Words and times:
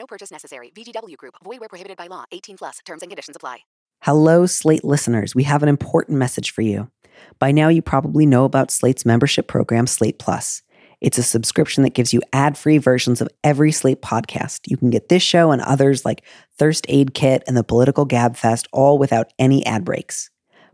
No 0.00 0.06
purchase 0.06 0.30
necessary. 0.30 0.72
VGW 0.74 1.16
Group. 1.18 1.34
Void 1.44 1.60
where 1.60 1.68
prohibited 1.68 1.98
by 1.98 2.06
law. 2.06 2.24
18 2.32 2.56
plus. 2.56 2.78
Terms 2.86 3.02
and 3.02 3.10
conditions 3.10 3.36
apply. 3.36 3.58
Hello, 4.00 4.46
Slate 4.46 4.82
listeners. 4.82 5.34
We 5.34 5.42
have 5.42 5.62
an 5.62 5.68
important 5.68 6.16
message 6.16 6.52
for 6.52 6.62
you. 6.62 6.90
By 7.38 7.52
now, 7.52 7.68
you 7.68 7.82
probably 7.82 8.24
know 8.24 8.46
about 8.46 8.70
Slate's 8.70 9.04
membership 9.04 9.46
program, 9.46 9.86
Slate 9.86 10.18
Plus. 10.18 10.62
It's 11.02 11.18
a 11.18 11.22
subscription 11.22 11.82
that 11.82 11.92
gives 11.92 12.14
you 12.14 12.22
ad 12.32 12.56
free 12.56 12.78
versions 12.78 13.20
of 13.20 13.28
every 13.44 13.72
Slate 13.72 14.00
podcast. 14.00 14.60
You 14.68 14.78
can 14.78 14.88
get 14.88 15.10
this 15.10 15.22
show 15.22 15.50
and 15.50 15.60
others 15.60 16.06
like 16.06 16.24
Thirst 16.58 16.86
Aid 16.88 17.12
Kit 17.12 17.42
and 17.46 17.54
the 17.54 17.62
Political 17.62 18.06
Gab 18.06 18.36
Fest 18.36 18.68
all 18.72 18.96
without 18.96 19.30
any 19.38 19.66
ad 19.66 19.84
breaks. 19.84 20.30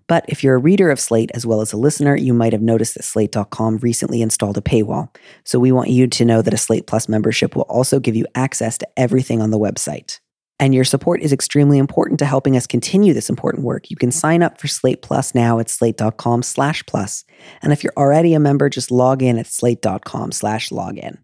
But 0.09 0.25
if 0.29 0.45
you're 0.45 0.55
a 0.55 0.59
reader 0.59 0.91
of 0.91 1.01
Slate 1.01 1.31
as 1.35 1.45
well 1.45 1.61
as 1.61 1.73
a 1.73 1.77
listener, 1.77 2.17
you 2.17 2.33
might 2.33 2.53
have 2.53 2.63
noticed 2.63 2.95
that 2.95 3.05
Slate.com 3.05 3.79
recently 3.79 4.23
installed 4.23 4.59
a 4.59 4.61
paywall. 4.61 5.15
So 5.45 5.59
we 5.59 5.73
want 5.73 5.91
you 5.91 6.07
to 6.07 6.25
know 6.25 6.43
that 6.43 6.55
a 6.55 6.59
Slate 6.59 6.87
Plus 6.87 7.09
membership 7.09 7.57
will 7.57 7.63
also 7.63 7.99
give 7.99 8.15
you 8.15 8.27
access 8.35 8.79
to 8.79 8.89
everything 8.97 9.43
on 9.43 9.51
the 9.51 9.59
website. 9.59 10.21
And 10.59 10.75
your 10.75 10.85
support 10.85 11.21
is 11.21 11.33
extremely 11.33 11.77
important 11.77 12.19
to 12.21 12.25
helping 12.25 12.57
us 12.57 12.67
continue 12.67 13.13
this 13.13 13.29
important 13.29 13.65
work. 13.65 13.91
You 13.91 13.97
can 13.97 14.11
sign 14.11 14.43
up 14.43 14.59
for 14.59 14.69
Slate 14.69 15.03
Plus 15.03 15.35
now 15.35 15.59
at 15.59 15.69
slate.com 15.69 16.43
slash 16.43 16.85
plus. 16.87 17.25
And 17.61 17.73
if 17.73 17.85
you're 17.85 17.93
already 17.97 18.33
a 18.33 18.41
member, 18.41 18.71
just 18.71 18.91
log 18.91 19.23
in 19.23 19.39
at 19.39 19.47
slate.com 19.47 20.33
slash 20.33 20.71
login. 20.71 21.19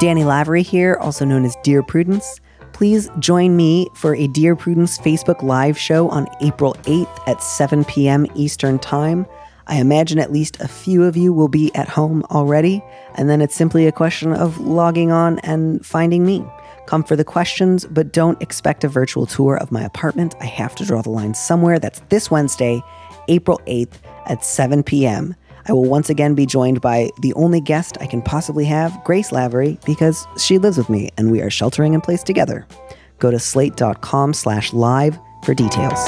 Danny 0.00 0.24
Lavery 0.24 0.62
here, 0.62 0.96
also 1.00 1.24
known 1.24 1.44
as 1.44 1.56
Dear 1.62 1.82
Prudence. 1.82 2.40
Please 2.80 3.10
join 3.18 3.56
me 3.56 3.90
for 3.92 4.14
a 4.14 4.26
Dear 4.26 4.56
Prudence 4.56 4.96
Facebook 4.96 5.42
Live 5.42 5.76
show 5.76 6.08
on 6.08 6.26
April 6.40 6.72
8th 6.84 7.28
at 7.28 7.42
7 7.42 7.84
p.m. 7.84 8.26
Eastern 8.34 8.78
Time. 8.78 9.26
I 9.66 9.76
imagine 9.76 10.18
at 10.18 10.32
least 10.32 10.58
a 10.62 10.66
few 10.66 11.04
of 11.04 11.14
you 11.14 11.30
will 11.30 11.48
be 11.48 11.70
at 11.74 11.90
home 11.90 12.24
already, 12.30 12.82
and 13.16 13.28
then 13.28 13.42
it's 13.42 13.54
simply 13.54 13.86
a 13.86 13.92
question 13.92 14.32
of 14.32 14.58
logging 14.60 15.12
on 15.12 15.40
and 15.40 15.84
finding 15.84 16.24
me. 16.24 16.42
Come 16.86 17.04
for 17.04 17.16
the 17.16 17.22
questions, 17.22 17.84
but 17.84 18.14
don't 18.14 18.40
expect 18.40 18.82
a 18.82 18.88
virtual 18.88 19.26
tour 19.26 19.58
of 19.58 19.70
my 19.70 19.82
apartment. 19.82 20.34
I 20.40 20.46
have 20.46 20.74
to 20.76 20.86
draw 20.86 21.02
the 21.02 21.10
line 21.10 21.34
somewhere. 21.34 21.78
That's 21.78 22.00
this 22.08 22.30
Wednesday, 22.30 22.82
April 23.28 23.60
8th 23.66 23.98
at 24.24 24.42
7 24.42 24.82
p.m. 24.84 25.36
I 25.70 25.72
will 25.72 25.84
once 25.84 26.10
again 26.10 26.34
be 26.34 26.46
joined 26.46 26.80
by 26.80 27.10
the 27.20 27.32
only 27.34 27.60
guest 27.60 27.96
I 28.00 28.06
can 28.06 28.22
possibly 28.22 28.64
have, 28.64 29.04
Grace 29.04 29.30
Lavery, 29.30 29.78
because 29.86 30.26
she 30.36 30.58
lives 30.58 30.76
with 30.76 30.90
me 30.90 31.10
and 31.16 31.30
we 31.30 31.40
are 31.42 31.48
sheltering 31.48 31.94
in 31.94 32.00
place 32.00 32.24
together. 32.24 32.66
Go 33.20 33.30
to 33.30 33.38
slate.com 33.38 34.34
slash 34.34 34.72
live 34.72 35.16
for 35.44 35.54
details. 35.54 36.04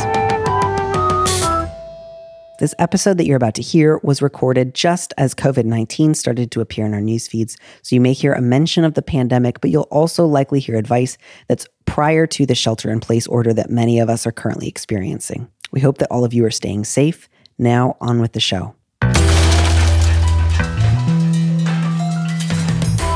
This 2.59 2.75
episode 2.81 3.19
that 3.19 3.27
you're 3.27 3.37
about 3.37 3.55
to 3.55 3.63
hear 3.63 4.01
was 4.03 4.21
recorded 4.21 4.75
just 4.75 5.15
as 5.17 5.33
COVID 5.33 5.65
19 5.65 6.15
started 6.15 6.51
to 6.51 6.61
appear 6.61 6.85
in 6.85 6.93
our 6.93 7.01
news 7.01 7.29
feeds. 7.29 7.57
So 7.83 7.95
you 7.95 8.01
may 8.01 8.15
hear 8.15 8.33
a 8.33 8.43
mention 8.43 8.83
of 8.83 8.95
the 8.95 9.03
pandemic, 9.03 9.61
but 9.61 9.71
you'll 9.71 9.83
also 9.93 10.27
likely 10.27 10.59
hear 10.59 10.75
advice 10.75 11.17
that's 11.47 11.69
prior 11.85 12.27
to 12.27 12.47
the 12.47 12.57
shelter 12.57 12.91
in 12.91 12.99
place 12.99 13.29
order 13.29 13.55
that 13.55 13.71
many 13.71 14.01
of 14.01 14.11
us 14.11 14.27
are 14.27 14.33
currently 14.33 14.67
experiencing. 14.67 15.47
We 15.71 15.81
hope 15.81 15.99
that 15.99 16.11
all 16.11 16.25
of 16.25 16.35
you 16.35 16.45
are 16.47 16.51
staying 16.51 16.85
safe. 16.85 17.29
Now, 17.59 17.97
on 18.01 18.21
with 18.21 18.33
the 18.33 18.41
show. 18.41 18.75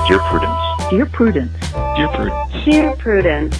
Dear 0.08 0.20
Prudence. 0.20 0.60
Dear 0.88 1.06
Prudence. 1.06 1.52
Dear 1.96 2.08
Prudence. 2.08 2.64
Dear 2.64 2.96
Prudence. 2.96 3.58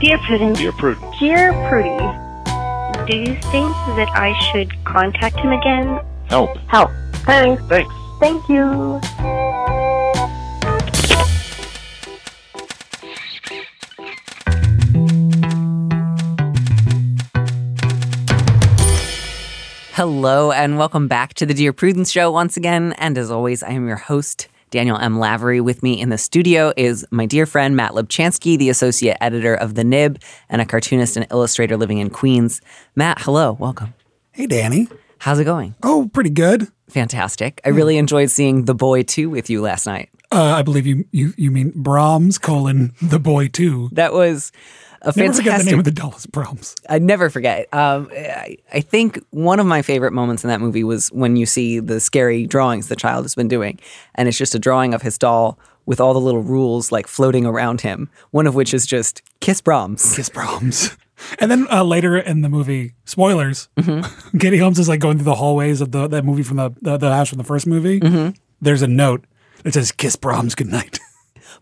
Dear 0.00 0.18
Prudence. 0.18 0.58
Dear 0.58 0.72
Prudence. 0.72 1.18
Dear 1.18 1.52
Prudy. 1.68 3.08
Do 3.10 3.16
you 3.16 3.34
think 3.50 3.72
that 3.96 4.08
I 4.14 4.32
should 4.52 4.84
contact 4.84 5.40
him 5.40 5.50
again? 5.50 5.98
Help. 6.26 6.56
Help. 6.68 6.92
Thanks. 7.26 7.60
Thanks. 7.64 7.92
Thank 8.20 8.48
you. 8.48 9.00
Hello, 19.94 20.52
and 20.52 20.78
welcome 20.78 21.08
back 21.08 21.34
to 21.34 21.44
the 21.44 21.54
Dear 21.54 21.72
Prudence 21.72 22.12
Show 22.12 22.30
once 22.30 22.56
again. 22.56 22.92
And 22.98 23.18
as 23.18 23.32
always, 23.32 23.64
I 23.64 23.70
am 23.70 23.88
your 23.88 23.96
host, 23.96 24.46
Daniel 24.70 24.98
M. 24.98 25.18
Lavery. 25.18 25.60
With 25.60 25.82
me 25.82 26.00
in 26.00 26.10
the 26.10 26.18
studio 26.18 26.72
is 26.76 27.06
my 27.10 27.26
dear 27.26 27.46
friend 27.46 27.76
Matt 27.76 27.92
Lubchansky, 27.92 28.58
the 28.58 28.68
associate 28.70 29.16
editor 29.20 29.54
of 29.54 29.74
The 29.74 29.84
Nib 29.84 30.20
and 30.48 30.60
a 30.60 30.66
cartoonist 30.66 31.16
and 31.16 31.26
illustrator 31.30 31.76
living 31.76 31.98
in 31.98 32.10
Queens. 32.10 32.60
Matt, 32.94 33.20
hello, 33.20 33.52
welcome. 33.52 33.94
Hey, 34.32 34.46
Danny. 34.46 34.88
How's 35.18 35.38
it 35.38 35.44
going? 35.44 35.74
Oh, 35.82 36.10
pretty 36.12 36.30
good. 36.30 36.68
Fantastic. 36.88 37.60
I 37.64 37.70
really 37.70 37.98
enjoyed 37.98 38.30
seeing 38.30 38.64
The 38.66 38.74
Boy 38.74 39.02
2 39.02 39.28
with 39.28 39.50
you 39.50 39.60
last 39.60 39.86
night. 39.86 40.10
Uh, 40.30 40.54
I 40.56 40.62
believe 40.62 40.86
you, 40.86 41.06
you 41.10 41.32
you 41.38 41.50
mean 41.50 41.72
Brahms 41.74 42.36
colon 42.36 42.92
the 43.00 43.18
boy 43.18 43.48
too. 43.48 43.88
That 43.92 44.12
was 44.12 44.52
a 45.02 45.06
Never 45.06 45.18
fantastic. 45.18 45.44
forget 45.44 45.58
the 45.64 45.70
name 45.70 45.78
of 45.78 45.84
the 45.84 45.90
doll 45.90 46.14
is 46.16 46.26
Brahms. 46.26 46.74
I 46.88 46.98
never 46.98 47.30
forget. 47.30 47.72
Um, 47.72 48.08
I, 48.12 48.56
I 48.72 48.80
think 48.80 49.22
one 49.30 49.60
of 49.60 49.66
my 49.66 49.82
favorite 49.82 50.12
moments 50.12 50.42
in 50.44 50.48
that 50.48 50.60
movie 50.60 50.84
was 50.84 51.08
when 51.08 51.36
you 51.36 51.46
see 51.46 51.78
the 51.80 52.00
scary 52.00 52.46
drawings 52.46 52.88
the 52.88 52.96
child 52.96 53.24
has 53.24 53.34
been 53.34 53.48
doing, 53.48 53.78
and 54.16 54.28
it's 54.28 54.36
just 54.38 54.54
a 54.54 54.58
drawing 54.58 54.94
of 54.94 55.02
his 55.02 55.16
doll 55.18 55.58
with 55.86 56.00
all 56.00 56.12
the 56.14 56.20
little 56.20 56.42
rules 56.42 56.92
like 56.92 57.06
floating 57.06 57.46
around 57.46 57.80
him. 57.80 58.10
One 58.32 58.46
of 58.46 58.54
which 58.54 58.74
is 58.74 58.86
just 58.86 59.22
kiss 59.40 59.60
Brahms. 59.60 60.14
Kiss 60.16 60.28
Brahms. 60.28 60.96
And 61.40 61.50
then 61.50 61.66
uh, 61.68 61.82
later 61.82 62.16
in 62.16 62.42
the 62.42 62.48
movie, 62.48 62.94
spoilers, 63.04 63.68
Mm-hmm. 63.76 64.38
Katie 64.38 64.58
Holmes 64.58 64.78
is 64.78 64.88
like 64.88 65.00
going 65.00 65.16
through 65.18 65.24
the 65.24 65.34
hallways 65.34 65.80
of 65.80 65.90
the 65.90 66.06
that 66.06 66.24
movie 66.24 66.44
from 66.44 66.58
the 66.58 66.70
the, 66.80 66.96
the 66.96 67.12
house 67.12 67.28
from 67.28 67.38
the 67.38 67.44
first 67.44 67.66
movie. 67.66 67.98
Mm-hmm. 67.98 68.36
There's 68.60 68.82
a 68.82 68.86
note 68.86 69.24
that 69.64 69.74
says 69.74 69.90
"Kiss 69.90 70.14
Brahms 70.14 70.54
goodnight." 70.54 71.00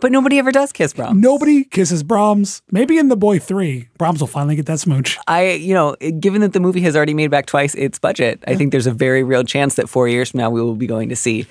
But 0.01 0.13
nobody 0.13 0.39
ever 0.39 0.53
does 0.53 0.73
kiss 0.73 0.93
Brahms. 0.93 1.21
Nobody 1.21 1.65
kisses 1.65 2.03
Brahms. 2.03 2.63
Maybe 2.71 2.99
in 2.99 3.09
The 3.09 3.17
Boy 3.17 3.39
Three, 3.39 3.89
Brahms 3.99 4.21
will 4.21 4.27
finally 4.27 4.57
get 4.57 4.67
that 4.67 4.81
smooch. 4.81 5.19
I, 5.27 5.53
you 5.53 5.75
know, 5.75 5.97
given 6.21 6.41
that 6.41 6.53
the 6.53 6.61
movie 6.61 6.81
has 6.83 6.97
already 6.97 7.15
made 7.15 7.31
back 7.31 7.47
twice 7.47 7.75
its 7.75 7.99
budget, 7.99 8.43
I 8.47 8.55
think 8.55 8.73
there's 8.73 8.87
a 8.87 8.93
very 8.93 9.23
real 9.23 9.45
chance 9.45 9.75
that 9.77 9.89
four 9.89 10.09
years 10.09 10.31
from 10.31 10.39
now 10.39 10.51
we 10.51 10.61
will 10.61 10.77
be 10.77 10.87
going 10.87 11.09
to 11.09 11.17
see 11.17 11.47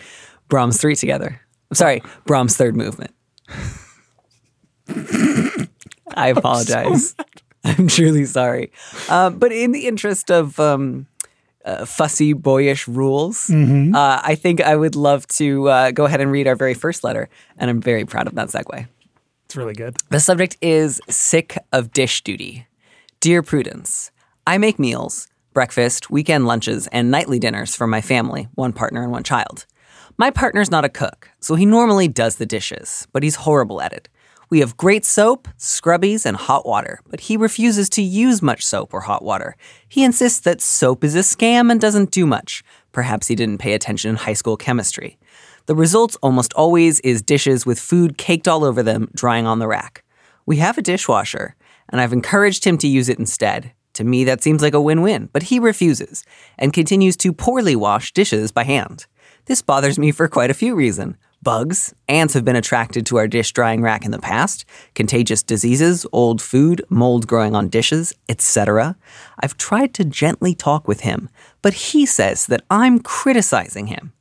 Brahms 0.49 0.79
3 0.79 0.95
together. 0.95 1.41
I'm 1.71 1.75
sorry, 1.75 2.03
Brahms' 2.25 2.55
third 2.55 2.75
movement. 2.75 3.11
I 4.87 6.27
apologize. 6.35 7.15
I'm 7.63 7.87
truly 7.87 8.25
sorry. 8.25 8.71
Um, 9.09 9.39
but 9.39 9.51
in 9.51 9.71
the 9.71 9.87
interest 9.87 10.29
of 10.29 10.59
um, 10.59 11.07
uh, 11.65 11.85
fussy, 11.85 12.33
boyish 12.33 12.87
rules, 12.87 13.49
uh, 13.49 14.21
I 14.23 14.35
think 14.35 14.61
I 14.61 14.75
would 14.75 14.95
love 14.95 15.27
to 15.39 15.67
uh, 15.69 15.91
go 15.91 16.05
ahead 16.05 16.21
and 16.21 16.31
read 16.31 16.47
our 16.47 16.55
very 16.55 16.73
first 16.73 17.03
letter. 17.03 17.27
And 17.57 17.69
I'm 17.69 17.81
very 17.81 18.05
proud 18.05 18.27
of 18.27 18.35
that 18.35 18.49
segue. 18.49 18.87
It's 19.45 19.55
really 19.55 19.73
good. 19.73 19.95
The 20.09 20.19
subject 20.19 20.57
is 20.61 21.01
sick 21.09 21.57
of 21.71 21.91
dish 21.91 22.23
duty. 22.23 22.67
Dear 23.19 23.41
Prudence, 23.41 24.11
I 24.47 24.57
make 24.57 24.77
meals, 24.79 25.27
breakfast, 25.53 26.11
weekend 26.11 26.45
lunches, 26.45 26.87
and 26.87 27.09
nightly 27.09 27.39
dinners 27.39 27.75
for 27.75 27.87
my 27.87 28.01
family, 28.01 28.47
one 28.55 28.73
partner 28.73 29.01
and 29.03 29.11
one 29.11 29.23
child. 29.23 29.65
My 30.17 30.31
partner's 30.31 30.71
not 30.71 30.85
a 30.85 30.89
cook, 30.89 31.29
so 31.39 31.55
he 31.55 31.65
normally 31.65 32.07
does 32.07 32.37
the 32.37 32.45
dishes, 32.45 33.07
but 33.11 33.23
he's 33.23 33.35
horrible 33.35 33.81
at 33.81 33.93
it. 33.93 34.07
We 34.55 34.61
have 34.61 34.77
great 34.77 35.03
soap, 35.03 35.49
scrubbies, 35.57 36.25
and 36.25 36.37
hot 36.37 36.65
water, 36.65 37.01
but 37.09 37.19
he 37.19 37.35
refuses 37.35 37.89
to 37.89 38.01
use 38.01 38.41
much 38.41 38.65
soap 38.65 38.93
or 38.93 39.01
hot 39.01 39.21
water. 39.21 39.57
He 39.89 40.01
insists 40.01 40.39
that 40.39 40.61
soap 40.61 41.03
is 41.03 41.13
a 41.13 41.19
scam 41.19 41.69
and 41.69 41.81
doesn't 41.81 42.09
do 42.09 42.25
much. 42.25 42.63
Perhaps 42.93 43.27
he 43.27 43.35
didn't 43.35 43.57
pay 43.57 43.73
attention 43.73 44.11
in 44.11 44.15
high 44.15 44.31
school 44.31 44.55
chemistry. 44.55 45.17
The 45.65 45.75
result 45.75 46.15
almost 46.23 46.53
always 46.53 47.01
is 47.01 47.21
dishes 47.21 47.65
with 47.65 47.81
food 47.81 48.17
caked 48.17 48.47
all 48.47 48.63
over 48.63 48.81
them, 48.81 49.09
drying 49.13 49.45
on 49.45 49.59
the 49.59 49.67
rack. 49.67 50.05
We 50.45 50.55
have 50.55 50.77
a 50.77 50.81
dishwasher, 50.81 51.57
and 51.89 51.99
I've 51.99 52.13
encouraged 52.13 52.63
him 52.63 52.77
to 52.77 52.87
use 52.87 53.09
it 53.09 53.19
instead. 53.19 53.73
To 53.95 54.05
me, 54.05 54.23
that 54.23 54.41
seems 54.41 54.61
like 54.61 54.73
a 54.73 54.79
win 54.79 55.01
win, 55.01 55.27
but 55.33 55.43
he 55.43 55.59
refuses 55.59 56.23
and 56.57 56.71
continues 56.71 57.17
to 57.17 57.33
poorly 57.33 57.75
wash 57.75 58.13
dishes 58.13 58.53
by 58.53 58.63
hand. 58.63 59.05
This 59.47 59.61
bothers 59.61 59.99
me 59.99 60.13
for 60.13 60.29
quite 60.29 60.49
a 60.49 60.53
few 60.53 60.75
reasons. 60.75 61.17
Bugs, 61.45 61.93
ants 62.09 62.33
have 62.33 62.43
been 62.43 62.55
attracted 62.55 63.05
to 63.05 63.17
our 63.17 63.27
dish 63.27 63.53
drying 63.53 63.83
rack 63.83 64.03
in 64.03 64.09
the 64.09 64.17
past, 64.17 64.65
contagious 64.95 65.43
diseases, 65.43 66.03
old 66.11 66.41
food, 66.41 66.83
mold 66.89 67.27
growing 67.27 67.55
on 67.55 67.69
dishes, 67.69 68.13
etc. 68.27 68.97
I've 69.39 69.55
tried 69.55 69.93
to 69.93 70.03
gently 70.03 70.55
talk 70.55 70.87
with 70.87 71.01
him, 71.01 71.29
but 71.61 71.75
he 71.75 72.03
says 72.07 72.47
that 72.47 72.63
I'm 72.71 72.97
criticizing 72.97 73.87
him. 73.87 74.11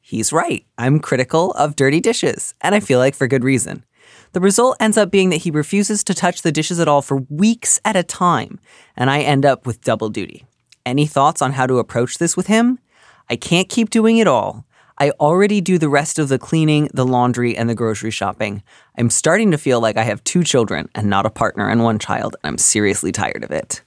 He's 0.00 0.32
right. 0.32 0.66
I'm 0.76 0.98
critical 0.98 1.52
of 1.52 1.76
dirty 1.76 2.00
dishes, 2.00 2.52
and 2.60 2.74
I 2.74 2.80
feel 2.80 2.98
like 2.98 3.14
for 3.14 3.28
good 3.28 3.44
reason. 3.44 3.84
The 4.32 4.40
result 4.40 4.76
ends 4.80 4.98
up 4.98 5.12
being 5.12 5.30
that 5.30 5.42
he 5.42 5.52
refuses 5.52 6.02
to 6.02 6.14
touch 6.14 6.42
the 6.42 6.50
dishes 6.50 6.80
at 6.80 6.88
all 6.88 7.00
for 7.00 7.18
weeks 7.28 7.78
at 7.84 7.94
a 7.94 8.02
time, 8.02 8.58
and 8.96 9.08
I 9.08 9.20
end 9.20 9.46
up 9.46 9.66
with 9.66 9.82
double 9.82 10.08
duty. 10.08 10.46
Any 10.84 11.06
thoughts 11.06 11.40
on 11.42 11.52
how 11.52 11.68
to 11.68 11.78
approach 11.78 12.18
this 12.18 12.36
with 12.36 12.48
him? 12.48 12.80
I 13.30 13.36
can't 13.36 13.68
keep 13.68 13.88
doing 13.88 14.18
it 14.18 14.26
all. 14.26 14.66
I 15.02 15.10
already 15.18 15.60
do 15.60 15.78
the 15.78 15.88
rest 15.88 16.20
of 16.20 16.28
the 16.28 16.38
cleaning, 16.38 16.88
the 16.94 17.04
laundry, 17.04 17.56
and 17.56 17.68
the 17.68 17.74
grocery 17.74 18.12
shopping. 18.12 18.62
I'm 18.96 19.10
starting 19.10 19.50
to 19.50 19.58
feel 19.58 19.80
like 19.80 19.96
I 19.96 20.04
have 20.04 20.22
two 20.22 20.44
children 20.44 20.88
and 20.94 21.10
not 21.10 21.26
a 21.26 21.30
partner 21.30 21.68
and 21.68 21.82
one 21.82 21.98
child, 21.98 22.36
and 22.44 22.52
I'm 22.52 22.58
seriously 22.58 23.10
tired 23.10 23.42
of 23.42 23.50
it. 23.50 23.82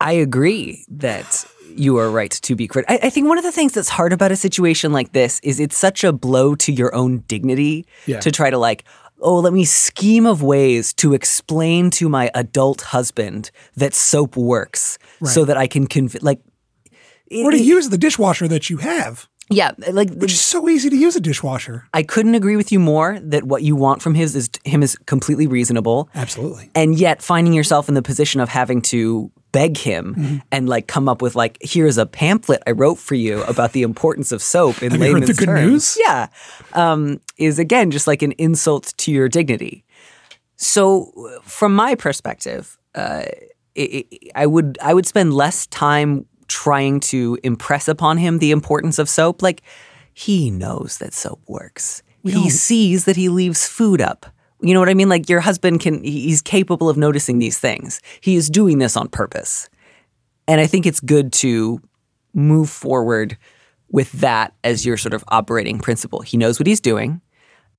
I 0.00 0.12
agree 0.12 0.86
that 0.88 1.44
you 1.76 1.98
are 1.98 2.10
right 2.10 2.30
to 2.30 2.56
be 2.56 2.66
critical. 2.66 2.96
I, 2.96 3.08
I 3.08 3.10
think 3.10 3.28
one 3.28 3.36
of 3.36 3.44
the 3.44 3.52
things 3.52 3.74
that's 3.74 3.90
hard 3.90 4.14
about 4.14 4.32
a 4.32 4.36
situation 4.36 4.90
like 4.90 5.12
this 5.12 5.38
is 5.42 5.60
it's 5.60 5.76
such 5.76 6.02
a 6.02 6.10
blow 6.10 6.54
to 6.54 6.72
your 6.72 6.94
own 6.94 7.18
dignity 7.28 7.84
Yeah. 8.06 8.20
to 8.20 8.32
try 8.32 8.48
to 8.48 8.56
like, 8.56 8.84
oh, 9.20 9.38
let 9.38 9.52
me 9.52 9.66
scheme 9.66 10.24
of 10.24 10.42
ways 10.42 10.94
to 10.94 11.12
explain 11.12 11.90
to 11.90 12.08
my 12.08 12.30
adult 12.34 12.80
husband 12.80 13.50
that 13.76 13.92
soap 13.92 14.34
works 14.34 14.98
so 15.24 15.44
that 15.44 15.58
I 15.58 15.66
can 15.66 15.86
conv- 15.88 16.22
like. 16.22 16.40
It- 17.30 17.44
Or 17.44 17.50
to 17.50 17.56
it- 17.56 17.62
use 17.64 17.88
the 17.88 17.98
dishwasher 17.98 18.48
that 18.48 18.68
you 18.70 18.78
have, 18.78 19.28
yeah, 19.50 19.72
like 19.92 20.10
which 20.14 20.32
is 20.32 20.40
so 20.40 20.68
easy 20.68 20.88
to 20.90 20.96
use 20.96 21.16
a 21.16 21.20
dishwasher. 21.20 21.84
I 21.92 22.02
couldn't 22.02 22.34
agree 22.34 22.56
with 22.56 22.72
you 22.72 22.78
more 22.80 23.18
that 23.20 23.44
what 23.44 23.62
you 23.62 23.76
want 23.76 24.02
from 24.02 24.14
his 24.14 24.34
is 24.34 24.48
him 24.64 24.82
is 24.82 24.96
completely 25.06 25.46
reasonable. 25.46 26.08
Absolutely. 26.14 26.70
and 26.74 26.98
yet 26.98 27.22
finding 27.22 27.52
yourself 27.52 27.88
in 27.88 27.94
the 27.94 28.02
position 28.02 28.40
of 28.40 28.48
having 28.48 28.80
to 28.82 29.30
beg 29.52 29.76
him 29.76 30.14
Mm-hmm. 30.16 30.36
and 30.50 30.68
like 30.68 30.86
come 30.88 31.08
up 31.08 31.22
with 31.22 31.36
like 31.36 31.58
here's 31.60 31.98
a 31.98 32.06
pamphlet 32.06 32.62
I 32.66 32.72
wrote 32.72 32.98
for 32.98 33.14
you 33.14 33.42
about 33.44 33.72
the 33.72 33.82
importance 33.82 34.32
of 34.32 34.42
soap 34.42 34.82
in 34.82 34.90
Have 34.90 35.00
you 35.00 35.06
heard 35.06 35.12
layman's 35.14 35.26
the 35.28 35.34
good 35.34 35.46
terms. 35.46 35.70
news? 35.70 35.98
Yeah, 36.00 36.26
um, 36.72 37.20
is 37.36 37.58
again 37.58 37.90
just 37.90 38.06
like 38.06 38.22
an 38.22 38.32
insult 38.38 38.94
to 38.96 39.12
your 39.12 39.28
dignity. 39.28 39.84
So, 40.56 41.12
from 41.42 41.74
my 41.74 41.94
perspective, 41.94 42.78
uh, 42.94 43.24
i 43.76 44.04
i 44.04 44.04
I 44.42 44.46
would 44.46 44.78
I 44.82 44.94
would 44.94 45.06
spend 45.06 45.34
less 45.34 45.66
time 45.66 46.26
trying 46.48 47.00
to 47.00 47.38
impress 47.42 47.88
upon 47.88 48.18
him 48.18 48.38
the 48.38 48.50
importance 48.50 48.98
of 48.98 49.08
soap. 49.08 49.42
Like 49.42 49.62
he 50.12 50.50
knows 50.50 50.98
that 50.98 51.12
soap 51.14 51.40
works. 51.46 52.02
he 52.42 52.50
sees 52.50 53.04
that 53.04 53.16
he 53.16 53.28
leaves 53.28 53.66
food 53.66 54.00
up. 54.00 54.26
You 54.60 54.72
know 54.72 54.80
what 54.80 54.88
I 54.88 54.94
mean? 54.94 55.08
Like 55.08 55.28
your 55.28 55.40
husband 55.40 55.80
can, 55.80 56.02
he's 56.02 56.40
capable 56.40 56.88
of 56.88 56.96
noticing 56.96 57.38
these 57.38 57.58
things. 57.58 58.00
He 58.20 58.36
is 58.36 58.48
doing 58.48 58.78
this 58.78 58.96
on 58.96 59.08
purpose. 59.08 59.68
And 60.48 60.60
I 60.60 60.66
think 60.66 60.86
it's 60.86 61.00
good 61.00 61.32
to 61.34 61.80
move 62.32 62.70
forward 62.70 63.36
with 63.90 64.10
that 64.12 64.54
as 64.64 64.86
your 64.86 64.96
sort 64.96 65.14
of 65.14 65.24
operating 65.28 65.78
principle. 65.78 66.20
He 66.20 66.36
knows 66.36 66.58
what 66.58 66.66
he's 66.66 66.80
doing. 66.80 67.20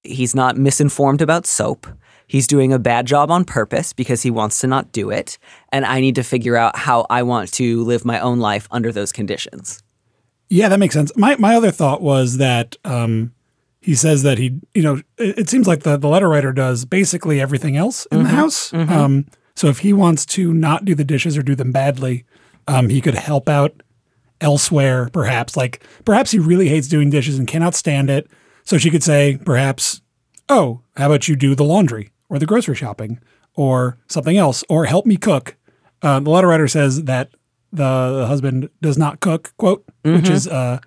He's 0.06 0.36
not 0.36 0.58
misinformed 0.58 1.22
about 1.22 1.46
soap. 1.46 1.88
He's 2.28 2.48
doing 2.48 2.74
a 2.74 2.80
bad 2.80 3.06
job 3.06 3.30
on 3.30 3.46
purpose 3.46 3.94
because 3.94 4.24
he 4.24 4.32
wants 4.32 4.60
to 4.62 4.68
not 4.68 4.92
do 4.92 5.12
it. 5.12 5.38
And 5.72 5.86
I 5.86 6.00
need 6.00 6.16
to 6.16 6.24
figure 6.24 6.56
out 6.56 6.76
how 6.76 7.06
I 7.10 7.24
want 7.24 7.52
to 7.54 7.84
live 7.84 8.04
my 8.04 8.20
own 8.20 8.40
life 8.40 8.68
under 8.72 8.92
those 8.92 9.12
conditions. 9.12 9.84
Yeah, 10.50 10.70
that 10.70 10.80
makes 10.80 10.94
sense. 10.94 11.12
My 11.16 11.36
my 11.38 11.56
other 11.56 11.72
thought 11.72 12.02
was 12.02 12.38
that 12.38 12.76
um, 12.84 13.34
he 13.82 13.96
says 13.96 14.24
that 14.24 14.38
he, 14.38 14.60
you 14.74 14.82
know, 14.82 14.96
it, 15.18 15.40
it 15.40 15.50
seems 15.50 15.68
like 15.68 15.84
the 15.84 15.98
the 15.98 16.08
letter 16.08 16.30
writer 16.30 16.52
does 16.52 16.86
basically 16.86 17.42
everything 17.42 17.78
else 17.78 18.06
in 18.08 18.24
the 18.24 18.30
house. 18.30 18.74
Um, 18.74 19.26
so 19.56 19.68
if 19.68 19.80
he 19.80 19.94
wants 19.94 20.26
to 20.28 20.54
not 20.54 20.86
do 20.86 20.96
the 20.96 21.04
dishes 21.04 21.38
or 21.38 21.42
do 21.42 21.56
them 21.56 21.72
badly, 21.72 22.26
um, 22.68 22.90
he 22.90 23.02
could 23.02 23.16
help 23.16 23.48
out 23.48 23.82
elsewhere. 24.42 25.10
Perhaps, 25.14 25.56
like 25.56 25.84
perhaps 26.04 26.32
he 26.32 26.40
really 26.40 26.70
hates 26.70 26.88
doing 26.88 27.10
dishes 27.10 27.40
and 27.40 27.48
cannot 27.48 27.76
stand 27.76 28.10
it. 28.10 28.28
So 28.66 28.78
she 28.78 28.90
could 28.90 29.04
say, 29.04 29.38
perhaps, 29.46 30.02
oh, 30.50 30.82
how 30.98 31.06
about 31.08 31.28
you 31.28 31.36
do 31.36 31.56
the 31.56 31.64
laundry 31.64 32.12
or 32.30 32.40
the 32.40 32.46
grocery 32.46 32.76
shopping 32.76 33.20
or 33.54 33.98
something 34.08 34.36
else 34.38 34.64
or 34.70 34.86
help 34.86 35.06
me 35.06 35.18
cook. 35.18 35.56
Uh, 36.02 36.20
the 36.20 36.30
letter 36.30 36.48
writer 36.48 36.68
says 36.68 37.04
that 37.04 37.30
the, 37.72 38.18
the 38.20 38.28
husband 38.28 38.70
does 38.82 38.98
not 38.98 39.20
cook, 39.20 39.54
quote, 39.58 39.86
which 40.04 40.24
Mm-hmm. 40.26 40.34
is 40.34 40.48
uh, 40.48 40.80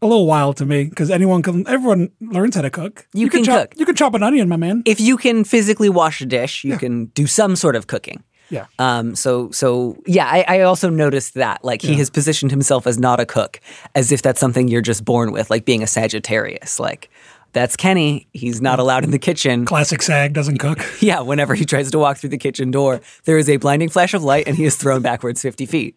a 0.00 0.06
little 0.06 0.26
wild 0.26 0.56
to 0.58 0.66
me 0.66 0.84
because 0.84 1.10
anyone 1.10 1.42
can, 1.42 1.66
everyone 1.66 2.10
learns 2.20 2.54
how 2.54 2.62
to 2.62 2.70
cook. 2.70 3.06
You 3.12 3.28
can 3.28 3.42
chop, 3.44 3.70
cook. 3.70 3.78
You 3.78 3.86
can 3.86 3.96
chop 3.96 4.14
an 4.14 4.22
onion, 4.22 4.48
my 4.48 4.56
man. 4.56 4.82
If 4.84 5.00
you 5.00 5.16
can 5.16 5.44
physically 5.44 5.88
wash 5.88 6.20
a 6.20 6.26
dish, 6.26 6.62
you 6.64 6.76
can 6.76 7.06
do 7.06 7.26
some 7.26 7.56
sort 7.56 7.74
of 7.76 7.86
cooking. 7.86 8.22
Yeah. 8.50 8.66
Um, 8.78 9.14
so, 9.14 9.50
so 9.50 9.96
yeah, 10.06 10.26
I, 10.26 10.44
I 10.48 10.60
also 10.62 10.88
noticed 10.88 11.34
that, 11.34 11.64
like, 11.64 11.82
he 11.82 11.94
has 11.96 12.10
positioned 12.10 12.50
himself 12.50 12.86
as 12.86 12.98
not 12.98 13.20
a 13.20 13.26
cook, 13.26 13.60
as 13.94 14.12
if 14.12 14.22
that's 14.22 14.40
something 14.40 14.68
you're 14.68 14.80
just 14.82 15.04
born 15.04 15.32
with, 15.32 15.50
like 15.50 15.64
being 15.64 15.82
a 15.82 15.86
Sagittarius. 15.86 16.80
Like, 16.80 17.10
that's 17.52 17.76
Kenny. 17.76 18.26
He's 18.32 18.60
not 18.60 18.78
allowed 18.78 19.04
in 19.04 19.10
the 19.10 19.18
kitchen. 19.18 19.64
Classic 19.64 20.02
sag 20.02 20.32
doesn't 20.32 20.58
cook. 20.58 20.78
Yeah, 21.00 21.20
whenever 21.20 21.54
he 21.54 21.64
tries 21.64 21.90
to 21.92 21.98
walk 21.98 22.18
through 22.18 22.30
the 22.30 22.38
kitchen 22.38 22.70
door, 22.70 23.00
there 23.24 23.38
is 23.38 23.48
a 23.48 23.56
blinding 23.56 23.88
flash 23.88 24.14
of 24.14 24.24
light 24.24 24.48
and 24.48 24.56
he 24.56 24.64
is 24.64 24.76
thrown 24.76 25.00
backwards 25.00 25.40
50 25.40 25.64
feet. 25.64 25.96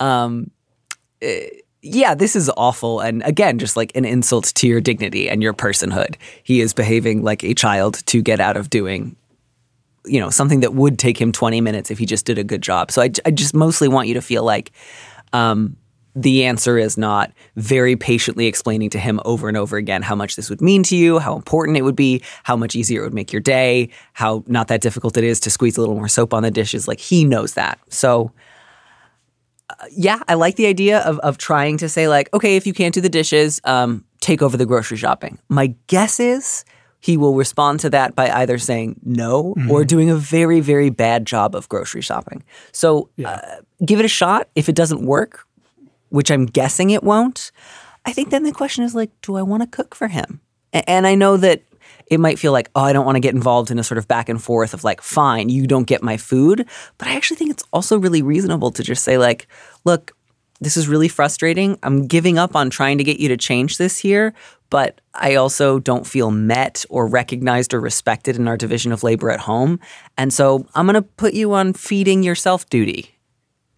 Um, 0.00 0.50
eh, 1.22 1.48
yeah, 1.82 2.14
this 2.14 2.34
is 2.34 2.50
awful. 2.56 3.00
And 3.00 3.22
again, 3.22 3.58
just 3.58 3.76
like 3.76 3.92
an 3.94 4.04
insult 4.04 4.46
to 4.56 4.66
your 4.66 4.80
dignity 4.80 5.30
and 5.30 5.42
your 5.42 5.54
personhood. 5.54 6.16
He 6.42 6.60
is 6.60 6.74
behaving 6.74 7.22
like 7.22 7.44
a 7.44 7.54
child 7.54 8.04
to 8.06 8.20
get 8.20 8.40
out 8.40 8.56
of 8.56 8.68
doing, 8.68 9.16
you 10.06 10.20
know, 10.20 10.30
something 10.30 10.60
that 10.60 10.74
would 10.74 10.98
take 10.98 11.20
him 11.20 11.32
20 11.32 11.60
minutes 11.60 11.90
if 11.90 11.98
he 11.98 12.06
just 12.06 12.24
did 12.24 12.38
a 12.38 12.44
good 12.44 12.62
job. 12.62 12.90
So 12.90 13.02
I, 13.02 13.10
I 13.24 13.30
just 13.30 13.54
mostly 13.54 13.88
want 13.88 14.08
you 14.08 14.14
to 14.14 14.22
feel 14.22 14.44
like 14.44 14.72
um, 15.32 15.76
the 16.16 16.44
answer 16.44 16.78
is 16.78 16.96
not 16.96 17.30
very 17.56 17.94
patiently 17.94 18.46
explaining 18.46 18.88
to 18.90 18.98
him 18.98 19.20
over 19.26 19.48
and 19.48 19.56
over 19.56 19.76
again 19.76 20.00
how 20.00 20.14
much 20.14 20.34
this 20.34 20.48
would 20.48 20.62
mean 20.62 20.82
to 20.84 20.96
you, 20.96 21.18
how 21.18 21.36
important 21.36 21.76
it 21.76 21.82
would 21.82 21.94
be, 21.94 22.22
how 22.42 22.56
much 22.56 22.74
easier 22.74 23.02
it 23.02 23.04
would 23.04 23.14
make 23.14 23.32
your 23.32 23.42
day, 23.42 23.90
how 24.14 24.42
not 24.46 24.68
that 24.68 24.80
difficult 24.80 25.16
it 25.18 25.24
is 25.24 25.38
to 25.40 25.50
squeeze 25.50 25.76
a 25.76 25.80
little 25.80 25.94
more 25.94 26.08
soap 26.08 26.32
on 26.32 26.42
the 26.42 26.50
dishes. 26.50 26.88
Like 26.88 27.00
he 27.00 27.24
knows 27.24 27.54
that. 27.54 27.78
So, 27.90 28.32
uh, 29.68 29.74
yeah, 29.90 30.20
I 30.26 30.34
like 30.34 30.56
the 30.56 30.66
idea 30.66 31.00
of, 31.00 31.18
of 31.18 31.36
trying 31.36 31.76
to 31.78 31.88
say, 31.88 32.08
like, 32.08 32.32
okay, 32.32 32.56
if 32.56 32.66
you 32.66 32.72
can't 32.72 32.94
do 32.94 33.00
the 33.00 33.08
dishes, 33.10 33.60
um, 33.64 34.04
take 34.20 34.40
over 34.40 34.56
the 34.56 34.64
grocery 34.64 34.96
shopping. 34.96 35.38
My 35.48 35.74
guess 35.86 36.18
is 36.18 36.64
he 37.06 37.16
will 37.16 37.34
respond 37.34 37.80
to 37.80 37.90
that 37.90 38.14
by 38.16 38.28
either 38.30 38.58
saying 38.58 38.96
no 39.04 39.54
or 39.70 39.84
doing 39.84 40.10
a 40.10 40.16
very, 40.16 40.60
very 40.60 40.90
bad 40.90 41.24
job 41.26 41.54
of 41.54 41.68
grocery 41.68 42.02
shopping. 42.02 42.42
So 42.72 43.08
uh, 43.24 43.38
give 43.84 43.98
it 44.00 44.04
a 44.04 44.08
shot. 44.20 44.48
If 44.54 44.68
it 44.68 44.74
doesn't 44.74 45.02
work, 45.06 45.46
which 46.08 46.30
I'm 46.30 46.46
guessing 46.46 46.90
it 46.90 47.02
won't, 47.04 47.52
I 48.04 48.12
think 48.12 48.30
then 48.30 48.42
the 48.44 48.52
question 48.52 48.84
is 48.84 48.94
like, 48.94 49.10
do 49.22 49.36
I 49.36 49.42
want 49.42 49.62
to 49.62 49.68
cook 49.68 49.94
for 49.94 50.08
him? 50.08 50.40
A- 50.72 50.88
And 50.90 51.06
I 51.06 51.14
know 51.14 51.36
that 51.36 51.62
it 52.08 52.18
might 52.20 52.38
feel 52.38 52.52
like, 52.52 52.70
oh, 52.74 52.82
I 52.82 52.92
don't 52.92 53.06
want 53.06 53.16
to 53.16 53.20
get 53.20 53.34
involved 53.34 53.70
in 53.70 53.78
a 53.78 53.84
sort 53.84 53.98
of 53.98 54.06
back 54.08 54.28
and 54.28 54.42
forth 54.42 54.74
of 54.74 54.82
like, 54.84 55.00
fine, 55.02 55.48
you 55.48 55.66
don't 55.66 55.86
get 55.86 56.02
my 56.02 56.16
food. 56.16 56.66
But 56.98 57.08
I 57.08 57.14
actually 57.16 57.36
think 57.36 57.50
it's 57.50 57.64
also 57.72 57.98
really 57.98 58.22
reasonable 58.22 58.70
to 58.72 58.82
just 58.82 59.04
say, 59.04 59.18
like, 59.18 59.46
look, 59.84 60.12
this 60.60 60.76
is 60.76 60.88
really 60.88 61.08
frustrating. 61.08 61.78
I'm 61.82 62.06
giving 62.06 62.38
up 62.38 62.56
on 62.56 62.70
trying 62.70 62.98
to 62.98 63.04
get 63.04 63.20
you 63.20 63.28
to 63.28 63.36
change 63.36 63.78
this 63.78 63.98
here, 63.98 64.32
but 64.70 65.00
I 65.14 65.34
also 65.34 65.78
don't 65.78 66.06
feel 66.06 66.30
met 66.30 66.84
or 66.88 67.06
recognized 67.06 67.74
or 67.74 67.80
respected 67.80 68.36
in 68.36 68.48
our 68.48 68.56
division 68.56 68.90
of 68.92 69.02
labor 69.02 69.30
at 69.30 69.40
home. 69.40 69.80
And 70.16 70.32
so 70.32 70.66
I'm 70.74 70.86
going 70.86 70.94
to 70.94 71.02
put 71.02 71.34
you 71.34 71.52
on 71.52 71.72
feeding 71.72 72.22
yourself 72.22 72.68
duty. 72.70 73.14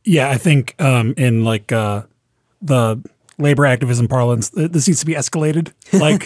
Yeah, 0.05 0.31
I 0.31 0.39
think 0.39 0.75
um, 0.81 1.15
in 1.17 1.45
like 1.45 1.73
uh, 1.73 2.03
the 2.63 3.03
labor 3.39 3.67
activism 3.67 4.09
parlance, 4.09 4.51
this 4.51 4.87
needs 4.89 5.01
to 5.01 5.07
be 5.07 5.15
escalated. 5.15 5.73
Like, 5.93 6.25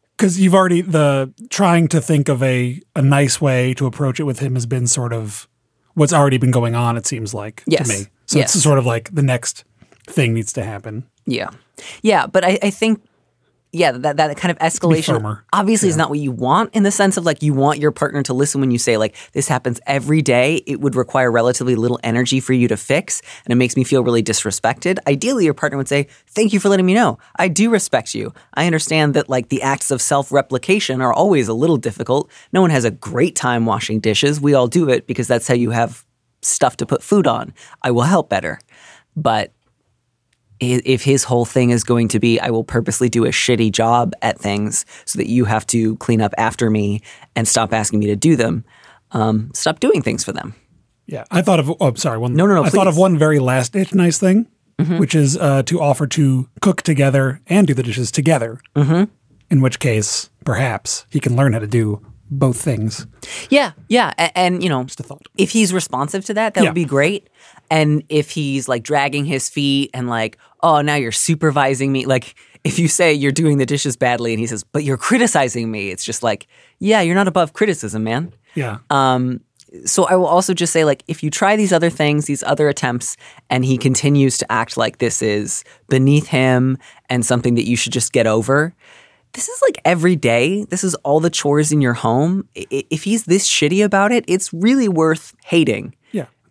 because 0.16 0.40
you've 0.40 0.54
already 0.54 0.80
the 0.80 1.32
trying 1.50 1.88
to 1.88 2.00
think 2.00 2.28
of 2.28 2.42
a 2.42 2.80
a 2.96 3.02
nice 3.02 3.40
way 3.40 3.74
to 3.74 3.86
approach 3.86 4.18
it 4.18 4.24
with 4.24 4.38
him 4.40 4.54
has 4.54 4.66
been 4.66 4.86
sort 4.86 5.12
of 5.12 5.46
what's 5.94 6.12
already 6.12 6.38
been 6.38 6.50
going 6.50 6.74
on. 6.74 6.96
It 6.96 7.06
seems 7.06 7.34
like 7.34 7.62
Yes. 7.66 7.88
to 7.88 7.94
me. 7.98 8.06
So 8.26 8.38
Yes. 8.38 8.54
it's 8.54 8.62
sort 8.62 8.78
of 8.78 8.86
like 8.86 9.14
the 9.14 9.22
next 9.22 9.64
thing 10.08 10.34
needs 10.34 10.52
to 10.54 10.64
happen. 10.64 11.08
Yeah. 11.26 11.50
Yeah. 12.02 12.26
But 12.26 12.44
I, 12.44 12.58
I 12.62 12.70
think, 12.70 13.02
yeah, 13.70 13.92
that, 13.92 14.16
that 14.16 14.36
kind 14.38 14.50
of 14.50 14.58
escalation 14.60 15.42
obviously 15.52 15.90
is 15.90 15.96
not 15.96 16.08
what 16.08 16.18
you 16.18 16.32
want 16.32 16.74
in 16.74 16.84
the 16.84 16.90
sense 16.90 17.18
of 17.18 17.26
like 17.26 17.42
you 17.42 17.52
want 17.52 17.78
your 17.78 17.90
partner 17.90 18.22
to 18.22 18.32
listen 18.32 18.62
when 18.62 18.70
you 18.70 18.78
say, 18.78 18.96
like, 18.96 19.14
this 19.32 19.46
happens 19.46 19.78
every 19.86 20.22
day. 20.22 20.62
It 20.66 20.80
would 20.80 20.94
require 20.94 21.30
relatively 21.30 21.74
little 21.74 22.00
energy 22.02 22.40
for 22.40 22.54
you 22.54 22.66
to 22.68 22.78
fix. 22.78 23.20
And 23.44 23.52
it 23.52 23.56
makes 23.56 23.76
me 23.76 23.84
feel 23.84 24.02
really 24.02 24.22
disrespected. 24.22 24.98
Ideally, 25.06 25.44
your 25.44 25.52
partner 25.52 25.76
would 25.76 25.88
say, 25.88 26.08
Thank 26.28 26.54
you 26.54 26.60
for 26.60 26.70
letting 26.70 26.86
me 26.86 26.94
know. 26.94 27.18
I 27.36 27.48
do 27.48 27.68
respect 27.68 28.14
you. 28.14 28.32
I 28.54 28.64
understand 28.64 29.12
that 29.14 29.28
like 29.28 29.50
the 29.50 29.60
acts 29.60 29.90
of 29.90 30.00
self 30.00 30.32
replication 30.32 31.02
are 31.02 31.12
always 31.12 31.46
a 31.46 31.54
little 31.54 31.76
difficult. 31.76 32.30
No 32.54 32.62
one 32.62 32.70
has 32.70 32.84
a 32.86 32.90
great 32.90 33.36
time 33.36 33.66
washing 33.66 34.00
dishes. 34.00 34.40
We 34.40 34.54
all 34.54 34.66
do 34.66 34.88
it 34.88 35.06
because 35.06 35.28
that's 35.28 35.46
how 35.46 35.54
you 35.54 35.72
have 35.72 36.06
stuff 36.40 36.78
to 36.78 36.86
put 36.86 37.02
food 37.02 37.26
on. 37.26 37.52
I 37.82 37.90
will 37.90 38.02
help 38.02 38.30
better. 38.30 38.60
But 39.14 39.52
if 40.60 41.04
his 41.04 41.24
whole 41.24 41.44
thing 41.44 41.70
is 41.70 41.84
going 41.84 42.08
to 42.08 42.18
be, 42.20 42.40
I 42.40 42.50
will 42.50 42.64
purposely 42.64 43.08
do 43.08 43.24
a 43.24 43.28
shitty 43.30 43.70
job 43.72 44.12
at 44.22 44.38
things 44.38 44.84
so 45.04 45.18
that 45.18 45.28
you 45.28 45.44
have 45.44 45.66
to 45.68 45.96
clean 45.96 46.20
up 46.20 46.34
after 46.38 46.68
me 46.70 47.02
and 47.36 47.46
stop 47.46 47.72
asking 47.72 48.00
me 48.00 48.06
to 48.06 48.16
do 48.16 48.34
them, 48.36 48.64
um, 49.12 49.50
stop 49.54 49.80
doing 49.80 50.02
things 50.02 50.24
for 50.24 50.32
them. 50.32 50.54
Yeah, 51.06 51.24
I 51.30 51.40
thought 51.42 51.58
of. 51.60 51.70
Oh, 51.80 51.94
sorry. 51.94 52.18
One. 52.18 52.34
No, 52.34 52.46
no, 52.46 52.54
no, 52.56 52.64
I 52.64 52.68
thought 52.70 52.86
of 52.88 52.96
one 52.96 53.16
very 53.16 53.38
last 53.38 53.72
ditch 53.72 53.94
nice 53.94 54.18
thing, 54.18 54.46
which 54.98 55.14
is 55.14 55.36
uh, 55.38 55.62
to 55.64 55.80
offer 55.80 56.06
to 56.08 56.48
cook 56.60 56.82
together 56.82 57.40
and 57.46 57.66
do 57.66 57.72
the 57.72 57.82
dishes 57.82 58.10
together. 58.10 58.60
Mm-hmm. 58.76 59.04
In 59.50 59.60
which 59.62 59.78
case, 59.78 60.28
perhaps 60.44 61.06
he 61.08 61.18
can 61.20 61.34
learn 61.34 61.54
how 61.54 61.60
to 61.60 61.66
do 61.66 62.04
both 62.30 62.60
things. 62.60 63.06
Yeah, 63.48 63.72
yeah, 63.88 64.12
and, 64.18 64.32
and 64.34 64.62
you 64.62 64.68
know, 64.68 64.84
Just 64.84 65.00
a 65.00 65.02
thought. 65.02 65.22
if 65.38 65.50
he's 65.52 65.72
responsive 65.72 66.26
to 66.26 66.34
that, 66.34 66.52
that 66.52 66.62
Yeah. 66.62 66.68
would 66.68 66.74
be 66.74 66.84
great. 66.84 67.30
And 67.70 68.02
if 68.08 68.30
he's 68.30 68.68
like 68.68 68.82
dragging 68.82 69.24
his 69.24 69.48
feet 69.48 69.90
and 69.92 70.08
like, 70.08 70.38
oh, 70.62 70.80
now 70.80 70.94
you're 70.94 71.12
supervising 71.12 71.92
me, 71.92 72.06
like 72.06 72.34
if 72.64 72.78
you 72.78 72.88
say 72.88 73.12
you're 73.12 73.32
doing 73.32 73.58
the 73.58 73.66
dishes 73.66 73.96
badly 73.96 74.32
and 74.32 74.40
he 74.40 74.46
says, 74.46 74.64
but 74.64 74.84
you're 74.84 74.96
criticizing 74.96 75.70
me, 75.70 75.90
it's 75.90 76.04
just 76.04 76.22
like, 76.22 76.46
yeah, 76.78 77.00
you're 77.00 77.14
not 77.14 77.28
above 77.28 77.52
criticism, 77.52 78.04
man. 78.04 78.32
Yeah. 78.54 78.78
Um, 78.90 79.40
so 79.84 80.04
I 80.04 80.16
will 80.16 80.26
also 80.26 80.54
just 80.54 80.72
say, 80.72 80.84
like, 80.84 81.04
if 81.08 81.22
you 81.22 81.30
try 81.30 81.54
these 81.56 81.72
other 81.72 81.90
things, 81.90 82.24
these 82.24 82.42
other 82.42 82.68
attempts, 82.68 83.16
and 83.50 83.64
he 83.64 83.76
continues 83.76 84.38
to 84.38 84.50
act 84.50 84.76
like 84.76 84.98
this 84.98 85.20
is 85.20 85.62
beneath 85.88 86.28
him 86.28 86.78
and 87.10 87.24
something 87.24 87.54
that 87.54 87.66
you 87.66 87.76
should 87.76 87.92
just 87.92 88.12
get 88.12 88.26
over, 88.26 88.74
this 89.34 89.48
is 89.48 89.60
like 89.62 89.78
every 89.84 90.16
day. 90.16 90.64
This 90.64 90.82
is 90.82 90.94
all 90.96 91.20
the 91.20 91.28
chores 91.30 91.70
in 91.70 91.82
your 91.82 91.92
home. 91.92 92.48
If 92.54 93.04
he's 93.04 93.24
this 93.24 93.46
shitty 93.46 93.84
about 93.84 94.10
it, 94.10 94.24
it's 94.26 94.52
really 94.54 94.88
worth 94.88 95.34
hating. 95.44 95.94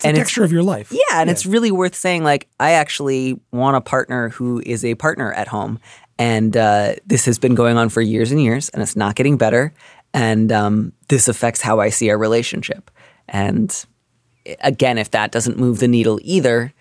Yeah. 0.04 0.10
It's 0.10 0.18
and 0.18 0.18
texture 0.18 0.44
of 0.44 0.52
your 0.52 0.64
life. 0.64 0.92
Yeah, 0.92 1.22
and 1.22 1.30
it's 1.30 1.46
really 1.46 1.72
worth 1.72 1.96
saying, 1.96 2.24
like, 2.24 2.48
I 2.60 2.72
actually 2.72 3.40
want 3.52 3.78
a 3.78 3.82
partner 3.82 4.30
who 4.30 4.62
is 4.66 4.86
a 4.86 4.96
partner 4.96 5.34
at 5.34 5.48
home. 5.48 5.80
And 6.20 6.56
uh, 6.58 6.96
this 7.06 7.26
has 7.26 7.38
been 7.38 7.56
going 7.56 7.78
on 7.78 7.90
for 7.90 8.02
years 8.02 8.32
and 8.32 8.42
years, 8.42 8.70
and 8.70 8.82
it's 8.82 8.96
not 8.96 9.16
getting 9.16 9.38
better. 9.38 9.74
And 10.14 10.52
um, 10.52 10.94
this 11.10 11.28
affects 11.28 11.62
how 11.62 11.80
I 11.80 11.90
see 11.90 12.10
our 12.10 12.18
relationship. 12.18 12.90
And 13.28 13.86
again, 14.62 14.98
if 14.98 15.12
that 15.12 15.32
doesn't 15.32 15.58
move 15.58 15.80
the 15.80 15.88
needle 15.88 16.20
either, 16.24 16.74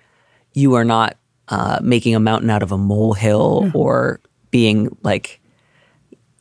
you 0.54 0.74
are 0.74 0.84
not 0.84 1.16
uh, 1.48 1.80
making 1.82 2.14
a 2.14 2.20
mountain 2.20 2.50
out 2.50 2.62
of 2.62 2.72
a 2.72 2.78
molehill 2.78 3.70
or 3.74 4.20
being 4.50 4.96
like, 5.02 5.40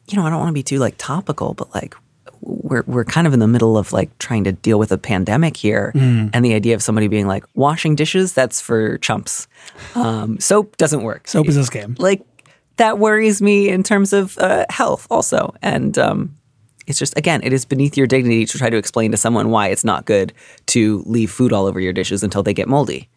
you 0.08 0.18
know, 0.18 0.26
I 0.26 0.30
don't 0.30 0.40
want 0.40 0.50
to 0.50 0.54
be 0.54 0.64
too 0.64 0.80
like 0.80 0.96
topical, 0.98 1.54
but 1.54 1.74
like 1.74 1.96
we're 2.46 2.84
we're 2.88 3.06
kind 3.06 3.28
of 3.28 3.34
in 3.34 3.40
the 3.40 3.48
middle 3.48 3.78
of 3.78 3.92
like 3.92 4.16
trying 4.20 4.44
to 4.46 4.52
deal 4.52 4.80
with 4.80 4.92
a 4.92 4.98
pandemic 4.98 5.58
here, 5.58 5.92
and 5.96 6.46
the 6.46 6.54
idea 6.54 6.76
of 6.76 6.82
somebody 6.84 7.08
being 7.08 7.28
like 7.28 7.44
washing 7.56 7.96
dishes 7.96 8.34
that's 8.34 8.62
for 8.62 8.98
chumps. 9.00 9.48
Um, 9.96 10.40
soap 10.40 10.78
doesn't 10.78 11.04
work. 11.04 11.28
Soap 11.28 11.48
is 11.48 11.58
a 11.58 11.62
scam. 11.62 12.00
like 12.00 12.22
that 12.78 13.00
worries 13.00 13.42
me 13.42 13.70
in 13.70 13.84
terms 13.84 14.14
of 14.14 14.38
uh, 14.38 14.66
health 14.70 15.08
also, 15.10 15.54
and 15.62 15.98
um, 15.98 16.36
it's 16.88 17.00
just 17.00 17.18
again, 17.18 17.42
it 17.44 17.54
is 17.54 17.66
beneath 17.66 17.98
your 17.98 18.08
dignity 18.08 18.46
to 18.46 18.58
try 18.58 18.70
to 18.70 18.78
explain 18.78 19.12
to 19.12 19.18
someone 19.18 19.50
why 19.50 19.70
it's 19.70 19.84
not 19.84 20.06
good 20.06 20.34
to 20.68 21.04
leave 21.06 21.32
food 21.32 21.52
all 21.52 21.66
over 21.66 21.80
your 21.80 21.94
dishes 21.94 22.24
until 22.24 22.44
they 22.44 22.54
get 22.54 22.68
moldy. 22.68 23.10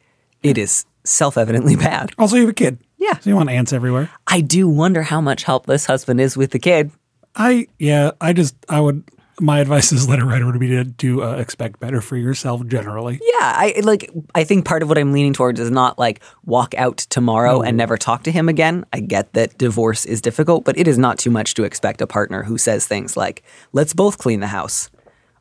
It 0.42 0.56
is 0.56 0.86
self-evidently 1.04 1.76
bad. 1.88 2.12
Also, 2.18 2.36
you 2.36 2.42
have 2.42 2.50
a 2.50 2.54
kid. 2.54 2.78
Yeah. 2.96 3.18
So 3.18 3.30
you 3.30 3.36
want 3.36 3.50
ants 3.50 3.72
everywhere. 3.72 4.10
I 4.26 4.40
do 4.40 4.68
wonder 4.68 5.02
how 5.02 5.20
much 5.20 5.44
help 5.44 5.66
this 5.66 5.86
husband 5.86 6.20
is 6.20 6.36
with 6.36 6.50
the 6.52 6.58
kid. 6.58 6.90
I, 7.34 7.66
yeah, 7.78 8.12
I 8.20 8.32
just, 8.32 8.54
I 8.68 8.80
would, 8.80 9.04
my 9.40 9.60
advice 9.60 9.92
as 9.92 10.04
a 10.04 10.10
letter 10.10 10.24
writer 10.24 10.46
would 10.46 10.58
be 10.58 10.68
to, 10.68 10.84
to 10.84 11.22
uh, 11.22 11.36
expect 11.36 11.80
better 11.80 12.00
for 12.00 12.16
yourself 12.16 12.66
generally. 12.66 13.20
Yeah, 13.22 13.36
I 13.40 13.80
like. 13.82 14.10
I 14.34 14.44
think 14.44 14.64
part 14.64 14.82
of 14.82 14.88
what 14.88 14.98
I'm 14.98 15.12
leaning 15.12 15.32
towards 15.32 15.60
is 15.60 15.70
not 15.70 15.98
like 15.98 16.20
walk 16.44 16.74
out 16.74 16.98
tomorrow 16.98 17.62
and 17.62 17.76
never 17.76 17.96
talk 17.96 18.22
to 18.24 18.32
him 18.32 18.48
again. 18.48 18.84
I 18.92 19.00
get 19.00 19.32
that 19.34 19.58
divorce 19.58 20.04
is 20.04 20.20
difficult, 20.20 20.64
but 20.64 20.78
it 20.78 20.88
is 20.88 20.98
not 20.98 21.18
too 21.18 21.30
much 21.30 21.54
to 21.54 21.64
expect 21.64 22.00
a 22.00 22.06
partner 22.06 22.42
who 22.44 22.58
says 22.58 22.86
things 22.86 23.16
like, 23.16 23.42
"Let's 23.72 23.94
both 23.94 24.18
clean 24.18 24.40
the 24.40 24.48
house," 24.48 24.90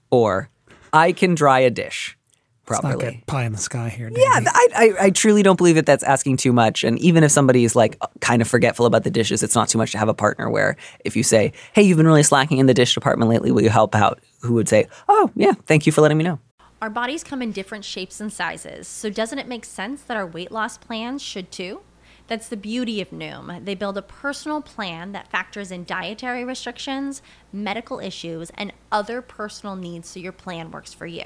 or 0.09 0.49
"I 0.93 1.11
can 1.11 1.35
dry 1.35 1.59
a 1.59 1.69
dish 1.69 2.16
properly." 2.67 3.13
get 3.13 3.25
pie 3.25 3.45
in 3.45 3.51
the 3.51 3.57
sky 3.57 3.89
here. 3.89 4.11
Yeah, 4.13 4.33
Danny. 4.33 4.45
th- 4.45 4.55
I, 4.55 4.67
I, 4.75 5.05
I 5.05 5.09
truly 5.09 5.41
don't 5.41 5.55
believe 5.55 5.75
that 5.75 5.85
that's 5.85 6.03
asking 6.03 6.37
too 6.37 6.53
much. 6.53 6.83
And 6.83 6.99
even 6.99 7.23
if 7.23 7.31
somebody 7.31 7.63
is 7.63 7.75
like 7.75 7.97
kind 8.19 8.41
of 8.41 8.47
forgetful 8.47 8.85
about 8.85 9.03
the 9.03 9.09
dishes, 9.09 9.41
it's 9.41 9.55
not 9.55 9.69
too 9.69 9.77
much 9.77 9.91
to 9.93 9.97
have 9.97 10.09
a 10.09 10.13
partner 10.13 10.49
where 10.49 10.77
if 11.03 11.15
you 11.15 11.23
say, 11.23 11.53
"Hey, 11.73 11.81
you've 11.81 11.97
been 11.97 12.05
really 12.05 12.23
slacking 12.23 12.59
in 12.59 12.67
the 12.67 12.73
dish 12.73 12.93
department 12.93 13.29
lately. 13.31 13.51
Will 13.51 13.63
you 13.63 13.69
help 13.69 13.95
out?" 13.95 14.19
Who 14.41 14.53
would 14.53 14.69
say, 14.69 14.87
"Oh, 15.09 15.31
yeah, 15.35 15.53
thank 15.65 15.85
you 15.87 15.91
for 15.91 16.01
letting 16.01 16.17
me 16.17 16.23
know." 16.23 16.39
Our 16.79 16.91
bodies 16.91 17.23
come 17.23 17.41
in 17.41 17.51
different 17.51 17.85
shapes 17.85 18.21
and 18.21 18.31
sizes, 18.31 18.87
so 18.87 19.09
doesn't 19.09 19.39
it 19.39 19.47
make 19.47 19.65
sense 19.65 20.03
that 20.03 20.15
our 20.15 20.27
weight 20.27 20.51
loss 20.51 20.77
plans 20.77 21.23
should 21.23 21.51
too? 21.51 21.81
That's 22.27 22.49
the 22.49 22.57
beauty 22.57 23.01
of 23.01 23.09
Noom. 23.09 23.63
They 23.63 23.73
build 23.73 23.97
a 23.97 24.01
personal 24.01 24.61
plan 24.61 25.13
that 25.13 25.31
factors 25.31 25.71
in 25.71 25.85
dietary 25.85 26.43
restrictions, 26.43 27.21
medical 27.53 27.99
issues, 27.99 28.51
and 28.55 28.73
other 28.91 29.21
personal 29.21 29.75
needs 29.75 30.09
so 30.09 30.19
your 30.19 30.33
plan 30.33 30.69
works 30.69 30.93
for 30.93 31.07
you. 31.07 31.25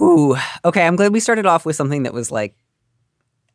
Ooh, 0.00 0.36
okay. 0.64 0.86
I'm 0.86 0.96
glad 0.96 1.12
we 1.12 1.20
started 1.20 1.46
off 1.46 1.64
with 1.64 1.76
something 1.76 2.02
that 2.02 2.12
was 2.12 2.30
like, 2.30 2.56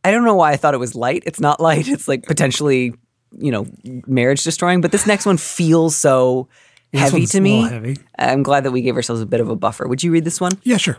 I 0.03 0.11
don't 0.11 0.23
know 0.23 0.35
why 0.35 0.51
I 0.51 0.57
thought 0.57 0.73
it 0.73 0.77
was 0.79 0.95
light. 0.95 1.23
It's 1.25 1.39
not 1.39 1.59
light. 1.59 1.87
It's 1.87 2.07
like 2.07 2.23
potentially, 2.23 2.93
you 3.37 3.51
know, 3.51 3.65
marriage 4.07 4.43
destroying. 4.43 4.79
But 4.81 4.91
this 4.91 5.05
next 5.05 5.25
one 5.25 5.35
feels 5.37 5.95
so 5.95 6.47
This 6.91 7.01
heavy 7.01 7.19
one's 7.19 7.31
to 7.33 7.37
a 7.39 7.41
me. 7.41 7.61
little 7.63 7.69
heavy. 7.69 7.97
I'm 8.17 8.43
glad 8.43 8.63
that 8.63 8.71
we 8.71 8.81
gave 8.81 8.95
ourselves 8.95 9.21
a 9.21 9.25
bit 9.25 9.41
of 9.41 9.49
a 9.49 9.55
buffer. 9.55 9.87
Would 9.87 10.01
you 10.03 10.11
read 10.11 10.23
this 10.23 10.39
one? 10.39 10.53
Yeah, 10.63 10.77
sure. 10.77 10.97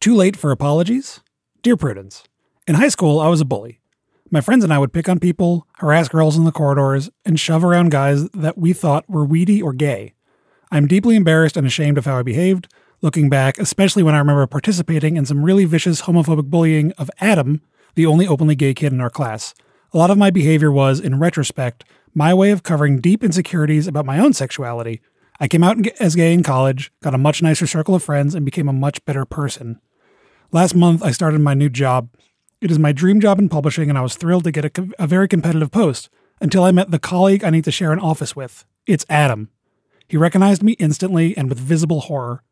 Too 0.00 0.14
late 0.14 0.36
for 0.36 0.50
apologies? 0.50 1.20
Dear 1.62 1.76
Prudence, 1.76 2.24
in 2.66 2.74
high 2.74 2.88
school, 2.88 3.20
I 3.20 3.28
was 3.28 3.40
a 3.40 3.44
bully. 3.44 3.78
My 4.30 4.40
friends 4.40 4.64
and 4.64 4.72
I 4.72 4.78
would 4.78 4.92
pick 4.92 5.08
on 5.08 5.18
people, 5.20 5.66
harass 5.78 6.08
girls 6.08 6.36
in 6.36 6.44
the 6.44 6.52
corridors, 6.52 7.08
and 7.24 7.38
shove 7.38 7.62
around 7.64 7.90
guys 7.90 8.28
that 8.30 8.58
we 8.58 8.72
thought 8.72 9.08
were 9.08 9.24
weedy 9.24 9.62
or 9.62 9.72
gay. 9.72 10.14
I'm 10.70 10.86
deeply 10.86 11.16
embarrassed 11.16 11.56
and 11.56 11.66
ashamed 11.66 11.98
of 11.98 12.04
how 12.06 12.18
I 12.18 12.22
behaved, 12.22 12.66
looking 13.02 13.28
back, 13.28 13.58
especially 13.58 14.02
when 14.02 14.14
I 14.14 14.18
remember 14.18 14.46
participating 14.46 15.16
in 15.16 15.26
some 15.26 15.42
really 15.44 15.64
vicious 15.64 16.02
homophobic 16.02 16.48
bullying 16.48 16.92
of 16.92 17.10
Adam, 17.20 17.60
the 17.96 18.06
only 18.06 18.26
openly 18.26 18.54
gay 18.54 18.72
kid 18.72 18.92
in 18.92 19.00
our 19.00 19.10
class. 19.10 19.54
A 19.92 19.98
lot 19.98 20.10
of 20.10 20.16
my 20.16 20.30
behavior 20.30 20.70
was, 20.70 21.00
in 21.00 21.18
retrospect, 21.18 21.84
my 22.14 22.32
way 22.32 22.52
of 22.52 22.62
covering 22.62 23.00
deep 23.00 23.24
insecurities 23.24 23.86
about 23.86 24.06
my 24.06 24.18
own 24.18 24.32
sexuality. 24.32 25.00
I 25.40 25.48
came 25.48 25.64
out 25.64 25.84
as 25.98 26.14
gay 26.14 26.32
in 26.32 26.42
college, 26.42 26.92
got 27.02 27.14
a 27.14 27.18
much 27.18 27.42
nicer 27.42 27.66
circle 27.66 27.94
of 27.94 28.02
friends, 28.02 28.34
and 28.34 28.44
became 28.44 28.68
a 28.68 28.72
much 28.72 29.04
better 29.04 29.24
person. 29.24 29.80
Last 30.52 30.74
month, 30.74 31.02
I 31.02 31.10
started 31.10 31.40
my 31.40 31.54
new 31.54 31.68
job. 31.68 32.08
It 32.60 32.70
is 32.70 32.78
my 32.78 32.92
dream 32.92 33.20
job 33.20 33.40
in 33.40 33.48
publishing, 33.48 33.88
and 33.88 33.98
I 33.98 34.02
was 34.02 34.14
thrilled 34.14 34.44
to 34.44 34.52
get 34.52 34.78
a, 34.78 34.88
a 34.98 35.06
very 35.08 35.26
competitive 35.26 35.72
post 35.72 36.08
until 36.40 36.62
I 36.62 36.70
met 36.70 36.90
the 36.90 36.98
colleague 36.98 37.42
I 37.42 37.50
need 37.50 37.64
to 37.64 37.72
share 37.72 37.92
an 37.92 37.98
office 37.98 38.36
with. 38.36 38.64
It's 38.86 39.06
Adam. 39.08 39.50
He 40.06 40.16
recognized 40.16 40.62
me 40.62 40.72
instantly 40.74 41.36
and 41.36 41.48
with 41.48 41.58
visible 41.58 42.02
horror. 42.02 42.44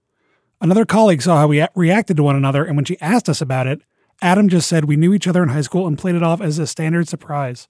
Another 0.60 0.84
colleague 0.84 1.22
saw 1.22 1.38
how 1.38 1.46
we 1.46 1.64
reacted 1.74 2.18
to 2.18 2.22
one 2.22 2.36
another, 2.36 2.64
and 2.64 2.76
when 2.76 2.84
she 2.84 3.00
asked 3.00 3.28
us 3.28 3.40
about 3.40 3.66
it, 3.66 3.80
Adam 4.20 4.48
just 4.48 4.68
said 4.68 4.84
we 4.84 4.96
knew 4.96 5.14
each 5.14 5.26
other 5.26 5.42
in 5.42 5.48
high 5.48 5.62
school 5.62 5.86
and 5.86 5.98
played 5.98 6.14
it 6.14 6.22
off 6.22 6.42
as 6.42 6.58
a 6.58 6.66
standard 6.66 7.08
surprise. 7.08 7.66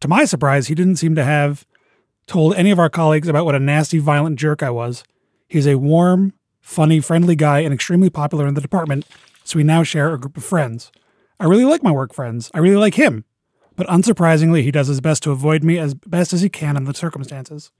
To 0.00 0.08
my 0.08 0.26
surprise, 0.26 0.66
he 0.66 0.74
didn't 0.74 0.96
seem 0.96 1.14
to 1.14 1.24
have 1.24 1.64
told 2.26 2.54
any 2.54 2.70
of 2.70 2.78
our 2.78 2.90
colleagues 2.90 3.28
about 3.28 3.46
what 3.46 3.54
a 3.54 3.60
nasty, 3.60 3.98
violent 3.98 4.38
jerk 4.38 4.62
I 4.62 4.68
was. 4.68 5.02
He's 5.48 5.66
a 5.66 5.78
warm, 5.78 6.34
funny, 6.60 7.00
friendly 7.00 7.36
guy 7.36 7.60
and 7.60 7.72
extremely 7.72 8.10
popular 8.10 8.46
in 8.46 8.54
the 8.54 8.60
department, 8.60 9.06
so 9.42 9.56
we 9.56 9.64
now 9.64 9.82
share 9.82 10.12
a 10.12 10.20
group 10.20 10.36
of 10.36 10.44
friends. 10.44 10.92
I 11.40 11.46
really 11.46 11.64
like 11.64 11.82
my 11.82 11.90
work 11.90 12.12
friends. 12.12 12.50
I 12.52 12.58
really 12.58 12.76
like 12.76 12.94
him. 12.94 13.24
But 13.76 13.86
unsurprisingly, 13.88 14.62
he 14.62 14.70
does 14.70 14.88
his 14.88 15.00
best 15.00 15.22
to 15.22 15.32
avoid 15.32 15.64
me 15.64 15.78
as 15.78 15.94
best 15.94 16.32
as 16.32 16.42
he 16.42 16.48
can 16.48 16.76
in 16.76 16.84
the 16.84 16.94
circumstances. 16.94 17.70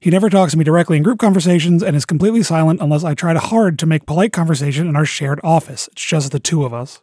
He 0.00 0.10
never 0.10 0.28
talks 0.28 0.52
to 0.52 0.58
me 0.58 0.64
directly 0.64 0.96
in 0.96 1.02
group 1.02 1.18
conversations 1.18 1.82
and 1.82 1.96
is 1.96 2.04
completely 2.04 2.42
silent 2.42 2.80
unless 2.80 3.02
I 3.02 3.14
try 3.14 3.34
hard 3.34 3.78
to 3.78 3.86
make 3.86 4.06
polite 4.06 4.32
conversation 4.32 4.86
in 4.88 4.96
our 4.96 5.06
shared 5.06 5.40
office. 5.42 5.88
It's 5.92 6.04
just 6.04 6.32
the 6.32 6.38
two 6.38 6.64
of 6.64 6.74
us. 6.74 7.00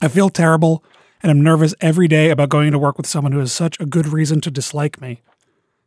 I 0.00 0.08
feel 0.08 0.30
terrible 0.30 0.84
and 1.22 1.30
am 1.30 1.40
nervous 1.42 1.74
every 1.80 2.08
day 2.08 2.30
about 2.30 2.48
going 2.48 2.70
to 2.72 2.78
work 2.78 2.96
with 2.96 3.06
someone 3.06 3.32
who 3.32 3.40
has 3.40 3.52
such 3.52 3.80
a 3.80 3.86
good 3.86 4.06
reason 4.06 4.40
to 4.42 4.50
dislike 4.50 5.00
me. 5.00 5.22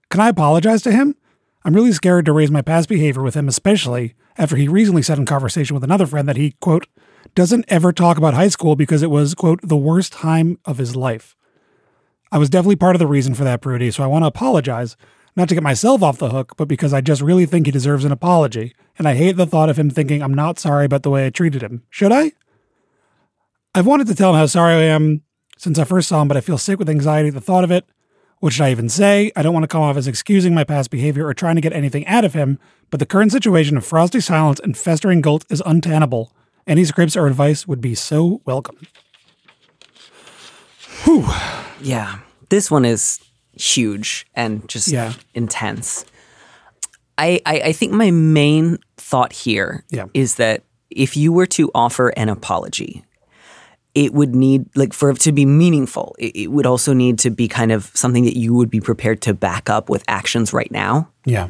Can 0.10 0.20
I 0.20 0.30
apologize 0.30 0.82
to 0.84 0.92
him? 0.92 1.16
I'm 1.64 1.76
really 1.76 1.92
scared 1.92 2.26
to 2.26 2.34
raise 2.34 2.52
my 2.52 2.62
past 2.62 2.90
behavior 2.90 3.22
with 3.22 3.36
him, 3.36 3.48
especially 3.48 4.16
after 4.38 4.56
he 4.56 4.68
recently 4.68 5.02
said 5.02 5.20
in 5.20 5.26
conversation 5.26 5.74
with 5.74 5.84
another 5.84 6.06
friend 6.06 6.28
that 6.28 6.38
he, 6.38 6.52
quote, 6.60 6.88
doesn't 7.36 7.66
ever 7.68 7.92
talk 7.92 8.18
about 8.18 8.34
high 8.34 8.48
school 8.48 8.76
because 8.76 9.04
it 9.04 9.12
was, 9.12 9.36
quote, 9.36 9.60
the 9.62 9.78
worst 9.78 10.14
time 10.14 10.58
of 10.66 10.78
his 10.78 10.96
life. 10.96 11.36
I 12.32 12.38
was 12.38 12.50
definitely 12.50 12.78
part 12.78 12.96
of 12.96 13.00
the 13.00 13.08
reason 13.08 13.36
for 13.36 13.44
that, 13.44 13.62
Prudy, 13.62 13.92
so 13.92 14.04
I 14.04 14.08
want 14.08 14.24
to 14.24 14.28
apologize. 14.28 14.96
Not 15.40 15.48
to 15.48 15.56
get 15.56 15.64
myself 15.64 16.04
off 16.04 16.18
the 16.18 16.32
hook, 16.32 16.58
but 16.58 16.68
because 16.68 16.94
I 16.94 17.00
just 17.00 17.22
really 17.22 17.46
think 17.46 17.66
he 17.66 17.72
deserves 17.72 18.04
an 18.04 18.12
apology. 18.12 18.76
And 18.98 19.08
I 19.08 19.16
hate 19.16 19.38
the 19.38 19.46
thought 19.46 19.70
of 19.70 19.80
him 19.80 19.90
thinking 19.90 20.22
I'm 20.22 20.34
not 20.34 20.60
sorry 20.60 20.84
about 20.84 21.04
the 21.04 21.10
way 21.10 21.26
I 21.26 21.30
treated 21.30 21.64
him. 21.64 21.84
Should 21.90 22.12
I? 22.12 22.34
I've 23.74 23.86
wanted 23.86 24.08
to 24.08 24.16
tell 24.16 24.32
him 24.32 24.36
how 24.36 24.48
sorry 24.48 24.74
I 24.74 24.82
am 24.82 25.22
since 25.58 25.80
I 25.80 25.86
first 25.86 26.10
saw 26.10 26.22
him, 26.22 26.28
but 26.28 26.36
I 26.36 26.42
feel 26.42 26.58
sick 26.58 26.78
with 26.78 26.90
anxiety 26.90 27.30
at 27.30 27.36
the 27.36 27.40
thought 27.40 27.64
of 27.64 27.72
it. 27.72 27.86
What 28.40 28.52
should 28.52 28.66
I 28.66 28.72
even 28.72 28.90
say? 28.90 29.32
I 29.34 29.42
don't 29.42 29.54
want 29.54 29.64
to 29.64 29.70
come 29.70 29.82
off 29.82 29.96
as 29.96 30.10
excusing 30.10 30.54
my 30.54 30.66
past 30.66 30.92
behavior 30.92 31.26
or 31.26 31.34
trying 31.34 31.56
to 31.56 31.62
get 31.62 31.72
anything 31.72 32.06
out 32.06 32.26
of 32.26 32.34
him, 32.34 32.60
but 32.90 33.00
the 33.00 33.06
current 33.06 33.32
situation 33.32 33.78
of 33.78 33.86
frosty 33.86 34.20
silence 34.20 34.60
and 34.60 34.78
festering 34.78 35.22
guilt 35.22 35.46
is 35.50 35.64
untenable. 35.66 36.34
Any 36.68 36.84
scripts 36.84 37.16
or 37.16 37.28
advice 37.28 37.66
would 37.66 37.80
be 37.80 37.96
so 37.96 38.42
welcome. 38.44 38.86
Whew. 41.06 41.30
Yeah. 41.80 42.20
This 42.50 42.70
one 42.70 42.84
is 42.84 43.22
huge 43.60 44.26
and 44.36 44.68
just 44.70 44.88
Yeah. 44.88 45.14
intense. 45.34 46.06
I, 47.18 47.42
I, 47.46 47.62
I 47.66 47.72
think 47.74 47.92
my 47.92 48.12
main 48.12 48.78
thought 48.98 49.34
here 49.34 49.84
is 50.14 50.40
Yeah. 50.40 50.46
that 50.46 50.64
if 50.90 51.18
you 51.18 51.32
were 51.34 51.46
to 51.48 51.70
offer 51.76 52.10
an 52.10 52.30
apology, 52.30 53.04
it 53.96 54.14
would 54.14 54.34
need 54.36 54.66
like 54.76 54.94
for 54.94 55.10
it 55.10 55.20
to 55.22 55.32
be 55.32 55.46
meaningful, 55.46 56.16
it, 56.20 56.36
it 56.36 56.48
would 56.48 56.66
also 56.66 56.94
need 56.94 57.20
to 57.20 57.30
be 57.30 57.48
kind 57.48 57.72
of 57.72 57.92
something 57.94 58.24
that 58.24 58.38
you 58.38 58.54
would 58.54 58.70
be 58.70 58.80
prepared 58.80 59.22
to 59.24 59.34
back 59.34 59.70
up 59.70 59.90
with 59.90 60.04
actions 60.08 60.54
right 60.54 60.72
now. 60.72 61.10
Yeah. 61.26 61.50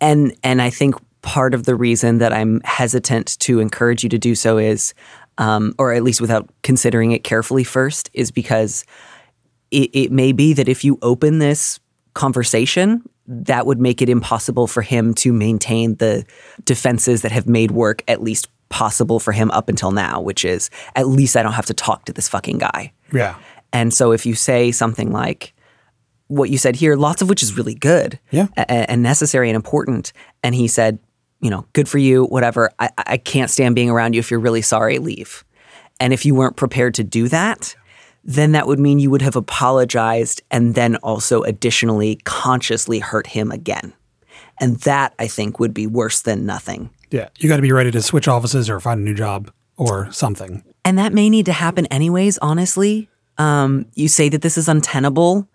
And 0.00 0.34
and 0.42 0.60
I 0.60 0.70
think 0.70 0.94
part 1.22 1.54
of 1.54 1.64
the 1.64 1.74
reason 1.74 2.18
that 2.18 2.32
I'm 2.32 2.60
hesitant 2.64 3.38
to 3.40 3.60
encourage 3.60 4.02
you 4.02 4.08
to 4.10 4.18
do 4.18 4.34
so 4.34 4.58
is, 4.58 4.94
um, 5.38 5.74
or 5.78 5.92
at 5.92 6.02
least 6.02 6.20
without 6.20 6.48
considering 6.62 7.12
it 7.12 7.24
carefully 7.24 7.64
first, 7.64 8.10
is 8.14 8.30
because 8.30 8.84
it, 9.70 9.90
it 9.92 10.12
may 10.12 10.32
be 10.32 10.52
that 10.52 10.68
if 10.68 10.84
you 10.84 10.98
open 11.02 11.38
this 11.38 11.80
conversation, 12.14 13.02
that 13.26 13.66
would 13.66 13.80
make 13.80 14.00
it 14.02 14.08
impossible 14.08 14.66
for 14.66 14.82
him 14.82 15.12
to 15.14 15.32
maintain 15.32 15.96
the 15.96 16.24
defenses 16.64 17.22
that 17.22 17.32
have 17.32 17.46
made 17.48 17.70
work 17.72 18.02
at 18.08 18.22
least 18.22 18.48
possible 18.68 19.20
for 19.20 19.32
him 19.32 19.50
up 19.52 19.68
until 19.68 19.90
now, 19.92 20.20
which 20.20 20.44
is 20.44 20.70
at 20.94 21.06
least 21.08 21.36
I 21.36 21.42
don't 21.42 21.52
have 21.52 21.66
to 21.66 21.74
talk 21.74 22.04
to 22.06 22.12
this 22.12 22.28
fucking 22.28 22.58
guy. 22.58 22.92
Yeah. 23.12 23.36
And 23.72 23.92
so 23.92 24.12
if 24.12 24.26
you 24.26 24.34
say 24.34 24.72
something 24.72 25.12
like 25.12 25.54
what 26.28 26.50
you 26.50 26.58
said 26.58 26.74
here, 26.76 26.96
lots 26.96 27.22
of 27.22 27.28
which 27.28 27.42
is 27.42 27.56
really 27.56 27.74
good 27.74 28.18
Yeah. 28.30 28.48
a- 28.56 28.90
and 28.90 29.02
necessary 29.02 29.48
and 29.48 29.56
important, 29.56 30.12
and 30.42 30.54
he 30.54 30.66
said, 30.68 30.98
you 31.40 31.50
know, 31.50 31.66
good 31.74 31.88
for 31.88 31.98
you, 31.98 32.24
whatever. 32.24 32.70
I, 32.78 32.90
I 32.96 33.16
can't 33.18 33.50
stand 33.50 33.74
being 33.74 33.90
around 33.90 34.14
you. 34.14 34.18
If 34.20 34.30
you're 34.30 34.40
really 34.40 34.62
sorry, 34.62 34.98
leave. 34.98 35.44
And 36.00 36.12
if 36.12 36.24
you 36.26 36.34
weren't 36.34 36.56
prepared 36.56 36.94
to 36.94 37.04
do 37.04 37.28
that, 37.28 37.76
then 38.26 38.52
that 38.52 38.66
would 38.66 38.80
mean 38.80 38.98
you 38.98 39.08
would 39.10 39.22
have 39.22 39.36
apologized 39.36 40.42
and 40.50 40.74
then 40.74 40.96
also 40.96 41.42
additionally 41.42 42.16
consciously 42.24 42.98
hurt 42.98 43.28
him 43.28 43.52
again. 43.52 43.94
And 44.60 44.76
that 44.80 45.14
I 45.18 45.28
think 45.28 45.60
would 45.60 45.72
be 45.72 45.86
worse 45.86 46.20
than 46.22 46.44
nothing. 46.44 46.90
Yeah. 47.10 47.28
You 47.38 47.48
got 47.48 47.56
to 47.56 47.62
be 47.62 47.72
ready 47.72 47.92
to 47.92 48.02
switch 48.02 48.26
offices 48.26 48.68
or 48.68 48.80
find 48.80 49.00
a 49.00 49.04
new 49.04 49.14
job 49.14 49.52
or 49.76 50.10
something. 50.10 50.64
And 50.84 50.98
that 50.98 51.12
may 51.12 51.30
need 51.30 51.46
to 51.46 51.52
happen 51.52 51.86
anyways, 51.86 52.38
honestly. 52.38 53.08
Um, 53.38 53.86
you 53.94 54.08
say 54.08 54.28
that 54.28 54.42
this 54.42 54.58
is 54.58 54.68
untenable. 54.68 55.48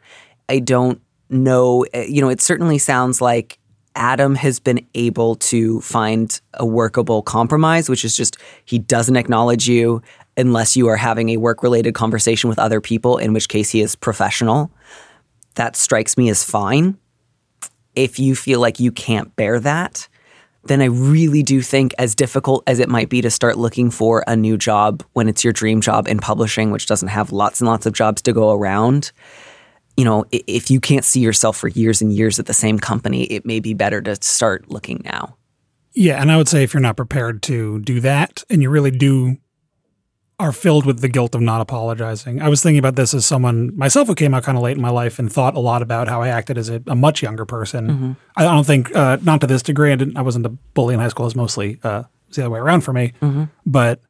I 0.47 0.59
don't 0.59 1.01
know. 1.29 1.85
Uh, 1.93 1.99
You 1.99 2.21
know, 2.21 2.29
it 2.29 2.41
certainly 2.41 2.77
sounds 2.77 3.19
like 3.21 3.57
Adam 3.95 4.35
has 4.35 4.59
been 4.59 4.85
able 4.95 5.35
to 5.35 5.81
find 5.81 6.39
a 6.53 6.65
workable 6.65 7.21
compromise, 7.21 7.89
which 7.89 8.05
is 8.05 8.15
just 8.15 8.37
he 8.65 8.79
doesn't 8.79 9.17
acknowledge 9.17 9.67
you 9.67 10.01
unless 10.37 10.77
you 10.77 10.87
are 10.87 10.97
having 10.97 11.29
a 11.29 11.37
work 11.37 11.61
related 11.61 11.93
conversation 11.93 12.49
with 12.49 12.57
other 12.57 12.79
people, 12.79 13.17
in 13.17 13.33
which 13.33 13.49
case 13.49 13.69
he 13.69 13.81
is 13.81 13.95
professional. 13.95 14.71
That 15.55 15.75
strikes 15.75 16.17
me 16.17 16.29
as 16.29 16.43
fine. 16.43 16.97
If 17.95 18.17
you 18.17 18.35
feel 18.35 18.61
like 18.61 18.79
you 18.79 18.91
can't 18.91 19.35
bear 19.35 19.59
that, 19.59 20.07
then 20.63 20.81
I 20.81 20.85
really 20.85 21.43
do 21.43 21.61
think, 21.61 21.93
as 21.97 22.15
difficult 22.15 22.63
as 22.67 22.79
it 22.79 22.87
might 22.87 23.09
be 23.09 23.21
to 23.21 23.29
start 23.29 23.57
looking 23.57 23.89
for 23.89 24.23
a 24.27 24.35
new 24.35 24.57
job 24.57 25.03
when 25.13 25.27
it's 25.27 25.43
your 25.43 25.53
dream 25.53 25.81
job 25.81 26.07
in 26.07 26.19
publishing, 26.19 26.71
which 26.71 26.85
doesn't 26.85 27.09
have 27.09 27.31
lots 27.31 27.59
and 27.59 27.67
lots 27.67 27.85
of 27.85 27.93
jobs 27.93 28.21
to 28.21 28.33
go 28.33 28.51
around, 28.51 29.11
you 30.01 30.05
know, 30.05 30.25
if 30.31 30.71
you 30.71 30.79
can't 30.79 31.05
see 31.05 31.19
yourself 31.19 31.55
for 31.55 31.67
years 31.67 32.01
and 32.01 32.11
years 32.11 32.39
at 32.39 32.47
the 32.47 32.55
same 32.55 32.79
company, 32.79 33.25
it 33.25 33.45
may 33.45 33.59
be 33.59 33.75
better 33.75 34.01
to 34.01 34.15
start 34.23 34.67
looking 34.67 34.99
now. 35.05 35.37
Yeah, 35.93 36.19
and 36.19 36.31
I 36.31 36.37
would 36.37 36.47
say 36.47 36.63
if 36.63 36.73
you're 36.73 36.81
not 36.81 36.97
prepared 36.97 37.43
to 37.43 37.79
do 37.81 37.99
that 37.99 38.43
and 38.49 38.63
you 38.63 38.71
really 38.71 38.89
do 38.89 39.37
are 40.39 40.51
filled 40.51 40.87
with 40.87 41.01
the 41.01 41.07
guilt 41.07 41.35
of 41.35 41.41
not 41.41 41.61
apologizing. 41.61 42.41
I 42.41 42.49
was 42.49 42.63
thinking 42.63 42.79
about 42.79 42.95
this 42.95 43.13
as 43.13 43.27
someone 43.27 43.77
myself 43.77 44.07
who 44.07 44.15
came 44.15 44.33
out 44.33 44.41
kind 44.41 44.57
of 44.57 44.63
late 44.63 44.75
in 44.75 44.81
my 44.81 44.89
life 44.89 45.19
and 45.19 45.31
thought 45.31 45.53
a 45.55 45.59
lot 45.59 45.83
about 45.83 46.07
how 46.07 46.23
I 46.23 46.29
acted 46.29 46.57
as 46.57 46.67
a, 46.67 46.81
a 46.87 46.95
much 46.95 47.21
younger 47.21 47.45
person. 47.45 47.87
I 48.35 48.45
don't 48.45 48.65
think 48.65 48.95
uh, 48.95 49.19
not 49.21 49.39
to 49.41 49.45
this 49.47 49.61
degree. 49.61 49.91
I 49.91 49.95
didn't. 49.97 50.17
I 50.17 50.23
wasn't 50.23 50.47
a 50.47 50.49
bully 50.49 50.95
in 50.95 50.99
high 50.99 51.09
school. 51.09 51.25
It 51.25 51.27
was 51.27 51.35
mostly 51.35 51.79
uh, 51.83 51.99
it 51.99 52.27
was 52.29 52.37
the 52.37 52.41
other 52.41 52.49
way 52.49 52.59
around 52.59 52.81
for 52.81 52.91
me. 52.91 53.13
But 53.67 54.01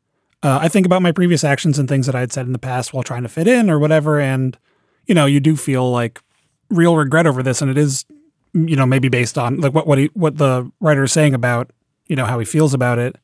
uh, 0.41 0.59
I 0.61 0.69
think 0.69 0.85
about 0.85 1.01
my 1.01 1.11
previous 1.11 1.43
actions 1.43 1.77
and 1.77 1.89
things 1.89 2.05
that 2.05 2.15
I 2.15 2.21
had 2.21 2.31
said 2.31 2.45
in 2.45 2.53
the 2.53 2.59
past 2.59 2.93
while 2.93 3.03
trying 3.03 3.23
to 3.23 3.29
fit 3.29 3.47
in 3.49 3.69
or 3.69 3.77
whatever, 3.77 4.21
and 4.21 4.57
you 5.07 5.15
know, 5.15 5.25
you 5.25 5.39
do 5.39 5.55
feel 5.55 5.89
like 5.91 6.21
real 6.69 6.95
regret 6.95 7.27
over 7.27 7.43
this, 7.43 7.61
and 7.61 7.69
it 7.71 7.77
is 7.77 8.05
you 8.53 8.75
know 8.75 8.85
maybe 8.85 9.07
based 9.09 9.37
on 9.37 9.59
like 9.61 9.73
what 9.73 9.87
what 9.87 9.97
he 9.97 10.05
what 10.13 10.37
the 10.37 10.69
writer 10.79 11.03
is 11.03 11.11
saying 11.11 11.33
about 11.33 11.71
you 12.07 12.15
know 12.15 12.25
how 12.25 12.39
he 12.39 12.45
feels 12.45 12.73
about 12.73 12.99
it. 12.99 13.15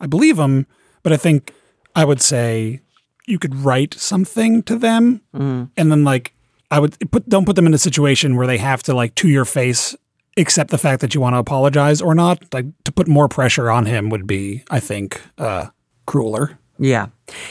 I 0.00 0.06
believe 0.06 0.38
him, 0.38 0.66
but 1.02 1.12
I 1.12 1.16
think 1.16 1.52
I 1.94 2.04
would 2.04 2.20
say 2.20 2.80
you 3.26 3.38
could 3.38 3.54
write 3.54 3.94
something 3.94 4.62
to 4.64 4.76
them, 4.76 5.20
and 5.32 5.70
then 5.76 6.04
like 6.04 6.34
I 6.70 6.78
would 6.80 6.96
put 7.10 7.28
don't 7.28 7.44
put 7.46 7.56
them 7.56 7.66
in 7.66 7.74
a 7.74 7.78
situation 7.78 8.36
where 8.36 8.46
they 8.46 8.58
have 8.58 8.82
to 8.84 8.94
like 8.94 9.14
to 9.16 9.28
your 9.28 9.44
face 9.44 9.94
accept 10.38 10.70
the 10.70 10.78
fact 10.78 11.02
that 11.02 11.14
you 11.14 11.20
want 11.20 11.34
to 11.34 11.38
apologize 11.38 12.00
or 12.00 12.14
not. 12.14 12.42
Like 12.54 12.66
to 12.84 12.92
put 12.92 13.06
more 13.06 13.28
pressure 13.28 13.70
on 13.70 13.84
him 13.86 14.08
would 14.08 14.26
be, 14.26 14.64
I 14.70 14.80
think, 14.80 15.20
uh, 15.38 15.66
crueler. 16.06 16.58
Yeah. 16.78 17.08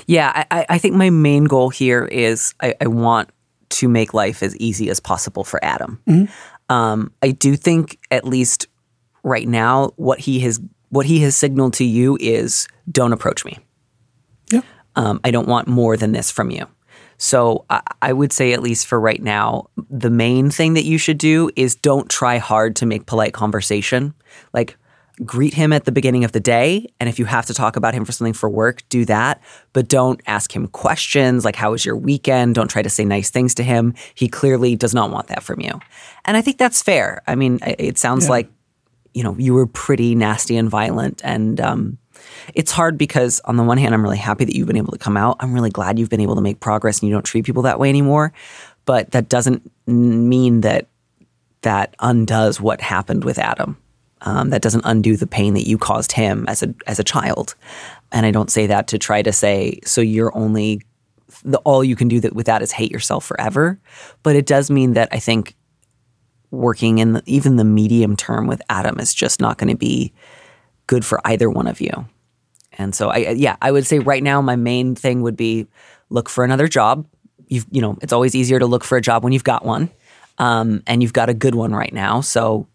Yeah. 0.08 0.32
I, 0.36 0.60
I- 0.60 0.66
I 0.70 0.78
think 0.80 0.96
my 0.96 1.12
main 1.12 1.44
goal 1.46 1.70
here 1.70 2.06
is 2.06 2.54
I, 2.60 2.74
I 2.82 2.88
want 2.88 3.30
to 3.72 3.88
make 3.88 4.14
life 4.14 4.44
as 4.44 4.56
easy 4.58 4.90
as 4.90 5.00
possible 5.00 5.44
for 5.44 5.64
Adam. 5.64 6.02
Um, 6.70 7.12
I 7.22 7.32
do 7.32 7.56
think, 7.56 8.00
at 8.12 8.24
least 8.26 8.68
right 9.24 9.48
now, 9.48 9.92
what 9.98 10.20
he 10.20 10.40
has 10.42 10.60
what 10.90 11.06
he 11.06 11.20
has 11.20 11.36
signaled 11.36 11.74
to 11.76 11.86
you 11.86 12.18
is 12.20 12.68
don't 12.90 13.14
approach 13.14 13.46
me. 13.46 13.60
Yeah. 14.52 14.62
Um, 14.96 15.20
I 15.24 15.32
don't 15.32 15.48
want 15.48 15.68
more 15.68 15.96
than 15.98 16.12
this 16.12 16.30
from 16.30 16.52
you. 16.52 16.68
So 17.18 17.66
I, 17.70 17.82
I 18.02 18.14
would 18.14 18.34
say, 18.34 18.52
at 18.52 18.62
least 18.62 18.88
for 18.88 19.00
right 19.00 19.22
now, 19.22 19.68
the 19.90 20.10
main 20.10 20.50
thing 20.50 20.74
that 20.74 20.84
you 20.84 20.98
should 20.98 21.18
do 21.18 21.50
is 21.56 21.76
don't 21.76 22.10
try 22.10 22.40
hard 22.40 22.76
to 22.78 22.86
make 22.86 23.06
polite 23.06 23.34
conversation. 23.34 24.14
Like, 24.54 24.76
greet 25.26 25.54
him 25.54 25.72
at 25.72 25.86
the 25.86 25.92
beginning 25.92 26.24
of 26.24 26.32
the 26.32 26.40
day. 26.40 26.88
And 27.00 27.08
if 27.08 27.20
you 27.20 27.26
have 27.26 27.46
to 27.46 27.54
talk 27.54 27.76
about 27.76 27.94
him 27.94 28.06
for 28.06 28.12
something 28.12 28.34
for 28.34 28.50
work, 28.50 28.82
do 28.90 29.06
that. 29.06 29.42
But 29.74 29.88
don't 29.88 30.22
ask 30.28 30.56
him 30.56 30.68
questions 30.68 31.46
like, 31.46 31.56
How 31.56 31.72
was 31.72 31.86
your 31.86 31.96
weekend? 31.96 32.56
Don't 32.56 32.70
try 32.70 32.82
to 32.82 32.90
say 32.90 33.06
nice 33.06 33.30
things 33.30 33.54
to 33.56 33.64
him. 33.64 33.94
He 34.16 34.28
clearly 34.28 34.76
does 34.76 34.94
not 34.94 35.12
want 35.12 35.28
that 35.28 35.44
from 35.44 35.60
you. 35.60 35.80
And 36.26 36.38
I 36.38 36.42
think 36.42 36.58
that's 36.58 36.82
fair. 36.82 37.22
I 37.28 37.36
mean, 37.36 37.60
it- 37.66 37.98
sounds 37.98 38.30
like, 38.30 38.50
you 39.14 39.22
know, 39.22 39.36
you 39.38 39.54
were 39.54 39.68
pretty 39.68 40.16
nasty 40.16 40.58
and 40.58 40.70
violent. 40.70 41.22
And, 41.24 41.62
um, 41.62 41.98
it's 42.56 42.72
hard 42.72 42.98
because 42.98 43.40
on 43.46 43.58
the 43.58 43.64
one 43.64 43.78
hand, 43.78 43.94
I'm 43.94 44.02
really 44.02 44.18
happy 44.18 44.46
that 44.46 44.56
you've 44.56 44.68
been 44.68 44.78
able 44.78 44.92
to 44.92 44.98
come 44.98 45.18
out. 45.18 45.38
I'm 45.40 45.54
really 45.54 45.70
glad 45.70 46.00
you've 46.00 46.10
been 46.10 46.22
able 46.22 46.36
to 46.36 46.42
make 46.42 46.60
progress 46.60 47.00
and 47.00 47.10
you 47.10 47.14
don't 47.14 47.26
treat 47.26 47.46
people 47.46 47.64
that 47.64 47.80
way 47.80 47.90
anymore. 47.90 48.34
But 48.86 49.12
that 49.12 49.30
doesn't 49.30 49.70
mean 49.86 50.62
that 50.62 50.88
that 51.62 51.96
undoes 52.00 52.60
what 52.60 52.82
happened 52.82 53.24
with 53.24 53.38
Adam. 53.38 53.78
Um, 54.24 54.52
that 54.52 54.62
doesn't 54.62 54.86
undo 54.86 55.18
the 55.18 55.28
pain 55.28 55.56
that 55.56 55.68
you 55.68 55.78
caused 55.78 56.12
him 56.12 56.46
as 56.48 56.62
a 56.62 56.74
as 56.86 57.00
a 57.00 57.04
child. 57.04 57.56
And 58.12 58.26
I 58.26 58.32
don't 58.32 58.52
say 58.52 58.68
that 58.68 58.88
to 58.90 59.00
try 59.00 59.22
to 59.22 59.32
say 59.32 59.80
so 59.84 60.02
you're 60.02 60.36
only 60.38 60.82
the 61.44 61.58
all 61.60 61.84
you 61.84 61.96
can 61.96 62.08
do 62.08 62.20
that 62.20 62.36
with 62.36 62.46
that 62.46 62.62
is 62.62 62.72
hate 62.72 62.92
yourself 62.92 63.26
forever. 63.26 63.80
But 64.24 64.36
it 64.36 64.46
does 64.46 64.70
mean 64.70 64.94
that 64.94 65.10
I 65.12 65.20
think 65.20 65.56
working 66.52 67.00
in 67.00 67.14
the, 67.14 67.24
even 67.26 67.56
the 67.56 67.64
medium 67.64 68.16
term 68.16 68.46
with 68.46 68.62
Adam 68.70 69.00
is 69.00 69.14
just 69.14 69.40
not 69.40 69.58
going 69.58 69.70
to 69.70 69.78
be 69.78 70.14
good 70.88 71.06
for 71.06 71.26
either 71.26 71.50
one 71.50 71.68
of 71.68 71.80
you. 71.80 72.06
And 72.74 72.94
so 72.94 73.10
I 73.10 73.18
yeah, 73.32 73.56
I 73.62 73.72
would 73.72 73.86
say 73.86 74.00
right 74.00 74.24
now 74.24 74.42
my 74.42 74.56
main 74.56 74.96
thing 74.96 75.22
would 75.22 75.38
be 75.38 75.68
look 76.10 76.30
for 76.30 76.44
another 76.44 76.68
job. 76.68 77.08
You've 77.48 77.66
you 77.72 77.82
know, 77.82 77.98
it's 78.02 78.14
always 78.14 78.36
easier 78.36 78.60
to 78.60 78.66
look 78.66 78.84
for 78.84 78.98
a 78.98 79.02
job 79.02 79.24
when 79.24 79.34
you've 79.34 79.44
got 79.44 79.66
one. 79.66 79.90
Um, 80.38 80.82
and 80.88 81.04
you've 81.04 81.14
got 81.14 81.30
a 81.30 81.34
good 81.36 81.54
one 81.54 81.74
right 81.74 81.94
now. 81.94 82.22
So 82.22 82.68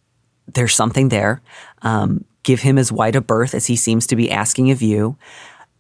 there's 0.55 0.75
something 0.75 1.09
there. 1.09 1.43
Um, 1.83 2.25
give 2.43 2.61
him 2.61 2.79
as 2.79 2.93
wide 2.93 3.17
a 3.17 3.21
berth 3.21 3.55
as 3.55 3.67
he 3.67 3.77
seems 3.77 4.07
to 4.07 4.17
be 4.17 4.31
asking 4.31 4.71
of 4.71 4.81
you. 4.83 5.17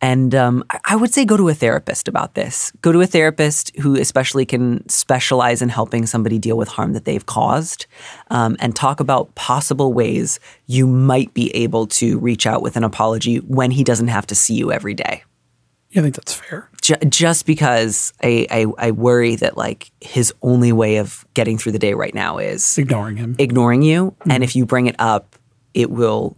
And 0.02 0.34
um, 0.34 0.62
I- 0.84 0.96
would 0.96 1.12
say 1.14 1.24
go 1.24 1.36
to 1.36 1.48
a 1.48 1.54
therapist 1.54 2.06
about 2.06 2.34
this. 2.34 2.70
Go 2.82 2.92
to 2.92 3.00
a 3.00 3.06
therapist 3.06 3.74
who 3.78 3.96
especially 3.96 4.44
can 4.44 4.86
specialize 4.88 5.62
in 5.62 5.70
helping 5.70 6.04
somebody 6.04 6.38
deal 6.38 6.58
with 6.58 6.68
harm 6.68 6.92
that 6.92 7.06
they've 7.06 7.24
caused 7.24 7.86
um, 8.30 8.56
and 8.60 8.76
talk 8.76 9.00
about 9.00 9.34
possible 9.34 9.94
ways 9.94 10.38
you 10.66 10.86
might 10.86 11.32
be 11.32 11.54
able 11.56 11.86
to 11.86 12.18
reach 12.18 12.46
out 12.46 12.60
with 12.62 12.76
an 12.76 12.84
apology 12.84 13.38
when 13.38 13.70
he 13.70 13.82
doesn't 13.82 14.08
have 14.08 14.26
to 14.26 14.34
see 14.34 14.54
you 14.54 14.70
every 14.70 14.94
day. 14.94 15.22
Yeah, 15.96 16.02
I 16.02 16.04
think 16.04 16.14
that's 16.16 16.34
fair. 16.34 16.68
Ju- 16.82 16.96
just 17.08 17.46
because 17.46 18.12
I, 18.22 18.46
I 18.50 18.66
I 18.78 18.90
worry 18.90 19.34
that 19.36 19.56
like 19.56 19.90
his 20.02 20.30
only 20.42 20.70
way 20.70 20.98
of 20.98 21.24
getting 21.32 21.56
through 21.56 21.72
the 21.72 21.78
day 21.78 21.94
right 21.94 22.14
now 22.14 22.36
is 22.36 22.76
Ignoring 22.76 23.16
him. 23.16 23.34
ignoring 23.38 23.80
you, 23.80 24.14
and 24.28 24.44
if 24.44 24.54
you 24.54 24.66
bring 24.66 24.86
it 24.86 24.96
up, 24.98 25.36
it 25.72 25.90
will 25.90 26.36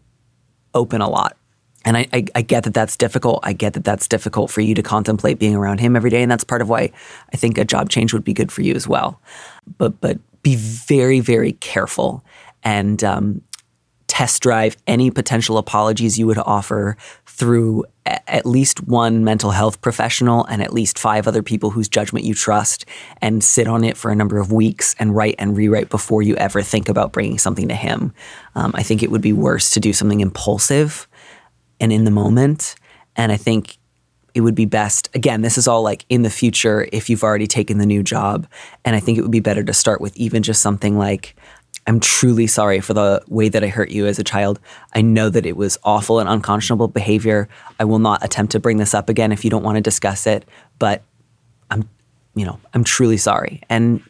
open 0.75 1.01
a 1.01 1.09
lot. 1.11 1.37
And 1.85 1.97
I, 1.97 2.07
I, 2.13 2.25
I 2.37 2.43
get 2.43 2.65
that 2.65 2.75
that's 2.75 2.97
difficult. 2.97 3.41
I 3.43 3.53
get 3.53 3.73
that 3.73 3.83
that's 3.85 4.07
difficult 4.07 4.51
for 4.53 4.61
you 4.61 4.75
to 4.77 4.83
contemplate 4.83 5.41
being 5.41 5.57
around 5.57 5.81
him 5.81 5.97
every 5.97 6.11
day, 6.11 6.23
and 6.23 6.31
that's 6.31 6.45
part 6.45 6.63
of 6.63 6.69
why 6.69 6.93
I 7.33 7.37
think 7.37 7.59
a 7.59 7.65
job 7.65 7.89
change 7.91 8.13
would 8.13 8.25
be 8.25 8.33
good 8.35 8.53
for 8.53 8.63
you 8.63 8.75
as 8.75 8.87
well. 8.87 9.21
But 9.77 10.01
but 10.01 10.19
be 10.43 10.55
very 10.55 11.19
very 11.19 11.53
careful 11.55 12.23
and 12.63 13.03
um, 13.03 13.43
test 14.07 14.41
drive 14.41 14.77
any 14.87 15.11
potential 15.11 15.59
apologies 15.59 16.17
you 16.17 16.29
would 16.29 16.39
offer 16.39 16.97
through 17.27 17.85
at 18.27 18.47
least 18.47 18.83
one 18.87 19.25
mental 19.25 19.51
health 19.51 19.81
professional 19.81 20.45
and 20.47 20.63
at 20.63 20.73
least 20.73 20.99
five 20.99 21.27
other 21.27 21.43
people 21.43 21.71
whose 21.71 21.89
judgment 21.89 22.25
you 22.25 22.35
trust 22.35 22.85
and 23.21 23.43
sit 23.43 23.67
on 23.67 23.85
it 23.85 23.97
for 23.97 24.11
a 24.11 24.17
number 24.17 24.39
of 24.39 24.53
weeks 24.53 24.95
and 24.99 25.15
write 25.15 25.35
and 25.39 25.57
rewrite 25.57 25.89
before 25.89 26.23
you 26.23 26.37
ever 26.37 26.63
think 26.63 26.89
about 26.89 27.13
bringing 27.13 27.39
something 27.39 27.69
to 27.69 27.75
him. 27.75 28.13
Um, 28.55 28.73
I 28.75 28.83
think 28.83 29.03
it 29.03 29.11
would 29.11 29.23
be 29.23 29.33
worse 29.33 29.71
to 29.71 29.81
do 29.81 29.93
something 29.93 30.21
impulsive 30.21 31.09
and 31.81 31.93
in 31.93 32.05
the 32.05 32.11
moment. 32.11 32.75
And 33.17 33.33
I 33.33 33.37
think 33.37 33.79
it 34.35 34.43
would 34.43 34.55
be 34.55 34.67
best, 34.67 35.09
again, 35.15 35.43
this 35.43 35.59
is 35.59 35.67
all 35.67 35.83
like 35.83 36.05
in 36.09 36.23
the 36.23 36.31
future 36.31 36.89
if 36.93 37.11
you've 37.11 37.25
already 37.25 37.47
taken 37.47 37.79
the 37.79 37.87
new 37.87 38.03
job. 38.03 38.47
And 38.85 38.95
I 38.95 39.01
think 39.01 39.19
it 39.19 39.23
would 39.23 39.31
be 39.31 39.41
better 39.41 39.65
to 39.65 39.73
start 39.73 40.01
with 40.01 40.17
even 40.17 40.43
just 40.43 40.63
something 40.63 40.97
like, 40.97 41.35
I'm 41.89 42.01
truly 42.01 42.47
sorry 42.47 42.81
for 42.81 42.93
the 42.93 43.23
way 43.29 43.49
that 43.49 43.65
I 43.65 43.69
hurt 43.69 43.91
you 43.91 44.07
as 44.07 44.19
a 44.19 44.25
child. 44.25 44.61
I 44.95 45.01
know 45.01 45.31
that 45.31 45.47
it 45.47 45.57
was 45.57 45.79
awful 45.85 46.21
and 46.21 46.29
unconscionable 46.29 46.89
behavior. 46.89 47.49
I 47.81 47.87
will 47.87 47.99
not 47.99 48.23
attempt 48.23 48.53
to 48.53 48.61
bring 48.61 48.77
this 48.77 48.93
up 48.93 49.09
again 49.09 49.33
if 49.33 49.43
you 49.43 49.51
don't 49.51 49.63
want 49.63 49.77
to 49.77 49.81
discuss 49.81 50.27
it, 50.27 50.45
but 50.79 51.03
I'm, 51.71 51.89
you 52.35 52.45
know, 52.45 52.61
I'm 52.75 52.85
truly 52.85 53.17
sorry. 53.17 53.63
And 53.71 54.03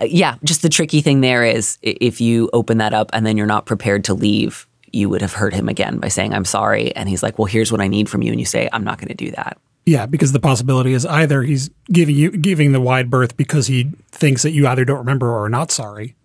uh, 0.00 0.04
yeah, 0.04 0.36
just 0.44 0.62
the 0.62 0.68
tricky 0.68 1.00
thing 1.00 1.22
there 1.22 1.44
is 1.44 1.76
if 1.82 2.20
you 2.20 2.48
open 2.52 2.78
that 2.78 2.94
up 2.94 3.10
and 3.12 3.26
then 3.26 3.36
you're 3.36 3.46
not 3.46 3.66
prepared 3.66 4.04
to 4.04 4.14
leave, 4.14 4.68
you 4.92 5.08
would 5.08 5.22
have 5.22 5.32
hurt 5.32 5.54
him 5.54 5.68
again 5.68 5.98
by 5.98 6.06
saying, 6.06 6.32
I'm 6.32 6.44
sorry. 6.44 6.94
And 6.94 7.08
he's 7.08 7.22
like, 7.22 7.36
Well, 7.36 7.46
here's 7.46 7.72
what 7.72 7.80
I 7.80 7.88
need 7.88 8.08
from 8.08 8.22
you. 8.22 8.30
And 8.30 8.38
you 8.38 8.46
say, 8.46 8.68
I'm 8.72 8.84
not 8.84 8.98
going 8.98 9.08
to 9.08 9.14
do 9.14 9.32
that. 9.32 9.58
Yeah, 9.86 10.06
because 10.06 10.32
the 10.32 10.40
possibility 10.40 10.92
is 10.94 11.06
either 11.06 11.42
he's 11.42 11.70
giving 11.92 12.16
you 12.16 12.30
giving 12.30 12.72
the 12.72 12.80
wide 12.80 13.08
berth 13.08 13.36
because 13.36 13.68
he 13.68 13.90
thinks 14.10 14.42
that 14.42 14.50
you 14.50 14.66
either 14.66 14.84
don't 14.84 14.98
remember 14.98 15.28
or 15.28 15.44
are 15.44 15.48
not 15.48 15.70
sorry, 15.70 16.16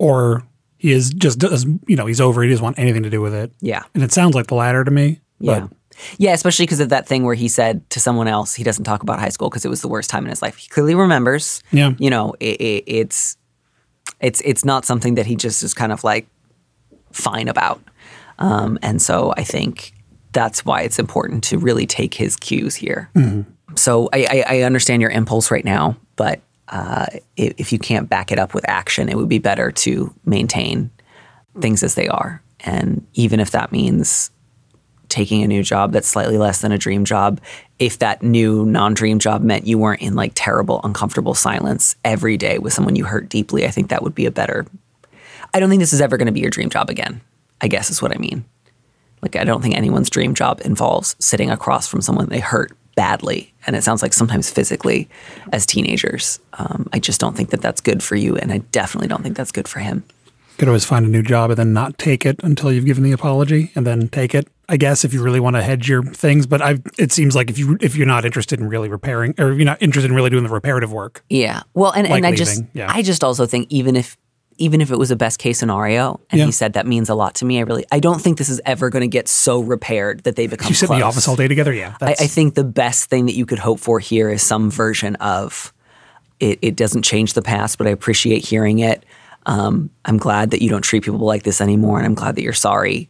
or 0.00 0.42
he 0.78 0.92
is 0.92 1.10
just 1.10 1.38
does 1.38 1.66
you 1.86 1.94
know 1.94 2.06
he's 2.06 2.20
over. 2.20 2.42
He 2.42 2.48
doesn't 2.48 2.64
want 2.64 2.78
anything 2.78 3.04
to 3.04 3.10
do 3.10 3.20
with 3.20 3.34
it. 3.34 3.52
Yeah. 3.60 3.84
and 3.94 4.02
it 4.02 4.10
sounds 4.12 4.34
like 4.34 4.48
the 4.48 4.56
latter 4.56 4.82
to 4.82 4.90
me. 4.90 5.20
Yeah. 5.38 5.68
Yeah, 6.16 6.32
especially 6.32 6.64
because 6.64 6.80
of 6.80 6.88
that 6.88 7.06
thing 7.06 7.24
where 7.24 7.34
he 7.34 7.46
said 7.46 7.88
to 7.90 8.00
someone 8.00 8.26
else 8.26 8.54
he 8.54 8.64
doesn't 8.64 8.84
talk 8.84 9.02
about 9.02 9.20
high 9.20 9.28
school 9.28 9.50
because 9.50 9.66
it 9.66 9.68
was 9.68 9.82
the 9.82 9.88
worst 9.88 10.08
time 10.08 10.24
in 10.24 10.30
his 10.30 10.40
life. 10.40 10.56
He 10.56 10.68
clearly 10.68 10.94
remembers. 10.94 11.62
Yeah. 11.70 11.92
You 11.98 12.08
know, 12.08 12.34
it, 12.40 12.58
it, 12.60 12.84
it's 12.86 13.36
it's 14.20 14.40
it's 14.40 14.64
not 14.64 14.86
something 14.86 15.16
that 15.16 15.26
he 15.26 15.36
just 15.36 15.62
is 15.62 15.74
kind 15.74 15.92
of 15.92 16.02
like 16.02 16.26
fine 17.12 17.48
about. 17.48 17.82
Um, 18.38 18.78
and 18.80 19.02
so 19.02 19.34
I 19.36 19.44
think 19.44 19.92
that's 20.32 20.64
why 20.64 20.80
it's 20.80 20.98
important 20.98 21.44
to 21.44 21.58
really 21.58 21.86
take 21.86 22.14
his 22.14 22.36
cues 22.36 22.74
here. 22.74 23.10
So 23.74 24.08
I, 24.14 24.44
I, 24.48 24.56
I 24.56 24.62
understand 24.62 25.02
your 25.02 25.10
impulse 25.10 25.50
right 25.50 25.64
now, 25.64 25.96
but 26.16 26.40
uh, 26.70 27.06
if, 27.36 27.72
you 27.72 27.78
can't 27.78 28.08
back 28.08 28.30
it 28.30 28.38
up 28.38 28.54
with 28.54 28.68
action, 28.68 29.08
it 29.08 29.16
would 29.16 29.28
be 29.28 29.38
better 29.38 29.72
to 29.72 30.14
maintain 30.24 30.90
things 31.60 31.82
as 31.82 31.96
they 31.96 32.06
are. 32.08 32.42
And 32.60 33.04
even 33.14 33.40
if 33.40 33.50
that 33.50 33.72
means 33.72 34.30
taking 35.08 35.42
a 35.42 35.48
new 35.48 35.64
job 35.64 35.90
that's 35.90 36.06
slightly 36.06 36.38
less 36.38 36.60
than 36.60 36.70
a 36.70 36.78
dream 36.78 37.04
job, 37.04 37.40
if 37.80 37.98
that 37.98 38.22
new 38.22 38.64
non 38.64 38.94
dream 38.94 39.18
job 39.18 39.42
meant 39.42 39.66
you 39.66 39.78
weren't 39.78 40.00
in 40.00 40.14
like 40.14 40.32
terrible, 40.36 40.80
uncomfortable 40.84 41.34
silence 41.34 41.96
every 42.04 42.36
day 42.36 42.58
with 42.58 42.72
someone 42.72 42.94
you 42.94 43.04
hurt 43.04 43.28
deeply, 43.28 43.66
I 43.66 43.70
think 43.70 43.88
that 43.88 44.02
would 44.02 44.14
be 44.14 44.26
a 44.26 44.30
better. 44.30 44.64
I 45.52 45.58
don't 45.58 45.70
think 45.70 45.80
this 45.80 45.92
is 45.92 46.00
ever 46.00 46.16
going 46.16 46.26
to 46.26 46.32
be 46.32 46.40
your 46.40 46.50
dream 46.50 46.70
job 46.70 46.88
again, 46.88 47.20
I 47.60 47.66
guess 47.66 47.90
is 47.90 48.00
what 48.00 48.14
I 48.14 48.18
mean. 48.18 48.44
Like, 49.22 49.34
I 49.34 49.44
don't 49.44 49.60
think 49.60 49.74
anyone's 49.74 50.08
dream 50.08 50.34
job 50.34 50.60
involves 50.64 51.16
sitting 51.18 51.50
across 51.50 51.88
from 51.88 52.00
someone 52.00 52.28
they 52.28 52.38
hurt 52.38 52.72
badly. 53.00 53.50
And 53.66 53.74
it 53.74 53.82
sounds 53.82 54.02
like 54.02 54.12
sometimes 54.12 54.50
physically 54.50 55.08
as 55.54 55.64
teenagers. 55.64 56.38
Um, 56.58 56.86
I 56.92 56.98
just 56.98 57.18
don't 57.18 57.34
think 57.34 57.48
that 57.48 57.62
that's 57.62 57.80
good 57.80 58.02
for 58.02 58.14
you. 58.14 58.36
And 58.36 58.52
I 58.52 58.58
definitely 58.72 59.08
don't 59.08 59.22
think 59.22 59.38
that's 59.38 59.52
good 59.52 59.66
for 59.66 59.78
him. 59.78 60.04
could 60.58 60.68
always 60.68 60.84
find 60.84 61.06
a 61.06 61.08
new 61.08 61.22
job 61.22 61.48
and 61.48 61.58
then 61.58 61.72
not 61.72 61.96
take 61.96 62.26
it 62.26 62.38
until 62.42 62.70
you've 62.70 62.84
given 62.84 63.02
the 63.02 63.12
apology, 63.12 63.72
and 63.74 63.86
then 63.86 64.08
take 64.08 64.34
it. 64.34 64.48
I 64.68 64.76
guess 64.76 65.02
if 65.02 65.14
you 65.14 65.22
really 65.22 65.40
want 65.40 65.56
to 65.56 65.62
hedge 65.62 65.88
your 65.88 66.02
things, 66.02 66.46
but 66.46 66.60
I 66.60 66.78
it 66.98 67.10
seems 67.10 67.34
like 67.34 67.48
if 67.48 67.58
you 67.58 67.78
if 67.80 67.96
you're 67.96 68.06
not 68.06 68.26
interested 68.26 68.60
in 68.60 68.68
really 68.68 68.90
repairing 68.90 69.34
or 69.38 69.50
if 69.50 69.56
you're 69.56 69.64
not 69.64 69.80
interested 69.80 70.10
in 70.10 70.14
really 70.14 70.28
doing 70.28 70.44
the 70.44 70.50
reparative 70.50 70.92
work, 70.92 71.24
Yeah. 71.30 71.62
Well, 71.72 71.92
and, 71.92 72.06
and 72.06 72.22
Like 72.22 72.24
I 72.24 72.36
just 72.36 72.62
yeah. 72.74 72.92
I 72.92 73.00
just 73.00 73.24
also 73.24 73.46
think 73.46 73.66
even 73.70 73.96
if 73.96 74.18
even 74.60 74.80
if 74.80 74.90
it 74.90 74.96
was 74.98 75.10
a 75.10 75.16
best 75.16 75.38
case 75.38 75.58
scenario 75.58 76.20
and 76.30 76.38
Yeah. 76.38 76.46
he 76.46 76.52
said 76.52 76.74
that 76.74 76.86
means 76.86 77.08
a 77.08 77.14
lot 77.14 77.34
to 77.36 77.44
me, 77.44 77.58
I 77.58 77.62
really 77.62 77.84
I 77.90 77.98
don't 77.98 78.20
think 78.20 78.38
this 78.38 78.48
is 78.48 78.60
ever 78.64 78.90
going 78.90 79.00
to 79.02 79.08
get 79.08 79.26
so 79.28 79.60
repaired 79.60 80.22
that 80.24 80.36
they 80.36 80.46
become 80.46 80.68
you 80.68 80.74
sit 80.74 80.90
in 80.90 80.98
the 80.98 81.04
office 81.04 81.26
all 81.26 81.36
day 81.36 81.48
together. 81.48 81.72
Yeah, 81.72 81.96
I, 82.00 82.12
I 82.12 82.26
think 82.26 82.54
the 82.54 82.64
best 82.64 83.08
thing 83.10 83.26
that 83.26 83.34
you 83.34 83.46
could 83.46 83.58
hope 83.58 83.80
for 83.80 83.98
here 83.98 84.30
is 84.30 84.42
some 84.42 84.70
version 84.70 85.16
of 85.16 85.72
it, 86.38 86.58
it 86.62 86.76
doesn't 86.76 87.02
change 87.02 87.32
the 87.34 87.42
past, 87.42 87.76
but 87.78 87.86
I 87.86 87.90
appreciate 87.90 88.44
hearing 88.44 88.78
it. 88.78 89.04
Um, 89.46 89.90
I'm 90.04 90.16
glad 90.18 90.50
that 90.52 90.62
you 90.62 90.68
don't 90.70 90.82
treat 90.82 91.02
people 91.02 91.18
like 91.20 91.42
this 91.42 91.60
anymore, 91.60 91.96
and 91.98 92.06
I'm 92.06 92.14
glad 92.14 92.36
that 92.36 92.42
you're 92.42 92.52
sorry. 92.52 93.08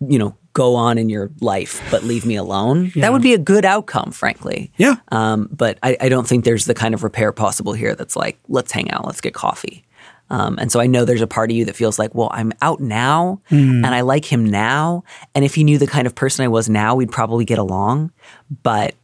You 0.00 0.18
know, 0.18 0.36
go 0.52 0.74
on 0.74 0.98
in 0.98 1.08
your 1.08 1.30
life, 1.40 1.80
but 1.90 2.02
leave 2.04 2.24
me 2.26 2.34
alone. 2.36 2.90
That 2.96 3.12
would 3.12 3.22
be 3.22 3.34
a 3.34 3.38
good 3.38 3.64
outcome, 3.64 4.10
frankly. 4.12 4.72
Yeah. 4.78 4.96
Um, 5.12 5.48
but 5.52 5.78
I, 5.82 5.96
I 6.00 6.08
don't 6.08 6.26
think 6.26 6.44
there's 6.44 6.64
the 6.64 6.74
kind 6.74 6.94
of 6.94 7.02
repair 7.04 7.32
possible 7.32 7.72
here 7.72 7.94
that's 7.94 8.16
like, 8.16 8.38
let's 8.48 8.72
hang 8.72 8.90
out, 8.90 9.04
let's 9.06 9.20
get 9.20 9.34
coffee. 9.34 9.84
Um, 10.30 10.58
and 10.58 10.70
so 10.70 10.80
I 10.80 10.86
know 10.86 11.04
there's 11.04 11.20
a 11.20 11.26
part 11.26 11.50
of 11.50 11.56
you 11.56 11.64
that 11.64 11.76
feels 11.76 11.98
like, 11.98 12.14
well, 12.14 12.30
I'm 12.32 12.52
out 12.62 12.80
now 12.80 13.40
and 13.84 13.86
I 13.86 14.02
like 14.02 14.24
him 14.24 14.44
now. 14.44 15.02
And 15.34 15.44
if 15.44 15.56
he 15.56 15.64
knew 15.64 15.76
the 15.76 15.86
kind 15.86 16.06
of 16.06 16.14
person 16.14 16.44
I 16.44 16.48
was 16.48 16.68
now, 16.68 16.94
we'd 16.94 17.10
probably 17.10 17.44
get 17.44 17.58
along. 17.58 18.12
But 18.62 18.94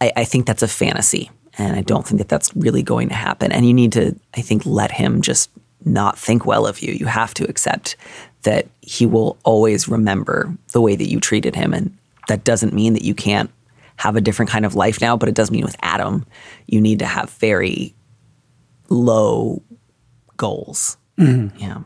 I, 0.00 0.12
I 0.16 0.24
think 0.24 0.46
that's 0.46 0.62
a 0.62 0.68
fantasy. 0.68 1.30
And 1.58 1.74
I 1.74 1.80
don't 1.80 2.06
think 2.06 2.18
that 2.18 2.28
that's 2.28 2.54
really 2.54 2.82
going 2.82 3.08
to 3.08 3.14
happen. 3.14 3.50
And 3.52 3.66
you 3.66 3.72
need 3.72 3.92
to, 3.92 4.14
I 4.36 4.42
think, 4.42 4.66
let 4.66 4.92
him 4.92 5.22
just 5.22 5.50
not 5.84 6.18
think 6.18 6.44
well 6.44 6.66
of 6.66 6.80
you. 6.80 6.92
You 6.92 7.06
have 7.06 7.32
to 7.34 7.48
accept 7.48 7.96
that 8.42 8.66
he 8.82 9.06
will 9.06 9.38
always 9.44 9.88
remember 9.88 10.54
the 10.72 10.80
way 10.82 10.94
that 10.94 11.08
you 11.08 11.20
treated 11.20 11.56
him. 11.56 11.72
And 11.72 11.96
that 12.28 12.44
doesn't 12.44 12.74
mean 12.74 12.92
that 12.92 13.04
you 13.04 13.14
can't 13.14 13.50
have 13.96 14.16
a 14.16 14.20
different 14.20 14.50
kind 14.50 14.66
of 14.66 14.74
life 14.74 15.00
now, 15.00 15.16
but 15.16 15.28
it 15.28 15.34
does 15.34 15.50
mean 15.50 15.64
with 15.64 15.76
Adam, 15.80 16.26
you 16.66 16.80
need 16.80 16.98
to 16.98 17.06
have 17.06 17.30
very 17.30 17.94
low 18.88 19.62
goals. 20.36 20.96
Yeah. 21.18 21.82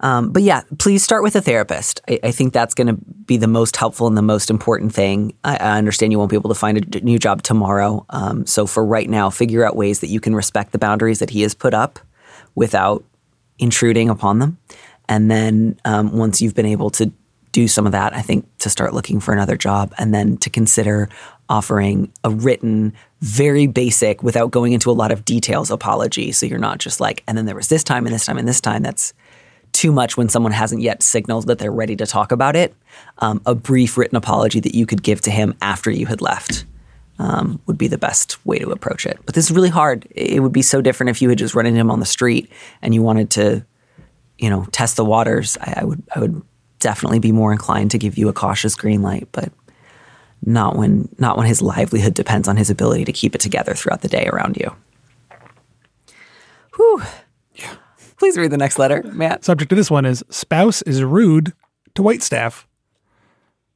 Um, 0.00 0.32
but 0.32 0.42
yeah, 0.42 0.62
please 0.78 1.04
start 1.04 1.22
with 1.22 1.36
a 1.36 1.42
therapist. 1.42 2.00
I, 2.08 2.18
I 2.24 2.30
think 2.30 2.52
that's 2.52 2.72
going 2.72 2.86
to 2.86 2.94
be 2.94 3.36
the 3.36 3.46
most 3.46 3.76
helpful 3.76 4.06
and 4.06 4.16
the 4.16 4.22
most 4.22 4.48
important 4.48 4.94
thing. 4.94 5.34
I, 5.44 5.56
I 5.56 5.78
understand 5.78 6.12
you 6.12 6.18
won't 6.18 6.30
be 6.30 6.36
able 6.36 6.48
to 6.48 6.54
find 6.54 6.78
a 6.78 6.80
d- 6.80 7.00
new 7.00 7.18
job 7.18 7.42
tomorrow. 7.42 8.06
Um, 8.08 8.46
so 8.46 8.66
for 8.66 8.84
right 8.84 9.08
now, 9.08 9.28
figure 9.28 9.64
out 9.64 9.76
ways 9.76 10.00
that 10.00 10.08
you 10.08 10.18
can 10.18 10.34
respect 10.34 10.72
the 10.72 10.78
boundaries 10.78 11.18
that 11.18 11.30
he 11.30 11.42
has 11.42 11.54
put 11.54 11.74
up 11.74 11.98
without 12.54 13.04
intruding 13.58 14.08
upon 14.08 14.38
them. 14.38 14.58
And 15.06 15.30
then 15.30 15.78
um, 15.84 16.16
once 16.16 16.40
you've 16.40 16.54
been 16.54 16.66
able 16.66 16.90
to 16.90 17.12
do 17.52 17.68
some 17.68 17.84
of 17.84 17.92
that, 17.92 18.14
I 18.14 18.22
think 18.22 18.46
to 18.58 18.70
start 18.70 18.94
looking 18.94 19.20
for 19.20 19.34
another 19.34 19.56
job 19.56 19.92
and 19.98 20.14
then 20.14 20.38
to 20.38 20.50
consider 20.50 21.08
offering 21.50 22.10
a 22.24 22.30
written, 22.30 22.94
very 23.20 23.66
basic, 23.66 24.22
without 24.22 24.50
going 24.50 24.72
into 24.72 24.90
a 24.90 24.92
lot 24.92 25.12
of 25.12 25.24
details 25.24 25.70
apology. 25.70 26.32
So 26.32 26.46
you're 26.46 26.58
not 26.58 26.78
just 26.78 27.00
like, 27.00 27.22
and 27.26 27.36
then 27.36 27.44
there 27.44 27.56
was 27.56 27.68
this 27.68 27.84
time 27.84 28.06
and 28.06 28.14
this 28.14 28.24
time 28.24 28.38
and 28.38 28.48
this 28.48 28.60
time. 28.60 28.82
That's 28.82 29.12
too 29.72 29.92
much 29.92 30.16
when 30.16 30.28
someone 30.28 30.52
hasn't 30.52 30.80
yet 30.80 31.02
signaled 31.02 31.46
that 31.48 31.58
they're 31.58 31.72
ready 31.72 31.96
to 31.96 32.06
talk 32.06 32.32
about 32.32 32.56
it. 32.56 32.74
Um, 33.18 33.42
a 33.44 33.54
brief 33.54 33.98
written 33.98 34.16
apology 34.16 34.60
that 34.60 34.74
you 34.74 34.86
could 34.86 35.02
give 35.02 35.20
to 35.22 35.30
him 35.30 35.54
after 35.60 35.90
you 35.90 36.06
had 36.06 36.20
left 36.20 36.64
um, 37.18 37.60
would 37.66 37.76
be 37.76 37.88
the 37.88 37.98
best 37.98 38.44
way 38.46 38.58
to 38.58 38.70
approach 38.70 39.04
it. 39.04 39.18
But 39.26 39.34
this 39.34 39.44
is 39.46 39.52
really 39.52 39.68
hard. 39.68 40.06
It 40.10 40.40
would 40.40 40.52
be 40.52 40.62
so 40.62 40.80
different 40.80 41.10
if 41.10 41.20
you 41.20 41.28
had 41.28 41.38
just 41.38 41.54
run 41.54 41.66
into 41.66 41.78
him 41.78 41.90
on 41.90 42.00
the 42.00 42.06
street 42.06 42.50
and 42.80 42.94
you 42.94 43.02
wanted 43.02 43.30
to, 43.30 43.64
you 44.38 44.48
know, 44.48 44.66
test 44.72 44.96
the 44.96 45.04
waters. 45.04 45.58
I, 45.60 45.80
I 45.80 45.84
would, 45.84 46.02
I 46.14 46.20
would 46.20 46.42
definitely 46.78 47.18
be 47.18 47.30
more 47.30 47.52
inclined 47.52 47.90
to 47.90 47.98
give 47.98 48.16
you 48.16 48.28
a 48.28 48.32
cautious 48.32 48.74
green 48.74 49.02
light, 49.02 49.28
but 49.32 49.52
not 50.44 50.76
when, 50.76 51.08
not 51.18 51.36
when 51.36 51.46
his 51.46 51.62
livelihood 51.62 52.14
depends 52.14 52.48
on 52.48 52.56
his 52.56 52.70
ability 52.70 53.04
to 53.04 53.12
keep 53.12 53.34
it 53.34 53.40
together 53.40 53.74
throughout 53.74 54.00
the 54.00 54.08
day 54.08 54.26
around 54.26 54.56
you. 54.56 54.74
Whew. 56.76 57.02
Yeah. 57.54 57.74
Please 58.18 58.36
read 58.36 58.50
the 58.50 58.56
next 58.56 58.78
letter, 58.78 59.02
Matt. 59.12 59.44
Subject 59.44 59.68
to 59.68 59.74
this 59.74 59.90
one 59.90 60.06
is 60.06 60.24
spouse 60.30 60.82
is 60.82 61.02
rude 61.02 61.52
to 61.94 62.02
waitstaff. 62.02 62.64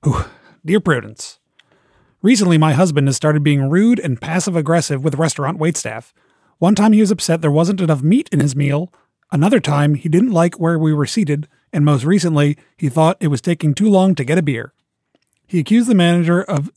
Ooh, 0.07 0.24
dear 0.64 0.81
Prudence, 0.81 1.38
recently 2.22 2.59
my 2.59 2.72
husband 2.72 3.09
has 3.09 3.16
started 3.16 3.42
being 3.42 3.70
rude 3.70 3.98
and 3.98 4.20
passive 4.20 4.57
aggressive 4.57 5.03
with 5.03 5.14
restaurant 5.16 5.59
waitstaff. 5.59 6.12
One 6.59 6.74
time 6.74 6.92
he 6.92 7.00
was 7.00 7.11
upset 7.11 7.40
there 7.40 7.50
wasn't 7.50 7.81
enough 7.81 8.03
meat 8.03 8.29
in 8.33 8.40
his 8.40 8.55
meal. 8.55 8.92
Another 9.33 9.61
time 9.61 9.94
he 9.94 10.09
didn't 10.09 10.33
like 10.33 10.61
where 10.61 10.79
we 10.79 10.92
were 10.92 11.07
seated, 11.07 11.48
and 11.72 11.85
most 11.85 12.05
recently 12.05 12.57
he 12.77 12.88
thought 12.88 13.16
it 13.20 13.29
was 13.29 13.40
taking 13.40 13.74
too 13.74 13.88
long 13.88 14.14
to 14.14 14.24
get 14.24 14.38
a 14.38 14.42
beer. 14.42 14.72
He 15.47 15.59
accused 15.59 15.89
the 15.89 15.95
manager 15.95 16.43
of 16.43 16.71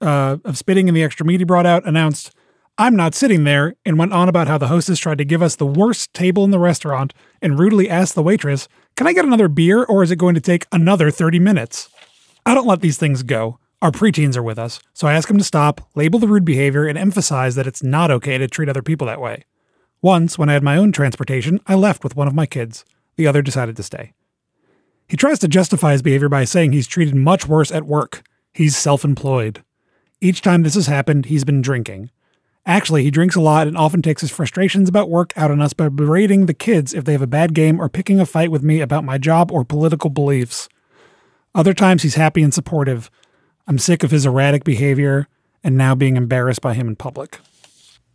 uh, 0.00 0.36
of 0.44 0.58
spitting 0.58 0.88
in 0.88 0.94
the 0.94 1.02
extra 1.02 1.24
meat 1.24 1.40
he 1.40 1.44
brought 1.44 1.66
out, 1.66 1.86
announced, 1.86 2.34
I'm 2.78 2.94
not 2.94 3.14
sitting 3.14 3.44
there, 3.44 3.74
and 3.86 3.98
went 3.98 4.12
on 4.12 4.28
about 4.28 4.48
how 4.48 4.58
the 4.58 4.68
hostess 4.68 4.98
tried 4.98 5.18
to 5.18 5.24
give 5.24 5.42
us 5.42 5.56
the 5.56 5.66
worst 5.66 6.12
table 6.12 6.44
in 6.44 6.50
the 6.50 6.58
restaurant 6.58 7.14
and 7.40 7.58
rudely 7.58 7.88
asked 7.88 8.14
the 8.14 8.22
waitress, 8.22 8.68
Can 8.96 9.06
I 9.06 9.14
get 9.14 9.24
another 9.24 9.48
beer 9.48 9.84
or 9.84 10.02
is 10.02 10.10
it 10.10 10.16
going 10.16 10.34
to 10.34 10.40
take 10.40 10.66
another 10.70 11.10
30 11.10 11.38
minutes? 11.38 11.88
I 12.44 12.54
don't 12.54 12.66
let 12.66 12.80
these 12.80 12.98
things 12.98 13.22
go. 13.22 13.58
Our 13.80 13.90
preteens 13.90 14.36
are 14.36 14.42
with 14.42 14.58
us, 14.58 14.80
so 14.92 15.06
I 15.06 15.14
ask 15.14 15.30
him 15.30 15.38
to 15.38 15.44
stop, 15.44 15.88
label 15.94 16.18
the 16.18 16.28
rude 16.28 16.44
behavior, 16.44 16.86
and 16.86 16.98
emphasize 16.98 17.54
that 17.54 17.66
it's 17.66 17.82
not 17.82 18.10
okay 18.10 18.38
to 18.38 18.48
treat 18.48 18.68
other 18.68 18.82
people 18.82 19.06
that 19.06 19.20
way. 19.20 19.44
Once, 20.02 20.38
when 20.38 20.48
I 20.48 20.54
had 20.54 20.62
my 20.62 20.76
own 20.76 20.92
transportation, 20.92 21.60
I 21.66 21.74
left 21.74 22.04
with 22.04 22.16
one 22.16 22.28
of 22.28 22.34
my 22.34 22.46
kids. 22.46 22.84
The 23.16 23.26
other 23.26 23.42
decided 23.42 23.76
to 23.76 23.82
stay. 23.82 24.12
He 25.08 25.16
tries 25.16 25.38
to 25.40 25.48
justify 25.48 25.92
his 25.92 26.02
behavior 26.02 26.28
by 26.28 26.44
saying 26.44 26.72
he's 26.72 26.86
treated 26.86 27.14
much 27.14 27.46
worse 27.46 27.70
at 27.70 27.86
work. 27.86 28.22
He's 28.52 28.76
self 28.76 29.04
employed. 29.04 29.62
Each 30.20 30.40
time 30.40 30.62
this 30.62 30.74
has 30.74 30.86
happened, 30.86 31.26
he's 31.26 31.44
been 31.44 31.62
drinking. 31.62 32.10
Actually, 32.64 33.04
he 33.04 33.12
drinks 33.12 33.36
a 33.36 33.40
lot 33.40 33.68
and 33.68 33.76
often 33.76 34.02
takes 34.02 34.22
his 34.22 34.32
frustrations 34.32 34.88
about 34.88 35.08
work 35.08 35.32
out 35.36 35.52
on 35.52 35.62
us 35.62 35.72
by 35.72 35.88
berating 35.88 36.46
the 36.46 36.54
kids 36.54 36.92
if 36.92 37.04
they 37.04 37.12
have 37.12 37.22
a 37.22 37.26
bad 37.26 37.54
game 37.54 37.80
or 37.80 37.88
picking 37.88 38.18
a 38.18 38.26
fight 38.26 38.50
with 38.50 38.62
me 38.62 38.80
about 38.80 39.04
my 39.04 39.18
job 39.18 39.52
or 39.52 39.64
political 39.64 40.10
beliefs. 40.10 40.68
Other 41.54 41.74
times, 41.74 42.02
he's 42.02 42.16
happy 42.16 42.42
and 42.42 42.52
supportive. 42.52 43.08
I'm 43.68 43.78
sick 43.78 44.02
of 44.02 44.10
his 44.10 44.26
erratic 44.26 44.64
behavior 44.64 45.28
and 45.62 45.76
now 45.76 45.94
being 45.94 46.16
embarrassed 46.16 46.60
by 46.60 46.74
him 46.74 46.88
in 46.88 46.96
public. 46.96 47.38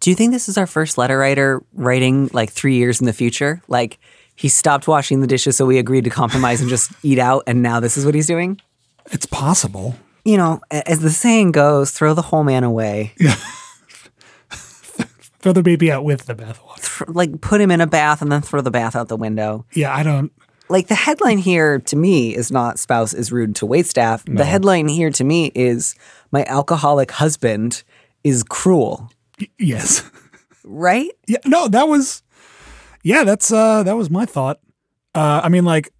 Do 0.01 0.09
you 0.09 0.15
think 0.15 0.31
this 0.31 0.49
is 0.49 0.57
our 0.57 0.67
first 0.67 0.97
letter 0.97 1.17
writer 1.17 1.63
writing 1.73 2.29
like 2.33 2.49
three 2.49 2.75
years 2.75 2.99
in 2.99 3.05
the 3.05 3.13
future? 3.13 3.61
Like 3.67 3.99
he 4.41 4.49
stopped 4.49 4.87
washing 4.87 5.21
the 5.21 5.27
dishes, 5.27 5.55
so 5.55 5.65
we 5.67 5.77
agreed 5.77 6.03
to 6.05 6.09
compromise 6.09 6.61
and 6.61 6.69
just 6.69 6.91
eat 7.03 7.19
out, 7.19 7.43
and 7.45 7.61
now 7.61 7.79
this 7.79 7.95
is 7.97 8.05
what 8.05 8.15
he's 8.15 8.25
doing? 8.27 8.59
It's 9.11 9.25
possible. 9.27 9.95
You 10.25 10.37
know, 10.37 10.61
as 10.71 10.99
the 10.99 11.09
saying 11.11 11.51
goes, 11.51 11.91
throw 11.91 12.13
the 12.13 12.21
whole 12.23 12.43
man 12.43 12.63
away. 12.63 13.13
Yeah. 13.19 13.35
Throw 15.39 15.53
the 15.53 15.63
baby 15.63 15.91
out 15.91 16.03
with 16.03 16.27
the 16.27 16.35
bathwater. 16.35 16.99
Th- 17.05 17.15
Like 17.15 17.41
put 17.41 17.59
him 17.61 17.71
in 17.71 17.81
a 17.81 17.87
bath 17.87 18.21
and 18.21 18.31
then 18.31 18.41
throw 18.43 18.61
the 18.61 18.69
bath 18.69 18.95
out 18.95 19.07
the 19.07 19.17
window. 19.17 19.65
Yeah, 19.73 19.91
I 19.95 20.03
don't. 20.03 20.31
Like 20.69 20.87
the 20.87 20.93
headline 20.93 21.39
here 21.39 21.79
to 21.79 21.95
me 21.95 22.35
is 22.35 22.51
not 22.51 22.77
spouse 22.77 23.11
is 23.15 23.31
rude 23.31 23.55
to 23.55 23.65
waitstaff. 23.65 24.23
The 24.37 24.45
headline 24.45 24.87
here 24.87 25.09
to 25.09 25.23
me 25.23 25.51
is 25.55 25.95
my 26.31 26.45
alcoholic 26.45 27.09
husband 27.09 27.81
is 28.23 28.43
cruel. 28.43 29.11
Yes. 29.57 30.03
Right? 30.63 31.09
Yeah, 31.27 31.39
no, 31.43 31.67
that 31.69 31.87
was 31.87 32.21
yeah, 33.03 33.23
that's 33.23 33.51
uh 33.51 33.83
that 33.83 33.95
was 33.97 34.09
my 34.09 34.25
thought. 34.25 34.59
Uh 35.15 35.41
I 35.43 35.49
mean 35.49 35.65
like 35.65 35.91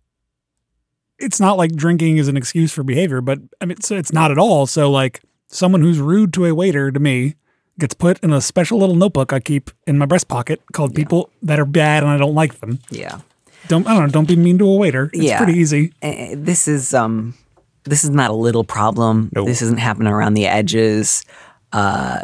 it's 1.19 1.39
not 1.39 1.57
like 1.57 1.71
drinking 1.75 2.17
is 2.17 2.27
an 2.27 2.35
excuse 2.37 2.71
for 2.71 2.83
behavior, 2.83 3.21
but 3.21 3.39
I 3.59 3.65
mean 3.65 3.77
it's, 3.77 3.91
it's 3.91 4.13
not 4.13 4.31
at 4.31 4.37
all. 4.37 4.65
So 4.65 4.89
like 4.89 5.21
someone 5.47 5.81
who's 5.81 5.99
rude 5.99 6.33
to 6.33 6.45
a 6.45 6.55
waiter 6.55 6.91
to 6.91 6.99
me 6.99 7.35
gets 7.79 7.93
put 7.93 8.19
in 8.23 8.31
a 8.33 8.41
special 8.41 8.77
little 8.79 8.95
notebook 8.95 9.33
I 9.33 9.39
keep 9.39 9.71
in 9.87 9.97
my 9.97 10.05
breast 10.05 10.27
pocket 10.27 10.61
called 10.73 10.93
people 10.95 11.29
that 11.43 11.59
are 11.59 11.65
bad 11.65 12.03
and 12.03 12.11
I 12.11 12.17
don't 12.17 12.35
like 12.35 12.59
them. 12.59 12.79
Yeah. 12.89 13.19
Don't 13.67 13.85
I 13.87 13.93
don't 13.93 14.03
know, 14.07 14.09
don't 14.11 14.27
be 14.27 14.35
mean 14.35 14.57
to 14.59 14.67
a 14.69 14.75
waiter. 14.75 15.09
It's 15.13 15.23
Yeah. 15.23 15.37
pretty 15.43 15.59
easy. 15.59 15.93
Uh, 16.01 16.35
this 16.35 16.67
is 16.67 16.93
um 16.93 17.35
this 17.83 18.03
is 18.03 18.09
not 18.11 18.29
a 18.29 18.33
little 18.35 18.63
problem. 18.63 19.29
This 19.33 19.61
isn't 19.63 19.79
happening 19.79 20.11
around 20.11 20.33
the 20.35 20.47
edges. 20.47 21.23
Uh 21.71 22.21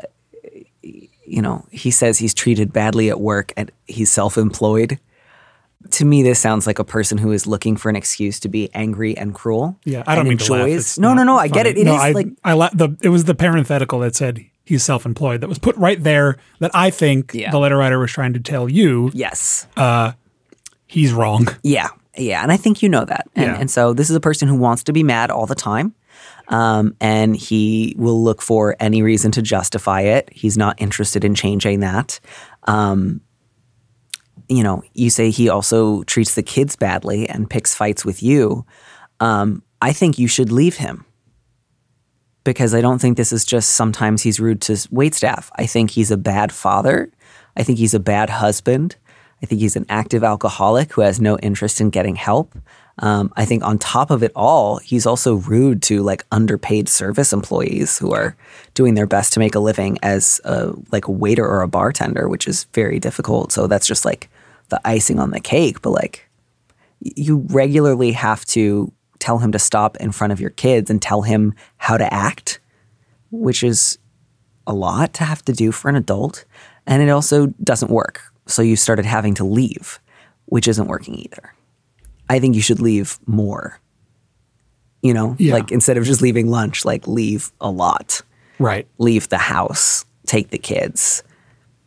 you 1.28 1.42
know, 1.42 1.66
he 1.72 1.92
says 1.92 2.18
he's 2.20 2.34
treated 2.34 2.72
badly 2.74 3.10
at 3.10 3.20
work 3.20 3.52
and 3.58 3.72
he's 3.88 4.10
self-employed. 4.12 5.00
To 5.92 6.06
me, 6.06 6.24
this 6.24 6.40
sounds 6.40 6.66
like 6.66 6.80
a 6.80 6.84
person 6.84 7.18
who 7.18 7.32
is 7.32 7.46
looking 7.46 7.78
for 7.78 7.90
an 7.90 7.96
excuse 7.96 8.40
to 8.42 8.50
be 8.50 8.70
angry 8.74 9.16
and 9.18 9.34
cruel. 9.34 9.78
Yeah, 9.86 10.04
I 10.08 10.16
don't 10.16 10.28
mean 10.28 10.38
to 10.40 10.52
laugh. 10.52 10.62
enjoys. 10.64 10.78
It's 10.80 10.98
no, 11.00 11.14
no, 11.14 11.24
no. 11.24 11.38
I 11.38 11.48
get 11.48 11.66
funny. 11.66 11.70
it. 11.70 11.78
It 11.78 11.80
is 11.82 11.86
no, 11.86 11.96
I, 11.96 12.12
like 12.12 12.28
I 12.44 12.54
la- 12.54 12.70
the 12.74 12.98
it 13.02 13.10
was 13.10 13.26
the 13.26 13.36
parenthetical 13.36 14.00
that 14.00 14.16
said 14.16 14.44
he's 14.66 14.84
self-employed 14.84 15.40
that 15.42 15.48
was 15.48 15.60
put 15.60 15.76
right 15.78 16.02
there 16.04 16.38
that 16.60 16.72
I 16.74 16.90
think 16.90 17.34
Yeah. 17.34 17.52
the 17.52 17.60
letter 17.60 17.78
writer 17.78 18.00
was 18.00 18.12
trying 18.12 18.34
to 18.34 18.40
tell 18.40 18.68
you 18.70 19.12
yes, 19.14 19.68
uh, 19.78 20.14
he's 20.88 21.14
wrong. 21.14 21.48
yeah, 21.64 21.90
yeah, 22.18 22.42
and 22.44 22.52
I 22.52 22.58
think 22.58 22.82
you 22.82 22.90
know 22.90 23.06
that. 23.06 23.28
And, 23.36 23.46
Yeah. 23.46 23.60
and 23.60 23.72
so 23.72 23.94
this 23.94 24.10
is 24.10 24.16
a 24.16 24.20
person 24.22 24.48
who 24.48 24.56
wants 24.56 24.84
to 24.86 24.94
be 24.94 25.04
mad 25.04 25.30
all 25.32 25.46
the 25.46 25.56
time, 25.56 25.94
um, 26.48 26.96
and 27.02 27.36
he 27.36 27.96
will 27.98 28.24
look 28.24 28.42
for 28.42 28.76
any 28.80 29.02
reason 29.02 29.32
to 29.34 29.42
justify 29.42 30.02
it. 30.02 30.30
He's 30.32 30.58
not 30.58 30.82
interested 30.82 31.24
in 31.24 31.36
changing 31.36 31.82
that. 31.82 32.20
Um, 32.64 33.22
you 34.50 34.64
know, 34.64 34.84
you 34.94 35.10
say 35.10 35.30
he 35.30 35.50
also 35.50 36.04
treats 36.04 36.36
the 36.36 36.44
kids 36.44 36.76
badly 36.76 37.28
and 37.28 37.50
picks 37.50 37.76
fights 37.76 38.06
with 38.06 38.24
you. 38.24 38.66
Um, 39.20 39.64
I 39.82 39.94
think 39.94 40.18
you 40.18 40.28
should 40.28 40.52
leave 40.52 40.78
him 40.78 41.06
because 42.44 42.74
I 42.74 42.80
don't 42.80 43.00
think 43.00 43.18
this 43.18 43.34
is 43.34 43.44
just 43.44 43.72
sometimes 43.72 44.22
he's 44.22 44.40
rude 44.40 44.62
to 44.62 44.74
waitstaff. 44.74 45.50
I 45.56 45.66
think 45.66 45.92
he's 45.92 46.12
a 46.12 46.18
bad 46.18 46.54
father. 46.54 47.12
I 47.58 47.64
think 47.64 47.78
he's 47.78 47.94
a 47.94 48.00
bad 48.00 48.30
husband. 48.30 48.96
I 49.44 49.46
think 49.46 49.60
he's 49.60 49.76
an 49.76 49.86
active 49.90 50.24
alcoholic 50.24 50.94
who 50.94 51.02
has 51.02 51.20
no 51.20 51.38
interest 51.40 51.82
in 51.82 51.90
getting 51.90 52.16
help. 52.16 52.58
Um, 53.00 53.32
I 53.36 53.46
think 53.46 53.64
on 53.64 53.78
top 53.78 54.10
of 54.10 54.24
it 54.24 54.32
all, 54.36 54.78
he's 54.78 55.06
also 55.06 55.36
rude 55.36 55.84
to 55.84 56.02
like 56.02 56.26
underpaid 56.32 56.90
service 56.90 57.32
employees 57.32 57.98
who 57.98 58.12
are 58.12 58.36
doing 58.74 58.96
their 58.96 59.06
best 59.06 59.34
to 59.34 59.40
make 59.40 59.54
a 59.54 59.60
living 59.60 60.00
as 60.02 60.42
a 60.44 60.74
like 60.92 61.08
a 61.08 61.12
waiter 61.12 61.46
or 61.46 61.62
a 61.62 61.68
bartender, 61.68 62.28
which 62.28 62.48
is 62.48 62.66
very 62.74 63.00
difficult. 63.00 63.52
So 63.52 63.68
that's 63.68 63.88
just 63.88 64.04
like 64.04 64.30
the 64.70 64.82
icing 64.84 65.20
on 65.20 65.32
the 65.32 65.40
cake. 65.40 65.82
But 65.82 65.92
like 65.92 66.28
you 67.00 67.46
regularly 67.50 68.14
have 68.14 68.46
to 68.46 68.92
tell 69.20 69.38
him 69.40 69.52
to 69.52 69.60
stop 69.60 69.98
in 69.98 70.12
front 70.12 70.34
of 70.34 70.40
your 70.40 70.50
kids 70.52 70.90
and 70.90 71.02
tell 71.02 71.22
him 71.22 71.54
how 71.78 71.98
to 71.98 72.12
act, 72.14 72.60
which 73.32 73.64
is 73.64 74.00
a 74.66 74.74
lot 74.74 75.14
to 75.16 75.24
have 75.24 75.44
to 75.46 75.54
do 75.54 75.72
for 75.72 75.90
an 75.90 75.96
adult. 75.96 76.46
And 76.86 77.04
it 77.04 77.10
also 77.10 77.48
doesn't 77.64 77.92
work. 77.92 78.22
So 78.48 78.62
you 78.62 78.76
started 78.76 79.06
having 79.06 79.34
to 79.36 79.44
leave, 79.44 80.00
which 80.46 80.68
isn't 80.68 80.88
working 80.88 81.16
either. 81.16 81.54
I 82.30 82.40
think 82.40 82.56
you 82.56 82.62
should 82.62 82.80
leave 82.82 83.20
more. 83.26 83.80
You 85.02 85.14
know, 85.14 85.36
Yeah. 85.40 85.54
like 85.54 85.72
instead 85.72 85.98
of 85.98 86.04
just 86.06 86.22
leaving 86.22 86.50
lunch, 86.50 86.84
like 86.84 87.08
leave 87.08 87.52
a 87.62 87.70
lot. 87.70 88.22
Right. 88.60 88.88
Leave 88.98 89.30
the 89.30 89.38
house, 89.38 90.06
take 90.26 90.50
the 90.50 90.58
kids, 90.58 91.24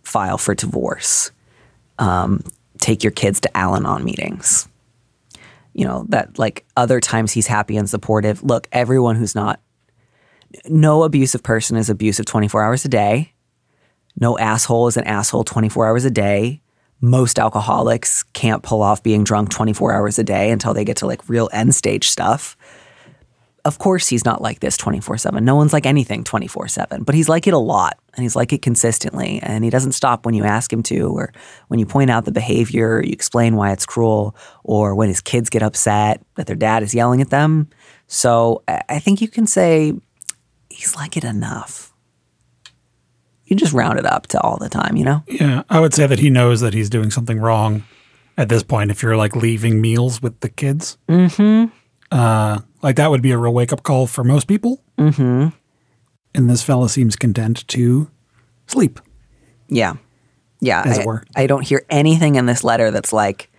file 0.03 0.39
for 0.39 0.55
divorce, 0.55 1.31
um, 1.99 2.43
take 2.79 3.03
your 3.03 3.11
kids 3.11 3.41
to 3.41 3.57
Al 3.57 3.75
Anon 3.77 4.05
meetings. 4.05 4.69
You 5.75 5.85
know, 5.85 6.07
that 6.09 6.39
like 6.39 6.65
other 6.77 7.01
times 7.01 7.33
he's 7.33 7.47
happy 7.47 7.77
and 7.77 7.89
supportive. 7.91 8.43
Look, 8.43 8.69
everyone 8.73 9.17
who's 9.17 9.35
not, 9.35 9.61
no 10.69 11.03
abusive 11.03 11.43
person 11.43 11.77
is 11.77 11.91
abusive 11.91 12.27
24 12.27 12.63
hours 12.63 12.85
a 12.85 12.89
day. 12.89 13.33
No 14.19 14.39
asshole 14.39 14.89
is 14.89 14.97
an 14.97 15.05
asshole 15.05 15.45
24 15.45 15.87
hours 15.87 16.05
a 16.05 16.11
day. 16.11 16.61
Most 17.01 17.39
alcoholics 17.39 18.23
can't 18.35 18.63
pull 18.63 18.83
off 18.83 19.03
being 19.03 19.25
drunk 19.25 19.51
24 19.51 19.93
hours 19.93 20.19
a 20.19 20.25
day 20.25 20.51
until 20.51 20.75
they 20.75 20.85
get 20.85 20.99
to 20.99 21.07
like 21.07 21.29
real 21.29 21.49
end 21.53 21.75
stage 21.75 22.11
stuff. 22.11 22.57
Of 23.65 23.79
course, 23.79 24.09
he's 24.09 24.25
not 24.25 24.41
like 24.41 24.61
this 24.61 24.77
24 24.77 25.19
7. 25.19 25.45
No 25.45 25.57
one's 25.57 25.73
like 25.73 25.87
anything 25.87 26.25
24 26.25 26.69
7, 26.69 27.03
but 27.03 27.15
he's 27.15 27.29
like 27.29 27.47
it 27.47 27.55
a 27.55 27.59
lot 27.59 27.99
and 28.15 28.23
he's 28.23 28.37
like 28.37 28.53
it 28.53 28.63
consistently. 28.63 29.41
And 29.43 29.65
he 29.65 29.71
doesn't 29.71 29.93
stop 29.93 30.27
when 30.27 30.35
you 30.35 30.45
ask 30.45 30.73
him 30.73 30.83
to, 30.85 31.09
or 31.09 31.33
when 31.69 31.79
you 31.81 31.87
point 31.87 32.11
out 32.11 32.25
the 32.25 32.33
behavior, 32.33 32.97
or 32.97 33.05
you 33.05 33.13
explain 33.13 33.57
why 33.57 33.73
it's 33.73 33.87
cruel, 33.87 34.35
or 34.65 34.95
when 34.95 35.09
his 35.09 35.21
kids 35.21 35.51
get 35.51 35.63
upset 35.63 36.23
that 36.37 36.47
their 36.47 36.57
dad 36.57 36.83
is 36.83 36.95
yelling 36.95 37.21
at 37.21 37.31
them. 37.31 37.69
So 38.09 38.63
I 38.69 38.99
think 38.99 39.21
you 39.21 39.29
can 39.29 39.47
say 39.47 39.95
he's 40.69 40.97
like 40.97 41.17
it 41.17 41.25
enough. 41.25 41.90
You 43.51 43.57
just 43.57 43.73
round 43.73 43.99
it 43.99 44.07
up 44.07 44.29
to 44.29 44.41
all 44.41 44.57
the 44.59 44.69
time, 44.69 44.97
you 44.97 45.05
know? 45.05 45.25
Yeah, 45.27 45.65
I 45.69 45.81
would 45.81 45.93
say 45.93 46.07
that 46.07 46.21
he 46.21 46.31
knows 46.31 46.61
that 46.61 46.73
he's 46.73 46.89
doing 46.89 47.11
something 47.11 47.41
wrong 47.41 47.83
at 48.39 48.49
this 48.49 48.63
point. 48.63 48.93
If 48.93 49.03
you're 49.03 49.17
like 49.17 49.35
leaving 49.35 49.81
meals 49.81 50.23
with 50.23 50.39
the 50.39 50.49
kids, 50.49 50.97
mm-hmm. 51.09 51.67
uh, 52.17 52.61
like 52.81 52.95
that 52.95 53.11
would 53.11 53.23
be 53.23 53.33
a 53.33 53.37
real 53.37 53.53
wake 53.53 53.73
up 53.73 53.83
call 53.83 54.07
for 54.07 54.23
most 54.23 54.47
people. 54.47 54.85
Mm-hmm. 54.97 55.49
And 56.33 56.49
this 56.49 56.63
fella 56.63 56.89
seems 56.89 57.17
content 57.17 57.67
to 57.69 58.09
sleep. 58.69 59.01
Yeah. 59.69 59.95
Yeah. 60.61 60.83
As 60.87 60.99
I, 60.99 61.03
it 61.03 61.07
were. 61.07 61.25
I 61.35 61.49
don't 61.49 61.67
hear 61.67 61.85
anything 61.91 62.37
in 62.37 62.47
this 62.47 62.63
letter 62.63 62.93
that's 62.93 63.13
like, 63.13 63.51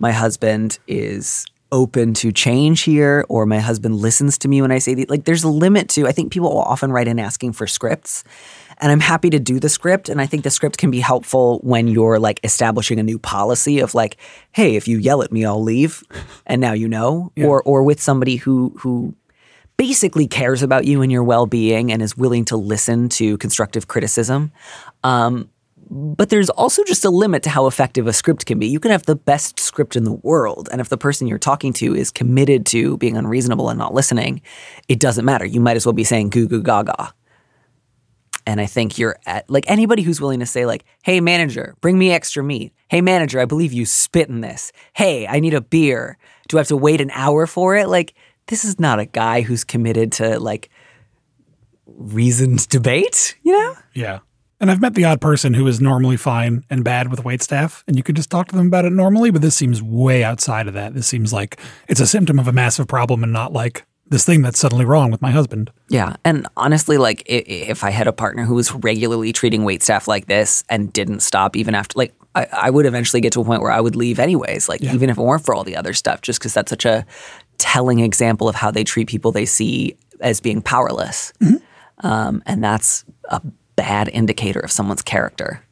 my 0.00 0.10
husband 0.10 0.78
is 0.88 1.44
open 1.70 2.14
to 2.14 2.32
change 2.32 2.82
here, 2.82 3.26
or 3.28 3.46
my 3.46 3.58
husband 3.58 3.96
listens 3.96 4.38
to 4.38 4.48
me 4.48 4.62
when 4.62 4.70
I 4.70 4.78
say 4.78 4.94
the 4.94 5.06
Like, 5.08 5.24
there's 5.24 5.44
a 5.44 5.48
limit 5.48 5.88
to, 5.90 6.06
I 6.06 6.12
think 6.12 6.32
people 6.32 6.50
will 6.50 6.62
often 6.62 6.92
write 6.92 7.08
in 7.08 7.18
asking 7.18 7.52
for 7.52 7.66
scripts. 7.66 8.24
And 8.78 8.90
I'm 8.92 9.00
happy 9.00 9.30
to 9.30 9.38
do 9.38 9.60
the 9.60 9.68
script. 9.68 10.08
And 10.08 10.20
I 10.20 10.26
think 10.26 10.44
the 10.44 10.50
script 10.50 10.78
can 10.78 10.90
be 10.90 11.00
helpful 11.00 11.60
when 11.62 11.88
you're 11.88 12.18
like 12.18 12.40
establishing 12.44 12.98
a 12.98 13.02
new 13.02 13.18
policy 13.18 13.80
of 13.80 13.94
like, 13.94 14.16
hey, 14.52 14.76
if 14.76 14.88
you 14.88 14.98
yell 14.98 15.22
at 15.22 15.32
me, 15.32 15.44
I'll 15.44 15.62
leave. 15.62 16.02
And 16.46 16.60
now 16.60 16.72
you 16.72 16.88
know. 16.88 17.32
Or 17.46 17.62
or 17.62 17.82
with 17.82 18.00
somebody 18.00 18.36
who 18.36 18.74
who 18.78 19.14
basically 19.76 20.26
cares 20.26 20.62
about 20.62 20.84
you 20.84 21.02
and 21.02 21.10
your 21.10 21.24
well-being 21.24 21.90
and 21.90 22.00
is 22.02 22.16
willing 22.16 22.44
to 22.46 22.56
listen 22.56 23.08
to 23.08 23.36
constructive 23.38 23.88
criticism. 23.88 24.52
Um, 25.02 25.50
but 25.90 26.30
there's 26.30 26.50
also 26.50 26.82
just 26.84 27.04
a 27.04 27.10
limit 27.10 27.42
to 27.42 27.50
how 27.50 27.66
effective 27.66 28.06
a 28.06 28.12
script 28.12 28.46
can 28.46 28.58
be. 28.58 28.66
You 28.66 28.80
can 28.80 28.90
have 28.90 29.06
the 29.06 29.16
best 29.16 29.60
script 29.60 29.96
in 29.96 30.04
the 30.04 30.12
world, 30.12 30.68
and 30.72 30.80
if 30.80 30.88
the 30.88 30.96
person 30.96 31.26
you're 31.26 31.38
talking 31.38 31.72
to 31.74 31.94
is 31.94 32.10
committed 32.10 32.66
to 32.66 32.96
being 32.98 33.16
unreasonable 33.16 33.68
and 33.68 33.78
not 33.78 33.92
listening, 33.92 34.40
it 34.88 34.98
doesn't 34.98 35.24
matter. 35.24 35.44
You 35.44 35.60
might 35.60 35.76
as 35.76 35.84
well 35.84 35.92
be 35.92 36.04
saying 36.04 36.30
goo 36.30 36.48
goo 36.48 36.62
gaga. 36.62 37.12
And 38.46 38.60
I 38.60 38.66
think 38.66 38.98
you're 38.98 39.18
at 39.26 39.48
like 39.48 39.64
anybody 39.68 40.02
who's 40.02 40.20
willing 40.20 40.40
to 40.40 40.46
say, 40.46 40.66
like, 40.66 40.84
hey, 41.02 41.20
manager, 41.20 41.74
bring 41.80 41.98
me 41.98 42.12
extra 42.12 42.42
meat. 42.42 42.72
Hey, 42.88 43.00
manager, 43.00 43.40
I 43.40 43.46
believe 43.46 43.72
you 43.72 43.86
spit 43.86 44.28
in 44.28 44.40
this. 44.40 44.70
Hey, 44.92 45.26
I 45.26 45.40
need 45.40 45.54
a 45.54 45.60
beer. 45.60 46.18
Do 46.48 46.58
I 46.58 46.60
have 46.60 46.68
to 46.68 46.76
wait 46.76 47.00
an 47.00 47.10
hour 47.12 47.46
for 47.46 47.74
it? 47.76 47.88
Like, 47.88 48.14
this 48.46 48.64
is 48.64 48.78
not 48.78 48.98
a 48.98 49.06
guy 49.06 49.40
who's 49.40 49.64
committed 49.64 50.12
to 50.12 50.38
like 50.38 50.68
reasoned 51.86 52.68
debate, 52.68 53.36
you 53.42 53.52
know? 53.52 53.76
Yeah. 53.94 54.20
And 54.60 54.70
I've 54.70 54.80
met 54.80 54.94
the 54.94 55.04
odd 55.04 55.20
person 55.20 55.54
who 55.54 55.66
is 55.66 55.80
normally 55.80 56.16
fine 56.16 56.64
and 56.70 56.84
bad 56.84 57.10
with 57.10 57.24
wait 57.24 57.42
staff, 57.42 57.82
and 57.86 57.96
you 57.96 58.02
could 58.02 58.16
just 58.16 58.30
talk 58.30 58.48
to 58.48 58.56
them 58.56 58.68
about 58.68 58.84
it 58.84 58.92
normally, 58.92 59.30
but 59.30 59.42
this 59.42 59.56
seems 59.56 59.82
way 59.82 60.22
outside 60.22 60.68
of 60.68 60.74
that. 60.74 60.94
This 60.94 61.06
seems 61.06 61.32
like 61.32 61.60
it's 61.88 62.00
a 62.00 62.06
symptom 62.06 62.38
of 62.38 62.46
a 62.46 62.52
massive 62.52 62.86
problem 62.86 63.22
and 63.22 63.32
not 63.32 63.52
like 63.52 63.84
this 64.08 64.24
thing 64.24 64.42
that's 64.42 64.58
suddenly 64.58 64.84
wrong 64.84 65.10
with 65.10 65.22
my 65.22 65.30
husband. 65.30 65.70
Yeah. 65.88 66.16
And 66.24 66.46
honestly, 66.56 66.98
like 66.98 67.22
if 67.26 67.82
I 67.82 67.90
had 67.90 68.06
a 68.06 68.12
partner 68.12 68.44
who 68.44 68.54
was 68.54 68.72
regularly 68.72 69.32
treating 69.32 69.64
wait 69.64 69.82
staff 69.82 70.06
like 70.06 70.26
this 70.26 70.62
and 70.68 70.92
didn't 70.92 71.20
stop 71.20 71.56
even 71.56 71.74
after, 71.74 71.98
like, 71.98 72.14
I, 72.34 72.46
I 72.52 72.70
would 72.70 72.84
eventually 72.84 73.20
get 73.20 73.32
to 73.34 73.40
a 73.40 73.44
point 73.44 73.62
where 73.62 73.70
I 73.70 73.80
would 73.80 73.96
leave 73.96 74.18
anyways, 74.18 74.68
like, 74.68 74.82
even 74.82 75.08
if 75.08 75.16
it 75.16 75.22
weren't 75.22 75.44
for 75.44 75.54
all 75.54 75.64
the 75.64 75.76
other 75.76 75.94
stuff, 75.94 76.20
just 76.20 76.38
because 76.38 76.52
that's 76.52 76.70
such 76.70 76.84
a 76.84 77.06
telling 77.58 78.00
example 78.00 78.48
of 78.48 78.56
how 78.56 78.70
they 78.70 78.84
treat 78.84 79.08
people 79.08 79.32
they 79.32 79.46
see 79.46 79.96
as 80.20 80.40
being 80.40 80.60
powerless. 80.60 81.32
Um, 81.98 82.42
and 82.44 82.62
that's 82.62 83.04
a 83.30 83.40
bad 83.76 84.08
indicator 84.08 84.60
of 84.60 84.72
someone's 84.72 85.02
character. 85.02 85.64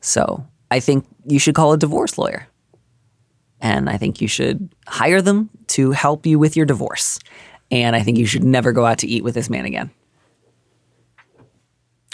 So 0.00 0.46
I 0.70 0.80
think 0.80 1.06
you 1.26 1.38
should 1.38 1.54
call 1.54 1.72
a 1.72 1.78
divorce 1.78 2.18
lawyer. 2.18 2.46
And 3.64 3.88
I 3.88 3.96
think 3.96 4.20
you 4.20 4.28
should 4.28 4.68
hire 4.86 5.22
them 5.22 5.48
to 5.68 5.92
help 5.92 6.26
you 6.26 6.38
with 6.38 6.54
your 6.54 6.66
divorce. 6.66 7.18
And 7.70 7.96
I 7.96 8.02
think 8.02 8.18
you 8.18 8.26
should 8.26 8.44
never 8.44 8.72
go 8.72 8.84
out 8.84 8.98
to 8.98 9.08
eat 9.08 9.24
with 9.24 9.34
this 9.34 9.48
man 9.48 9.64
again. 9.64 9.90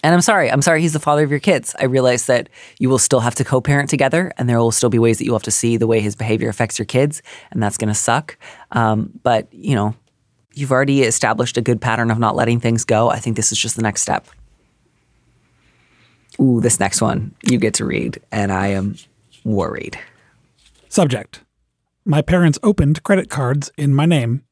And 0.04 0.14
I'm 0.14 0.20
sorry, 0.20 0.50
I'm 0.50 0.62
sorry 0.62 0.80
he's 0.80 0.92
the 0.92 1.00
father 1.00 1.24
of 1.24 1.30
your 1.30 1.40
kids. 1.40 1.74
I 1.78 1.84
realize 1.84 2.26
that 2.26 2.48
you 2.78 2.88
will 2.88 2.98
still 2.98 3.20
have 3.20 3.34
to 3.34 3.44
co 3.44 3.60
parent 3.60 3.90
together, 3.90 4.32
and 4.38 4.48
there 4.48 4.58
will 4.58 4.70
still 4.70 4.88
be 4.88 4.98
ways 4.98 5.18
that 5.18 5.24
you'll 5.24 5.34
have 5.34 5.42
to 5.42 5.50
see 5.50 5.76
the 5.76 5.88
way 5.88 6.00
his 6.00 6.16
behavior 6.16 6.48
affects 6.48 6.78
your 6.78 6.86
kids, 6.86 7.20
and 7.50 7.62
that's 7.62 7.76
going 7.76 7.88
to 7.88 7.94
suck. 7.94 8.38
Um, 8.70 9.10
but, 9.22 9.52
you 9.52 9.74
know, 9.74 9.94
you've 10.54 10.72
already 10.72 11.02
established 11.02 11.58
a 11.58 11.60
good 11.60 11.80
pattern 11.82 12.10
of 12.10 12.18
not 12.18 12.36
letting 12.36 12.60
things 12.60 12.84
go. 12.84 13.10
I 13.10 13.18
think 13.18 13.36
this 13.36 13.52
is 13.52 13.58
just 13.58 13.76
the 13.76 13.82
next 13.82 14.00
step. 14.00 14.26
Ooh, 16.40 16.60
this 16.62 16.80
next 16.80 17.02
one 17.02 17.34
you 17.42 17.58
get 17.58 17.74
to 17.74 17.84
read, 17.84 18.22
and 18.32 18.52
I 18.52 18.68
am 18.68 18.96
worried. 19.44 19.98
Subject 20.92 21.44
My 22.04 22.20
parents 22.20 22.58
opened 22.64 23.04
credit 23.04 23.30
cards 23.30 23.70
in 23.76 23.94
my 23.94 24.06
name. 24.06 24.42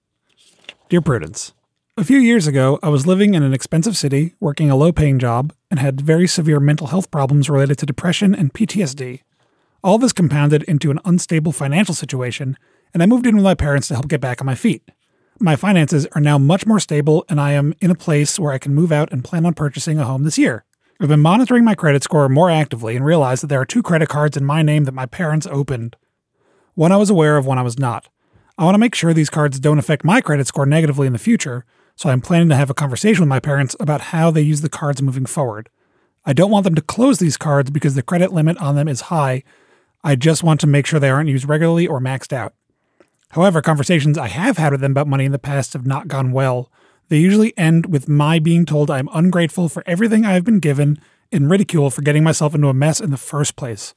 Dear 0.88 1.00
Prudence, 1.00 1.52
a 1.96 2.04
few 2.04 2.18
years 2.18 2.46
ago, 2.46 2.78
I 2.80 2.90
was 2.90 3.08
living 3.08 3.34
in 3.34 3.42
an 3.42 3.52
expensive 3.52 3.96
city, 3.96 4.36
working 4.38 4.70
a 4.70 4.76
low 4.76 4.92
paying 4.92 5.18
job, 5.18 5.52
and 5.68 5.80
had 5.80 6.00
very 6.00 6.28
severe 6.28 6.60
mental 6.60 6.86
health 6.86 7.10
problems 7.10 7.50
related 7.50 7.78
to 7.78 7.86
depression 7.86 8.36
and 8.36 8.54
PTSD. 8.54 9.22
All 9.82 9.98
this 9.98 10.12
compounded 10.12 10.62
into 10.62 10.92
an 10.92 11.00
unstable 11.04 11.50
financial 11.50 11.92
situation, 11.92 12.56
and 12.94 13.02
I 13.02 13.06
moved 13.06 13.26
in 13.26 13.34
with 13.34 13.44
my 13.44 13.56
parents 13.56 13.88
to 13.88 13.94
help 13.94 14.06
get 14.06 14.20
back 14.20 14.40
on 14.40 14.46
my 14.46 14.54
feet. 14.54 14.88
My 15.40 15.56
finances 15.56 16.06
are 16.12 16.20
now 16.20 16.38
much 16.38 16.66
more 16.66 16.78
stable, 16.78 17.24
and 17.28 17.40
I 17.40 17.50
am 17.50 17.74
in 17.80 17.90
a 17.90 17.96
place 17.96 18.38
where 18.38 18.52
I 18.52 18.58
can 18.58 18.76
move 18.76 18.92
out 18.92 19.10
and 19.10 19.24
plan 19.24 19.44
on 19.44 19.54
purchasing 19.54 19.98
a 19.98 20.04
home 20.04 20.22
this 20.22 20.38
year. 20.38 20.64
I've 21.00 21.08
been 21.08 21.18
monitoring 21.18 21.64
my 21.64 21.74
credit 21.74 22.04
score 22.04 22.28
more 22.28 22.48
actively 22.48 22.94
and 22.94 23.04
realized 23.04 23.42
that 23.42 23.48
there 23.48 23.60
are 23.60 23.66
two 23.66 23.82
credit 23.82 24.08
cards 24.08 24.36
in 24.36 24.44
my 24.44 24.62
name 24.62 24.84
that 24.84 24.94
my 24.94 25.06
parents 25.06 25.48
opened. 25.50 25.96
One 26.78 26.92
I 26.92 26.96
was 26.96 27.10
aware 27.10 27.36
of, 27.36 27.44
one 27.44 27.58
I 27.58 27.62
was 27.62 27.76
not. 27.76 28.06
I 28.56 28.64
want 28.64 28.76
to 28.76 28.78
make 28.78 28.94
sure 28.94 29.12
these 29.12 29.30
cards 29.30 29.58
don't 29.58 29.80
affect 29.80 30.04
my 30.04 30.20
credit 30.20 30.46
score 30.46 30.64
negatively 30.64 31.08
in 31.08 31.12
the 31.12 31.18
future, 31.18 31.64
so 31.96 32.08
I'm 32.08 32.20
planning 32.20 32.48
to 32.50 32.54
have 32.54 32.70
a 32.70 32.74
conversation 32.74 33.20
with 33.22 33.28
my 33.28 33.40
parents 33.40 33.74
about 33.80 34.00
how 34.00 34.30
they 34.30 34.42
use 34.42 34.60
the 34.60 34.68
cards 34.68 35.02
moving 35.02 35.26
forward. 35.26 35.70
I 36.24 36.32
don't 36.32 36.52
want 36.52 36.62
them 36.62 36.76
to 36.76 36.80
close 36.80 37.18
these 37.18 37.36
cards 37.36 37.72
because 37.72 37.96
the 37.96 38.02
credit 38.04 38.32
limit 38.32 38.56
on 38.58 38.76
them 38.76 38.86
is 38.86 39.10
high. 39.10 39.42
I 40.04 40.14
just 40.14 40.44
want 40.44 40.60
to 40.60 40.68
make 40.68 40.86
sure 40.86 41.00
they 41.00 41.10
aren't 41.10 41.30
used 41.30 41.48
regularly 41.48 41.88
or 41.88 41.98
maxed 41.98 42.32
out. 42.32 42.54
However, 43.30 43.60
conversations 43.60 44.16
I 44.16 44.28
have 44.28 44.56
had 44.56 44.70
with 44.70 44.80
them 44.80 44.92
about 44.92 45.08
money 45.08 45.24
in 45.24 45.32
the 45.32 45.40
past 45.40 45.72
have 45.72 45.84
not 45.84 46.06
gone 46.06 46.30
well. 46.30 46.70
They 47.08 47.18
usually 47.18 47.58
end 47.58 47.86
with 47.86 48.08
my 48.08 48.38
being 48.38 48.64
told 48.64 48.88
I 48.88 49.00
am 49.00 49.10
ungrateful 49.12 49.68
for 49.68 49.82
everything 49.84 50.24
I 50.24 50.34
have 50.34 50.44
been 50.44 50.60
given 50.60 51.00
and 51.32 51.50
ridicule 51.50 51.90
for 51.90 52.02
getting 52.02 52.22
myself 52.22 52.54
into 52.54 52.68
a 52.68 52.72
mess 52.72 53.00
in 53.00 53.10
the 53.10 53.16
first 53.16 53.56
place. 53.56 53.94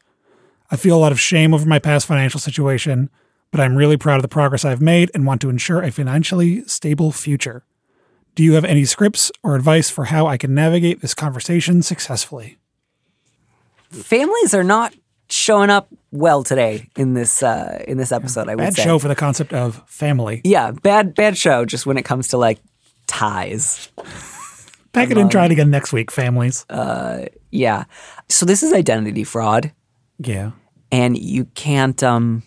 I 0.72 0.78
feel 0.78 0.98
a 0.98 1.00
lot 1.00 1.12
of 1.12 1.20
shame 1.20 1.54
over 1.54 1.66
my 1.66 1.80
past 1.80 2.08
financial 2.08 2.40
situation, 2.40 3.10
but 3.52 3.60
I'm 3.60 3.76
really 3.76 3.98
proud 3.98 4.16
of 4.16 4.22
the 4.22 4.30
progress 4.30 4.64
I've 4.64 4.82
made 4.82 5.12
and 5.14 5.26
want 5.26 5.42
to 5.42 5.50
ensure 5.50 5.82
a 5.82 5.92
financially 5.92 6.64
stable 6.66 7.12
future. 7.12 7.66
Do 8.36 8.44
you 8.44 8.54
have 8.54 8.64
any 8.64 8.86
scripts 8.86 9.32
or 9.44 9.56
advice 9.56 9.90
for 9.90 10.06
how 10.06 10.26
I 10.26 10.38
can 10.38 10.56
navigate 10.56 11.02
this 11.02 11.14
conversation 11.14 11.82
successfully? 11.82 12.58
Families 13.90 14.54
are 14.54 14.64
not 14.64 14.96
showing 15.30 15.70
up 15.70 15.90
well 16.12 16.44
today 16.44 16.90
in 16.96 17.14
this 17.14 17.44
uh, 17.44 17.84
in 17.86 17.98
this 17.98 18.14
episode. 18.14 18.48
I 18.48 18.56
would 18.56 18.60
Bad 18.60 18.76
say. 18.76 18.84
show 18.84 19.00
for 19.00 19.10
the 19.10 19.16
concept 19.16 19.52
of 19.52 19.84
family. 19.86 20.40
Yeah, 20.46 20.72
bad 20.72 21.14
bad 21.14 21.38
show. 21.38 21.66
Just 21.66 21.86
when 21.86 21.98
it 21.98 22.06
comes 22.06 22.30
to 22.30 22.38
like 22.38 22.60
ties. 23.08 23.90
Pack 24.94 25.10
it 25.10 25.18
in, 25.18 25.28
try 25.28 25.46
it 25.46 25.52
again 25.52 25.70
next 25.70 25.92
week, 25.92 26.10
families. 26.12 26.66
Yeah. 27.52 27.84
So 28.30 28.46
this 28.46 28.64
is 28.64 28.72
identity 28.72 29.26
fraud, 29.26 29.74
yeah. 30.20 30.52
And 30.92 31.18
you 31.18 31.46
can't. 31.46 32.02
Um, 32.04 32.44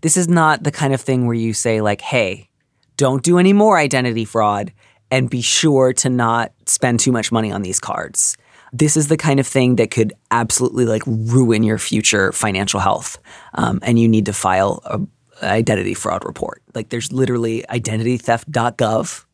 this 0.00 0.16
is 0.16 0.28
not 0.28 0.64
the 0.64 0.72
kind 0.72 0.92
of 0.92 1.00
thing 1.00 1.26
where 1.26 1.34
you 1.36 1.52
say 1.52 1.80
like, 1.80 2.00
"Hey, 2.00 2.48
don't 2.96 3.22
do 3.22 3.38
any 3.38 3.52
more 3.52 3.78
identity 3.78 4.24
fraud, 4.24 4.72
and 5.10 5.30
be 5.30 5.42
sure 5.42 5.92
to 5.94 6.08
not 6.08 6.52
spend 6.66 7.00
too 7.00 7.12
much 7.12 7.30
money 7.32 7.52
on 7.52 7.62
these 7.62 7.80
cards." 7.80 8.36
This 8.72 8.96
is 8.96 9.08
the 9.08 9.18
kind 9.18 9.38
of 9.38 9.46
thing 9.46 9.76
that 9.76 9.90
could 9.90 10.14
absolutely 10.30 10.86
like 10.86 11.02
ruin 11.06 11.62
your 11.62 11.78
future 11.78 12.32
financial 12.32 12.80
health, 12.80 13.18
um, 13.54 13.80
and 13.82 13.98
you 13.98 14.08
need 14.08 14.26
to 14.26 14.32
file 14.32 14.80
a 14.84 15.00
identity 15.42 15.94
fraud 15.94 16.24
report. 16.24 16.62
Like, 16.74 16.90
there's 16.90 17.12
literally 17.12 17.64
identitytheft.gov. 17.68 19.24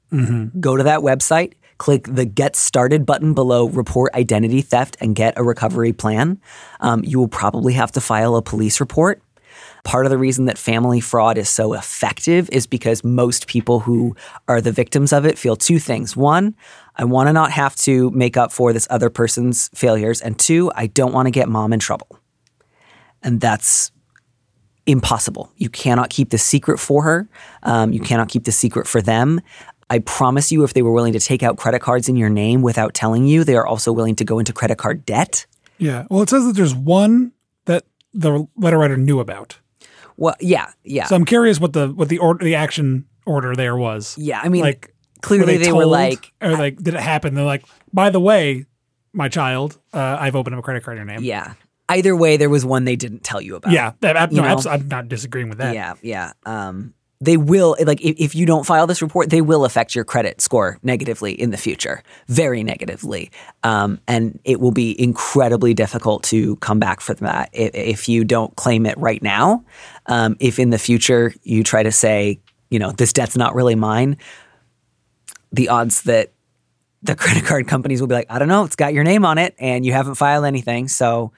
Go 0.61 0.77
to 0.77 0.83
that 0.85 1.01
website, 1.01 1.53
click 1.79 2.05
the 2.09 2.25
Get 2.25 2.57
Started 2.57 3.07
button 3.07 3.35
below 3.35 3.69
Report 3.69 4.13
Identity 4.15 4.61
Theft 4.61 4.97
and 5.01 5.15
get 5.15 5.39
a 5.39 5.43
recovery 5.43 5.93
plan. 5.93 6.41
Um, 6.81 7.05
you 7.05 7.19
will 7.19 7.29
probably 7.29 7.73
have 7.75 7.93
to 7.93 8.01
file 8.01 8.37
a 8.37 8.43
police 8.43 8.81
report. 8.81 9.23
Part 9.85 10.07
of 10.07 10.11
the 10.11 10.19
reason 10.19 10.45
that 10.47 10.59
family 10.59 11.01
fraud 11.01 11.39
is 11.39 11.49
so 11.49 11.73
effective 11.73 12.49
is 12.51 12.67
because 12.67 13.03
most 13.05 13.47
people 13.47 13.81
who 13.81 14.15
are 14.47 14.61
the 14.61 14.73
victims 14.73 15.13
of 15.13 15.25
it 15.25 15.39
feel 15.39 15.57
two 15.57 15.79
things. 15.79 16.17
One, 16.17 16.55
I 16.97 17.05
want 17.05 17.29
to 17.29 17.33
not 17.33 17.53
have 17.53 17.75
to 17.77 18.11
make 18.11 18.37
up 18.37 18.53
for 18.53 18.73
this 18.73 18.87
other 18.91 19.09
person's 19.09 19.69
failures. 19.75 20.21
And 20.21 20.39
two, 20.39 20.71
I 20.75 20.89
don't 20.89 21.13
want 21.13 21.27
to 21.27 21.31
get 21.31 21.49
mom 21.49 21.73
in 21.73 21.79
trouble. 21.79 22.19
And 23.23 23.41
that's 23.41 23.91
impossible. 24.87 25.53
You 25.57 25.69
cannot 25.69 26.11
keep 26.11 26.31
the 26.31 26.39
secret 26.39 26.79
for 26.79 27.03
her. 27.05 27.29
Um, 27.63 27.93
you 27.93 28.01
cannot 28.01 28.29
keep 28.29 28.45
the 28.45 28.53
secret 28.53 28.87
for 28.87 29.03
them. 29.03 29.41
I 29.91 30.01
promise 30.01 30.53
you, 30.53 30.65
if 30.65 30.75
they 30.75 30.83
were 30.83 30.93
willing 30.93 31.15
to 31.15 31.21
take 31.21 31.43
out 31.43 31.57
credit 31.57 31.81
cards 31.81 32.09
in 32.09 32.17
your 32.17 32.29
name 32.29 32.63
without 32.63 32.93
telling 32.95 33.25
you, 33.25 33.43
they 33.45 33.57
are 33.57 33.67
also 33.67 33.93
willing 33.93 34.17
to 34.17 34.25
go 34.25 34.39
into 34.39 34.53
credit 34.53 34.77
card 34.79 35.07
debt. 35.07 35.47
Yeah. 35.79 36.07
Well, 36.11 36.23
it 36.23 36.29
says 36.29 36.45
that 36.45 36.55
there's 36.57 36.75
one 36.75 37.33
that 37.65 37.85
the 38.13 38.47
letter 38.57 38.79
writer 38.79 38.97
knew 38.97 39.21
about. 39.21 39.59
Well, 40.17 40.35
yeah, 40.41 40.73
yeah, 40.85 41.05
So 41.07 41.15
I'm 41.17 41.25
curious 41.25 41.61
what 41.61 41.73
the 41.73 41.89
what 41.89 42.09
the 42.09 42.19
order 42.19 42.45
the 42.45 42.57
action 42.57 43.07
order 43.25 43.55
there 43.55 43.77
was. 43.77 44.17
yeah. 44.19 44.41
I 44.43 44.49
mean, 44.49 44.63
like 44.63 44.93
clearly 45.23 45.55
were 45.59 45.65
they, 45.65 45.73
were 45.73 45.83
told, 45.83 45.93
like, 45.93 46.33
or 46.43 46.53
like 46.53 46.77
did 46.83 46.95
it 46.95 47.01
happen? 47.01 47.35
They're 47.35 47.45
like, 47.45 47.65
by 47.93 48.11
the 48.11 48.19
way, 48.21 48.67
my 49.13 49.29
child, 49.29 49.79
uh, 49.95 50.17
I've 50.21 50.35
opened 50.37 50.55
up 50.57 50.61
a 50.61 50.63
credit 50.63 50.83
card 50.85 50.99
in 50.99 51.07
your 51.07 51.15
name. 51.17 51.25
yeah. 51.25 51.55
Either 51.91 52.15
way, 52.15 52.37
there 52.37 52.51
was 52.51 52.67
one 52.67 52.85
they 52.85 52.97
didn't 52.97 53.25
tell 53.25 53.41
you 53.41 53.57
about. 53.57 53.73
Yeah, 53.73 53.93
that, 54.01 54.31
You 54.31 54.37
no, 54.39 54.43
know? 54.43 54.49
abs- 54.53 54.67
I'm 54.67 54.89
not 54.89 55.09
disagreeing 55.09 55.49
with 55.49 55.57
that. 55.59 55.75
Yeah, 55.75 55.95
yeah. 56.03 56.33
Um, 56.45 56.93
they 57.21 57.37
will 57.37 57.77
like 57.85 58.01
if, 58.01 58.17
if 58.19 58.35
you 58.35 58.47
don't 58.47 58.65
file 58.65 58.87
this 58.87 59.03
report, 59.03 59.31
they 59.31 59.41
will 59.41 59.65
affect 59.65 59.95
your 59.95 60.05
credit 60.05 60.41
score 60.41 60.79
negatively 60.83 61.33
in 61.33 61.51
the 61.51 61.57
future, 61.57 62.03
very 62.29 62.63
negatively, 62.63 63.31
um, 63.65 64.01
and 64.07 64.39
it 64.45 64.61
will 64.61 64.71
be 64.71 65.01
incredibly 65.01 65.75
difficult 65.75 66.23
to 66.25 66.57
come 66.57 66.79
back 66.79 67.01
from 67.01 67.17
that 67.17 67.51
if, 67.53 67.75
if 67.75 68.09
you 68.09 68.25
don't 68.25 68.55
claim 68.57 68.87
it 68.87 68.97
right 68.99 69.23
now. 69.23 69.65
Um, 70.07 70.37
if 70.39 70.59
in 70.59 70.71
the 70.71 70.79
future 70.79 71.35
you 71.43 71.65
try 71.65 71.83
to 71.83 71.93
say, 71.93 72.41
you 72.71 72.79
know, 72.79 72.93
this 72.93 73.13
debt's 73.13 73.37
not 73.37 73.55
really 73.55 73.75
mine, 73.75 74.17
the 75.51 75.71
odds 75.71 76.03
that 76.03 76.33
the 77.03 77.17
credit 77.17 77.45
card 77.45 77.67
companies 77.67 78.01
will 78.01 78.09
be 78.09 78.15
like, 78.15 78.27
I 78.31 78.39
don't 78.39 78.49
know, 78.49 78.65
it's 78.65 78.77
got 78.77 78.95
your 78.95 79.05
name 79.05 79.25
on 79.25 79.39
it, 79.39 79.57
and 79.59 79.85
you 79.85 79.93
haven't 79.93 80.15
filed 80.15 80.45
anything, 80.45 80.87
so 80.87 81.33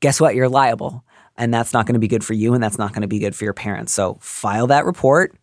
guess 0.00 0.20
what? 0.20 0.34
You're 0.34 0.48
liable. 0.48 1.04
And 1.38 1.52
that's 1.52 1.72
not 1.72 1.86
going 1.86 1.94
to 1.94 2.00
be 2.00 2.08
good 2.08 2.24
for 2.24 2.34
you, 2.34 2.54
and 2.54 2.62
that's 2.62 2.78
not 2.78 2.92
going 2.92 3.02
to 3.02 3.08
be 3.08 3.18
good 3.18 3.34
for 3.36 3.44
your 3.44 3.52
parents. 3.52 3.92
So 3.92 4.18
file 4.20 4.66
that 4.68 4.84
report, 4.86 5.34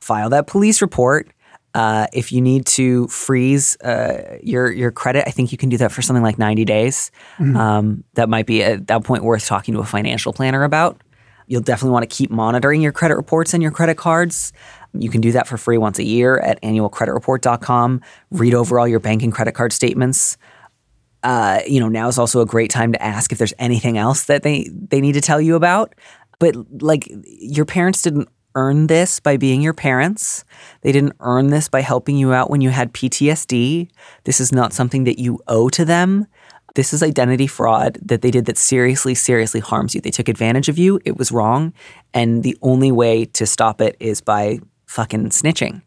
file 0.00 0.30
that 0.30 0.46
police 0.46 0.82
report. 0.82 1.28
Uh, 1.74 2.06
if 2.12 2.32
you 2.32 2.40
need 2.40 2.66
to 2.66 3.06
freeze 3.08 3.76
uh, 3.82 4.38
your 4.42 4.70
your 4.70 4.90
credit, 4.90 5.24
I 5.26 5.30
think 5.30 5.52
you 5.52 5.58
can 5.58 5.68
do 5.68 5.76
that 5.78 5.92
for 5.92 6.02
something 6.02 6.22
like 6.22 6.38
90 6.38 6.64
days. 6.64 7.10
Um, 7.56 8.04
that 8.14 8.28
might 8.28 8.46
be 8.46 8.62
at 8.62 8.86
that 8.88 9.04
point 9.04 9.22
worth 9.22 9.46
talking 9.46 9.74
to 9.74 9.80
a 9.80 9.84
financial 9.84 10.32
planner 10.32 10.64
about. 10.64 11.00
You'll 11.46 11.62
definitely 11.62 11.92
want 11.92 12.08
to 12.08 12.14
keep 12.14 12.30
monitoring 12.30 12.82
your 12.82 12.92
credit 12.92 13.16
reports 13.16 13.54
and 13.54 13.62
your 13.62 13.72
credit 13.72 13.96
cards. 13.96 14.52
You 14.92 15.08
can 15.08 15.20
do 15.20 15.32
that 15.32 15.46
for 15.46 15.56
free 15.56 15.78
once 15.78 15.98
a 15.98 16.04
year 16.04 16.38
at 16.38 16.60
annualcreditreport.com. 16.62 18.00
Read 18.30 18.54
over 18.54 18.78
all 18.78 18.88
your 18.88 19.00
bank 19.00 19.22
and 19.22 19.32
credit 19.32 19.52
card 19.52 19.72
statements 19.72 20.36
uh, 21.22 21.60
you 21.66 21.80
know, 21.80 21.88
now 21.88 22.08
is 22.08 22.18
also 22.18 22.40
a 22.40 22.46
great 22.46 22.70
time 22.70 22.92
to 22.92 23.02
ask 23.02 23.32
if 23.32 23.38
there's 23.38 23.54
anything 23.58 23.98
else 23.98 24.24
that 24.24 24.42
they 24.42 24.70
they 24.72 25.00
need 25.00 25.12
to 25.12 25.20
tell 25.20 25.40
you 25.40 25.56
about. 25.56 25.94
But 26.38 26.54
like 26.82 27.08
your 27.24 27.64
parents 27.64 28.02
didn't 28.02 28.28
earn 28.54 28.86
this 28.86 29.20
by 29.20 29.36
being 29.36 29.60
your 29.60 29.74
parents. 29.74 30.44
They 30.80 30.92
didn't 30.92 31.14
earn 31.20 31.48
this 31.48 31.68
by 31.68 31.80
helping 31.80 32.16
you 32.16 32.32
out 32.32 32.50
when 32.50 32.60
you 32.60 32.70
had 32.70 32.92
PTSD. 32.92 33.88
This 34.24 34.40
is 34.40 34.52
not 34.52 34.72
something 34.72 35.04
that 35.04 35.18
you 35.18 35.40
owe 35.46 35.68
to 35.70 35.84
them. 35.84 36.26
This 36.74 36.92
is 36.92 37.02
identity 37.02 37.46
fraud 37.46 37.98
that 38.02 38.22
they 38.22 38.30
did 38.30 38.46
that 38.46 38.58
seriously, 38.58 39.14
seriously 39.14 39.60
harms 39.60 39.94
you. 39.94 40.00
They 40.00 40.10
took 40.10 40.28
advantage 40.28 40.68
of 40.68 40.78
you. 40.78 41.00
It 41.04 41.16
was 41.16 41.32
wrong. 41.32 41.72
And 42.14 42.42
the 42.42 42.56
only 42.62 42.92
way 42.92 43.24
to 43.24 43.46
stop 43.46 43.80
it 43.80 43.96
is 44.00 44.20
by 44.20 44.60
fucking 44.86 45.30
snitching. 45.30 45.82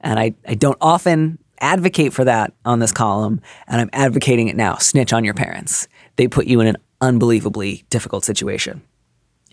And 0.00 0.18
I, 0.18 0.34
I 0.46 0.54
don't 0.54 0.78
often 0.80 1.38
advocate 1.60 2.12
for 2.12 2.24
that 2.24 2.52
on 2.64 2.78
this 2.78 2.92
column, 2.92 3.40
and 3.66 3.80
I'm 3.80 3.90
advocating 3.92 4.48
it 4.48 4.56
now. 4.56 4.76
Snitch 4.76 5.12
on 5.12 5.24
your 5.24 5.34
parents. 5.34 5.88
They 6.16 6.28
put 6.28 6.46
you 6.46 6.60
in 6.60 6.66
an 6.66 6.76
unbelievably 7.00 7.84
difficult 7.90 8.24
situation. 8.24 8.82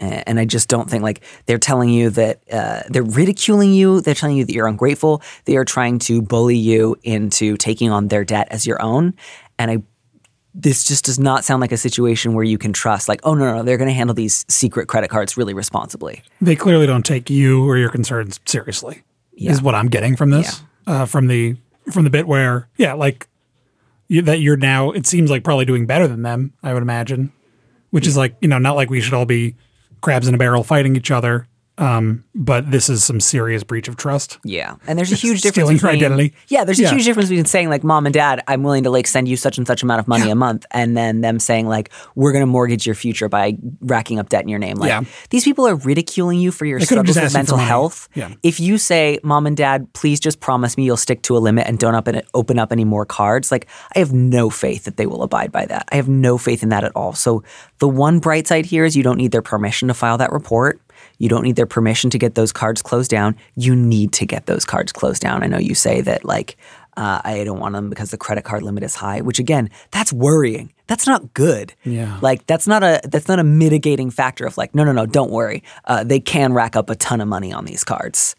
And 0.02 0.40
I 0.40 0.46
just 0.46 0.68
don't 0.68 0.90
think 0.90 1.04
like 1.04 1.22
they're 1.46 1.60
telling 1.60 1.90
you 1.90 2.10
that 2.12 2.42
uh, 2.52 2.82
they're 2.90 3.04
ridiculing 3.04 3.72
you. 3.72 4.02
They're 4.02 4.16
telling 4.16 4.36
you 4.36 4.46
that 4.46 4.52
you're 4.52 4.68
ungrateful. 4.68 5.22
They 5.46 5.58
are 5.58 5.66
trying 5.66 6.00
to 6.00 6.24
bully 6.24 6.58
you 6.58 6.96
into 7.04 7.56
taking 7.56 7.92
on 7.92 8.08
their 8.08 8.26
debt 8.26 8.48
as 8.50 8.66
your 8.66 8.82
own. 8.82 9.14
And 9.60 9.70
I, 9.70 9.84
this 10.56 10.86
just 10.86 11.06
does 11.06 11.20
not 11.20 11.44
sound 11.44 11.62
like 11.62 11.72
a 11.72 11.78
situation 11.78 12.34
where 12.34 12.44
you 12.44 12.58
can 12.58 12.74
trust. 12.74 13.08
Like, 13.08 13.20
oh 13.24 13.36
no, 13.36 13.46
no, 13.46 13.58
no 13.58 13.64
they're 13.64 13.78
going 13.78 13.90
to 13.90 13.94
handle 13.94 14.16
these 14.16 14.44
secret 14.48 14.88
credit 14.88 15.12
cards 15.12 15.38
really 15.38 15.54
responsibly. 15.54 16.24
They 16.42 16.56
clearly 16.56 16.88
don't 16.88 17.06
take 17.06 17.30
you 17.30 17.64
or 17.64 17.78
your 17.78 17.90
concerns 17.90 18.40
seriously. 18.46 19.04
Yeah. 19.34 19.52
Is 19.52 19.62
what 19.62 19.76
I'm 19.76 19.88
getting 19.88 20.16
from 20.16 20.32
this. 20.32 20.64
Uh, 20.88 21.06
from 21.06 21.28
the 21.28 21.58
from 21.90 22.04
the 22.04 22.10
bit 22.10 22.28
where 22.28 22.70
yeah, 22.78 22.94
like 22.94 23.28
you, 24.08 24.22
that 24.24 24.40
you're 24.40 24.58
now. 24.58 24.92
It 24.92 25.08
seems 25.08 25.30
like 25.32 25.44
probably 25.44 25.66
doing 25.66 25.86
better 25.86 26.08
than 26.08 26.22
them. 26.22 26.54
I 26.62 26.74
would 26.74 26.84
imagine, 26.84 27.32
which 27.90 28.08
is 28.08 28.18
like 28.18 28.36
you 28.42 28.48
know 28.48 28.58
not 28.58 28.76
like 28.76 28.90
we 28.90 29.02
should 29.02 29.14
all 29.14 29.26
be 29.26 29.56
crabs 30.02 30.28
in 30.28 30.36
a 30.36 30.38
barrel 30.38 30.64
fighting 30.64 30.96
each 30.96 31.12
other. 31.12 31.48
Um, 31.82 32.24
but 32.36 32.70
this 32.70 32.90
is 32.90 33.04
some 33.04 33.20
serious 33.20 33.64
breach 33.64 33.88
of 33.88 33.98
trust. 33.98 34.38
Yeah, 34.44 34.76
and 34.88 34.98
there's 35.00 35.12
a 35.12 35.16
huge 35.16 35.40
Stealing 35.40 35.54
difference 35.54 35.82
your 35.82 35.92
between 35.92 36.12
identity. 36.12 36.36
Yeah, 36.48 36.64
there's 36.64 36.80
a 36.80 36.84
Yeah. 36.84 36.92
huge 36.92 37.06
difference 37.06 37.30
between 37.30 37.46
saying 37.46 37.70
like, 37.70 37.84
"Mom 37.84 38.06
and 38.06 38.14
Dad, 38.14 38.44
I'm 38.48 38.62
willing 38.62 38.84
to 38.84 38.92
like 38.92 39.08
send 39.08 39.28
you 39.28 39.36
such 39.36 39.58
and 39.58 39.66
such 39.66 39.82
amount 39.82 40.00
of 40.00 40.08
money 40.08 40.30
a 40.30 40.36
month," 40.36 40.66
and 40.72 40.96
then 40.96 41.22
them 41.22 41.40
saying 41.40 41.68
like, 41.68 41.90
"We're 42.16 42.32
going 42.32 42.44
to 42.44 42.46
mortgage 42.48 42.86
your 42.86 42.94
future 42.96 43.28
by 43.28 43.58
racking 43.82 44.20
up 44.20 44.30
debt 44.30 44.44
in 44.44 44.48
your 44.50 44.60
name." 44.60 44.78
Like 44.78 44.90
Yeah. 44.90 45.02
these 45.32 45.44
people 45.44 45.68
are 45.68 45.76
ridiculing 45.76 46.40
you 46.40 46.52
for 46.52 46.66
your 46.66 46.78
They 46.80 46.86
struggles 46.86 47.20
with 47.20 47.34
mental 47.34 47.58
health. 47.58 48.08
Yeah. 48.14 48.30
If 48.44 48.60
you 48.60 48.78
say, 48.78 49.18
"Mom 49.24 49.48
and 49.48 49.58
Dad, 49.58 49.92
please 49.94 50.20
just 50.20 50.40
promise 50.40 50.78
me 50.78 50.84
you'll 50.84 50.98
stick 50.98 51.24
to 51.24 51.36
a 51.36 51.40
limit 51.40 51.68
and 51.68 51.80
don't 51.80 51.96
up 51.96 52.08
open 52.36 52.60
up 52.60 52.72
any 52.72 52.86
more 52.86 53.06
cards," 53.06 53.52
like 53.52 53.66
I 53.96 54.00
have 54.00 54.14
no 54.14 54.50
faith 54.52 54.84
that 54.84 54.98
they 54.98 55.08
will 55.08 55.24
abide 55.24 55.52
by 55.52 55.66
that. 55.66 55.88
I 55.92 55.96
have 55.96 56.08
no 56.08 56.38
faith 56.38 56.62
in 56.62 56.70
that 56.70 56.84
at 56.84 56.92
all. 56.96 57.14
So 57.14 57.44
the 57.80 57.88
one 57.88 58.20
bright 58.20 58.48
side 58.48 58.68
here 58.68 58.86
is 58.86 58.96
you 58.96 59.04
don't 59.04 59.18
need 59.18 59.32
their 59.32 59.42
permission 59.42 59.88
to 59.88 59.94
file 59.96 60.18
that 60.20 60.32
report. 60.32 60.80
You 61.22 61.30
don't 61.30 61.44
need 61.44 61.56
their 61.56 61.68
permission 61.68 62.10
to 62.10 62.18
get 62.18 62.34
those 62.34 62.52
cards 62.52 62.82
closed 62.82 63.12
down. 63.12 63.36
You 63.56 63.76
need 63.76 64.12
to 64.14 64.26
get 64.26 64.48
those 64.48 64.66
cards 64.66 64.92
closed 64.92 65.22
down. 65.22 65.44
I 65.44 65.46
know 65.46 65.60
you 65.60 65.76
say 65.76 66.02
that, 66.02 66.26
like, 66.26 66.58
uh, 66.98 67.22
I 67.24 67.44
don't 67.44 67.60
want 67.60 67.76
them 67.76 67.92
because 67.92 68.10
the 68.10 68.18
credit 68.18 68.44
card 68.44 68.64
limit 68.64 68.82
is 68.82 68.96
high, 68.96 69.22
which 69.22 69.38
again, 69.38 69.70
that's 69.92 70.12
worrying. 70.12 70.74
That's 70.88 71.06
not 71.06 71.36
good. 71.36 71.76
Yeah. 71.84 72.18
Like, 72.24 72.48
that's 72.48 72.68
not 72.68 72.82
a 72.82 73.02
that's 73.04 73.28
not 73.28 73.38
a 73.38 73.44
mitigating 73.44 74.10
factor 74.10 74.48
of 74.48 74.58
like, 74.58 74.74
no, 74.74 74.84
no, 74.84 74.94
no, 74.94 75.06
don't 75.06 75.30
worry. 75.30 75.62
Uh, 75.86 76.04
they 76.04 76.20
can 76.20 76.54
rack 76.54 76.76
up 76.76 76.90
a 76.90 76.96
ton 76.96 77.22
of 77.22 77.28
money 77.28 77.54
on 77.54 77.66
these 77.66 77.84
cards. 77.84 78.36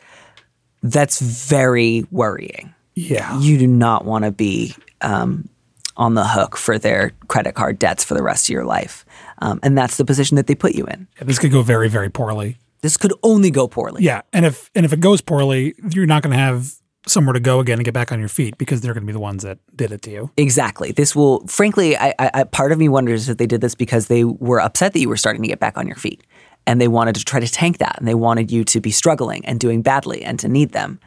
That's 0.82 1.20
very 1.20 2.04
worrying. 2.10 2.74
Yeah. 2.96 3.38
You 3.38 3.58
do 3.58 3.68
not 3.68 4.04
want 4.04 4.24
to 4.24 4.32
be 4.32 4.74
um, 5.02 5.48
on 5.96 6.14
the 6.14 6.26
hook 6.26 6.56
for 6.56 6.80
their 6.80 7.12
credit 7.28 7.54
card 7.54 7.78
debts 7.78 8.02
for 8.02 8.14
the 8.14 8.24
rest 8.24 8.46
of 8.46 8.52
your 8.52 8.64
life. 8.64 9.06
Um, 9.38 9.60
and 9.62 9.78
that's 9.78 9.98
the 9.98 10.04
position 10.04 10.34
that 10.34 10.48
they 10.48 10.56
put 10.56 10.74
you 10.74 10.84
in. 10.86 11.06
this 11.20 11.38
could 11.38 11.52
go 11.52 11.62
very 11.62 11.88
very 11.88 12.10
poorly. 12.10 12.58
This 12.82 12.96
could 12.96 13.12
only 13.22 13.50
go 13.50 13.68
poorly. 13.68 14.02
Yeah, 14.02 14.22
and 14.32 14.44
if 14.44 14.70
and 14.74 14.84
if 14.84 14.92
it 14.92 15.00
goes 15.00 15.20
poorly, 15.20 15.74
you're 15.90 16.06
not 16.06 16.22
going 16.22 16.32
to 16.32 16.38
have 16.38 16.74
somewhere 17.06 17.32
to 17.32 17.40
go 17.40 17.58
again 17.60 17.78
and 17.78 17.84
get 17.84 17.94
back 17.94 18.12
on 18.12 18.20
your 18.20 18.28
feet 18.28 18.56
because 18.58 18.80
they're 18.80 18.94
going 18.94 19.02
to 19.02 19.06
be 19.06 19.12
the 19.12 19.18
ones 19.18 19.42
that 19.42 19.58
did 19.74 19.90
it 19.90 20.02
to 20.02 20.10
you. 20.10 20.30
Exactly. 20.36 20.92
This 20.92 21.16
will, 21.16 21.44
frankly, 21.48 21.96
I, 21.96 22.14
I, 22.18 22.30
I- 22.34 22.44
part 22.44 22.70
of 22.70 22.78
me 22.78 22.88
wonders 22.88 23.28
if 23.28 23.38
they 23.38 23.46
did 23.46 23.60
this 23.60 23.74
because 23.74 24.06
they 24.06 24.22
were 24.24 24.60
upset 24.60 24.92
that 24.92 25.00
you 25.00 25.08
were 25.08 25.16
starting 25.16 25.42
to 25.42 25.48
get 25.48 25.58
back 25.58 25.76
on 25.76 25.86
your 25.86 25.96
feet, 25.96 26.22
and 26.66 26.80
they 26.80 26.88
wanted 26.88 27.14
to 27.16 27.24
try 27.24 27.40
to 27.40 27.48
tank 27.48 27.78
that, 27.78 27.96
and 27.98 28.06
they 28.06 28.14
wanted 28.14 28.52
you 28.52 28.62
to 28.64 28.80
be 28.80 28.90
struggling 28.90 29.44
and 29.46 29.58
doing 29.58 29.82
badly 29.82 30.22
and 30.22 30.38
to 30.40 30.48
need 30.48 30.72
them. 30.72 31.00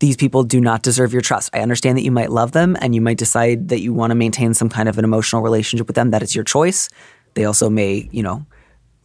These 0.00 0.16
people 0.16 0.44
do 0.44 0.60
not 0.60 0.82
deserve 0.82 1.12
your 1.12 1.20
trust. 1.20 1.50
I 1.52 1.60
understand 1.60 1.98
that 1.98 2.02
you 2.04 2.10
might 2.12 2.30
love 2.30 2.52
them 2.52 2.74
and 2.80 2.94
you 2.94 3.00
might 3.02 3.18
decide 3.18 3.68
that 3.68 3.80
you 3.80 3.92
want 3.92 4.12
to 4.12 4.14
maintain 4.14 4.54
some 4.54 4.70
kind 4.70 4.88
of 4.88 4.96
an 4.98 5.04
emotional 5.04 5.42
relationship 5.42 5.86
with 5.86 5.94
them. 5.96 6.10
That 6.10 6.22
is 6.22 6.34
your 6.34 6.42
choice. 6.44 6.88
They 7.34 7.44
also 7.44 7.68
may, 7.68 8.08
you 8.10 8.22
know, 8.22 8.46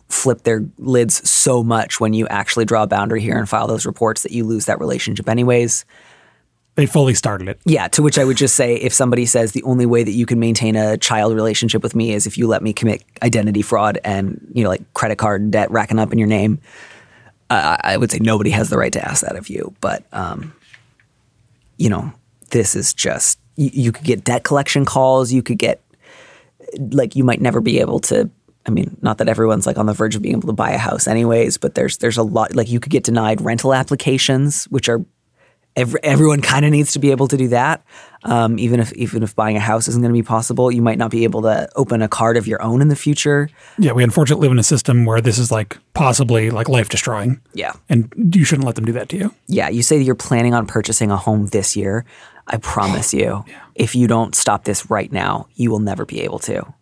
flip 0.09 0.43
their 0.43 0.63
lids 0.77 1.27
so 1.27 1.63
much 1.63 1.99
when 1.99 2.13
you 2.13 2.27
actually 2.27 2.65
draw 2.65 2.83
a 2.83 2.87
boundary 2.87 3.21
here 3.21 3.37
and 3.37 3.49
file 3.49 3.67
those 3.67 3.85
reports 3.85 4.23
that 4.23 4.31
you 4.31 4.43
lose 4.43 4.65
that 4.65 4.79
relationship 4.79 5.27
anyways. 5.27 5.85
They 6.75 6.85
fully 6.85 7.13
started 7.13 7.47
it. 7.47 7.59
Yeah, 7.65 7.87
to 7.89 8.03
which 8.03 8.19
I 8.19 8.25
would 8.25 8.35
just 8.35 8.55
say 8.55 8.75
if 8.75 8.93
somebody 8.93 9.25
says 9.25 9.53
the 9.53 9.63
only 9.63 9.85
way 9.85 10.03
that 10.03 10.11
you 10.11 10.25
can 10.25 10.39
maintain 10.39 10.75
a 10.75 10.97
child 10.97 11.33
relationship 11.33 11.81
with 11.81 11.95
me 11.95 12.13
is 12.13 12.27
if 12.27 12.37
you 12.37 12.47
let 12.47 12.61
me 12.61 12.73
commit 12.73 13.03
identity 13.23 13.61
fraud 13.61 13.97
and, 14.03 14.45
you 14.53 14.63
know, 14.63 14.69
like 14.69 14.93
credit 14.93 15.17
card 15.17 15.51
debt 15.51 15.71
racking 15.71 15.99
up 15.99 16.11
in 16.11 16.19
your 16.19 16.27
name, 16.27 16.59
uh, 17.49 17.77
I 17.79 17.95
would 17.95 18.11
say 18.11 18.19
nobody 18.19 18.49
has 18.49 18.69
the 18.69 18.77
right 18.77 18.91
to 18.91 19.03
ask 19.03 19.23
that 19.25 19.37
of 19.37 19.47
you. 19.47 19.73
But, 19.79 20.03
um, 20.11 20.53
you 21.77 21.89
know, 21.89 22.11
this 22.49 22.75
is 22.75 22.93
just, 22.93 23.39
you, 23.55 23.69
you 23.73 23.91
could 23.93 24.05
get 24.05 24.25
debt 24.25 24.43
collection 24.43 24.83
calls. 24.83 25.31
You 25.31 25.41
could 25.41 25.57
get, 25.57 25.81
like, 26.77 27.15
you 27.15 27.23
might 27.23 27.39
never 27.39 27.61
be 27.61 27.79
able 27.79 27.99
to. 28.01 28.29
I 28.65 28.71
mean, 28.71 28.97
not 29.01 29.19
that 29.19 29.29
everyone's 29.29 29.67
like 29.67 29.77
on 29.77 29.85
the 29.85 29.93
verge 29.93 30.15
of 30.15 30.21
being 30.21 30.35
able 30.35 30.47
to 30.47 30.53
buy 30.53 30.71
a 30.71 30.77
house, 30.77 31.07
anyways. 31.07 31.57
But 31.57 31.75
there's 31.75 31.97
there's 31.97 32.17
a 32.17 32.23
lot 32.23 32.55
like 32.55 32.69
you 32.69 32.79
could 32.79 32.91
get 32.91 33.03
denied 33.03 33.41
rental 33.41 33.73
applications, 33.73 34.65
which 34.65 34.89
are 34.89 35.05
every, 35.75 35.99
everyone 36.03 36.41
kind 36.41 36.65
of 36.65 36.71
needs 36.71 36.93
to 36.93 36.99
be 36.99 37.11
able 37.11 37.27
to 37.27 37.37
do 37.37 37.49
that. 37.49 37.83
Um, 38.23 38.57
even 38.57 38.79
if 38.79 38.91
even 38.93 39.21
if 39.21 39.35
buying 39.35 39.55
a 39.55 39.59
house 39.59 39.87
isn't 39.87 40.01
going 40.01 40.11
to 40.11 40.17
be 40.17 40.23
possible, 40.23 40.71
you 40.71 40.81
might 40.81 40.97
not 40.97 41.11
be 41.11 41.25
able 41.25 41.43
to 41.43 41.69
open 41.75 42.01
a 42.01 42.07
card 42.07 42.37
of 42.37 42.47
your 42.47 42.61
own 42.61 42.81
in 42.81 42.87
the 42.87 42.95
future. 42.95 43.49
Yeah, 43.77 43.91
we 43.91 44.03
unfortunately 44.03 44.47
live 44.47 44.53
in 44.53 44.59
a 44.59 44.63
system 44.63 45.05
where 45.05 45.21
this 45.21 45.37
is 45.37 45.51
like 45.51 45.77
possibly 45.93 46.49
like 46.49 46.67
life 46.67 46.89
destroying. 46.89 47.39
Yeah. 47.53 47.73
And 47.87 48.11
you 48.33 48.43
shouldn't 48.43 48.65
let 48.65 48.75
them 48.75 48.85
do 48.85 48.93
that 48.93 49.09
to 49.09 49.17
you. 49.17 49.35
Yeah, 49.47 49.69
you 49.69 49.83
say 49.83 49.97
that 49.97 50.03
you're 50.03 50.15
planning 50.15 50.55
on 50.55 50.65
purchasing 50.65 51.11
a 51.11 51.17
home 51.17 51.47
this 51.47 51.75
year. 51.75 52.05
I 52.47 52.57
promise 52.57 53.13
you, 53.13 53.45
if 53.75 53.95
you 53.95 54.07
don't 54.07 54.33
stop 54.33 54.63
this 54.63 54.89
right 54.89 55.11
now, 55.11 55.47
you 55.53 55.69
will 55.69 55.79
never 55.79 56.05
be 56.05 56.21
able 56.21 56.39
to. 56.39 56.73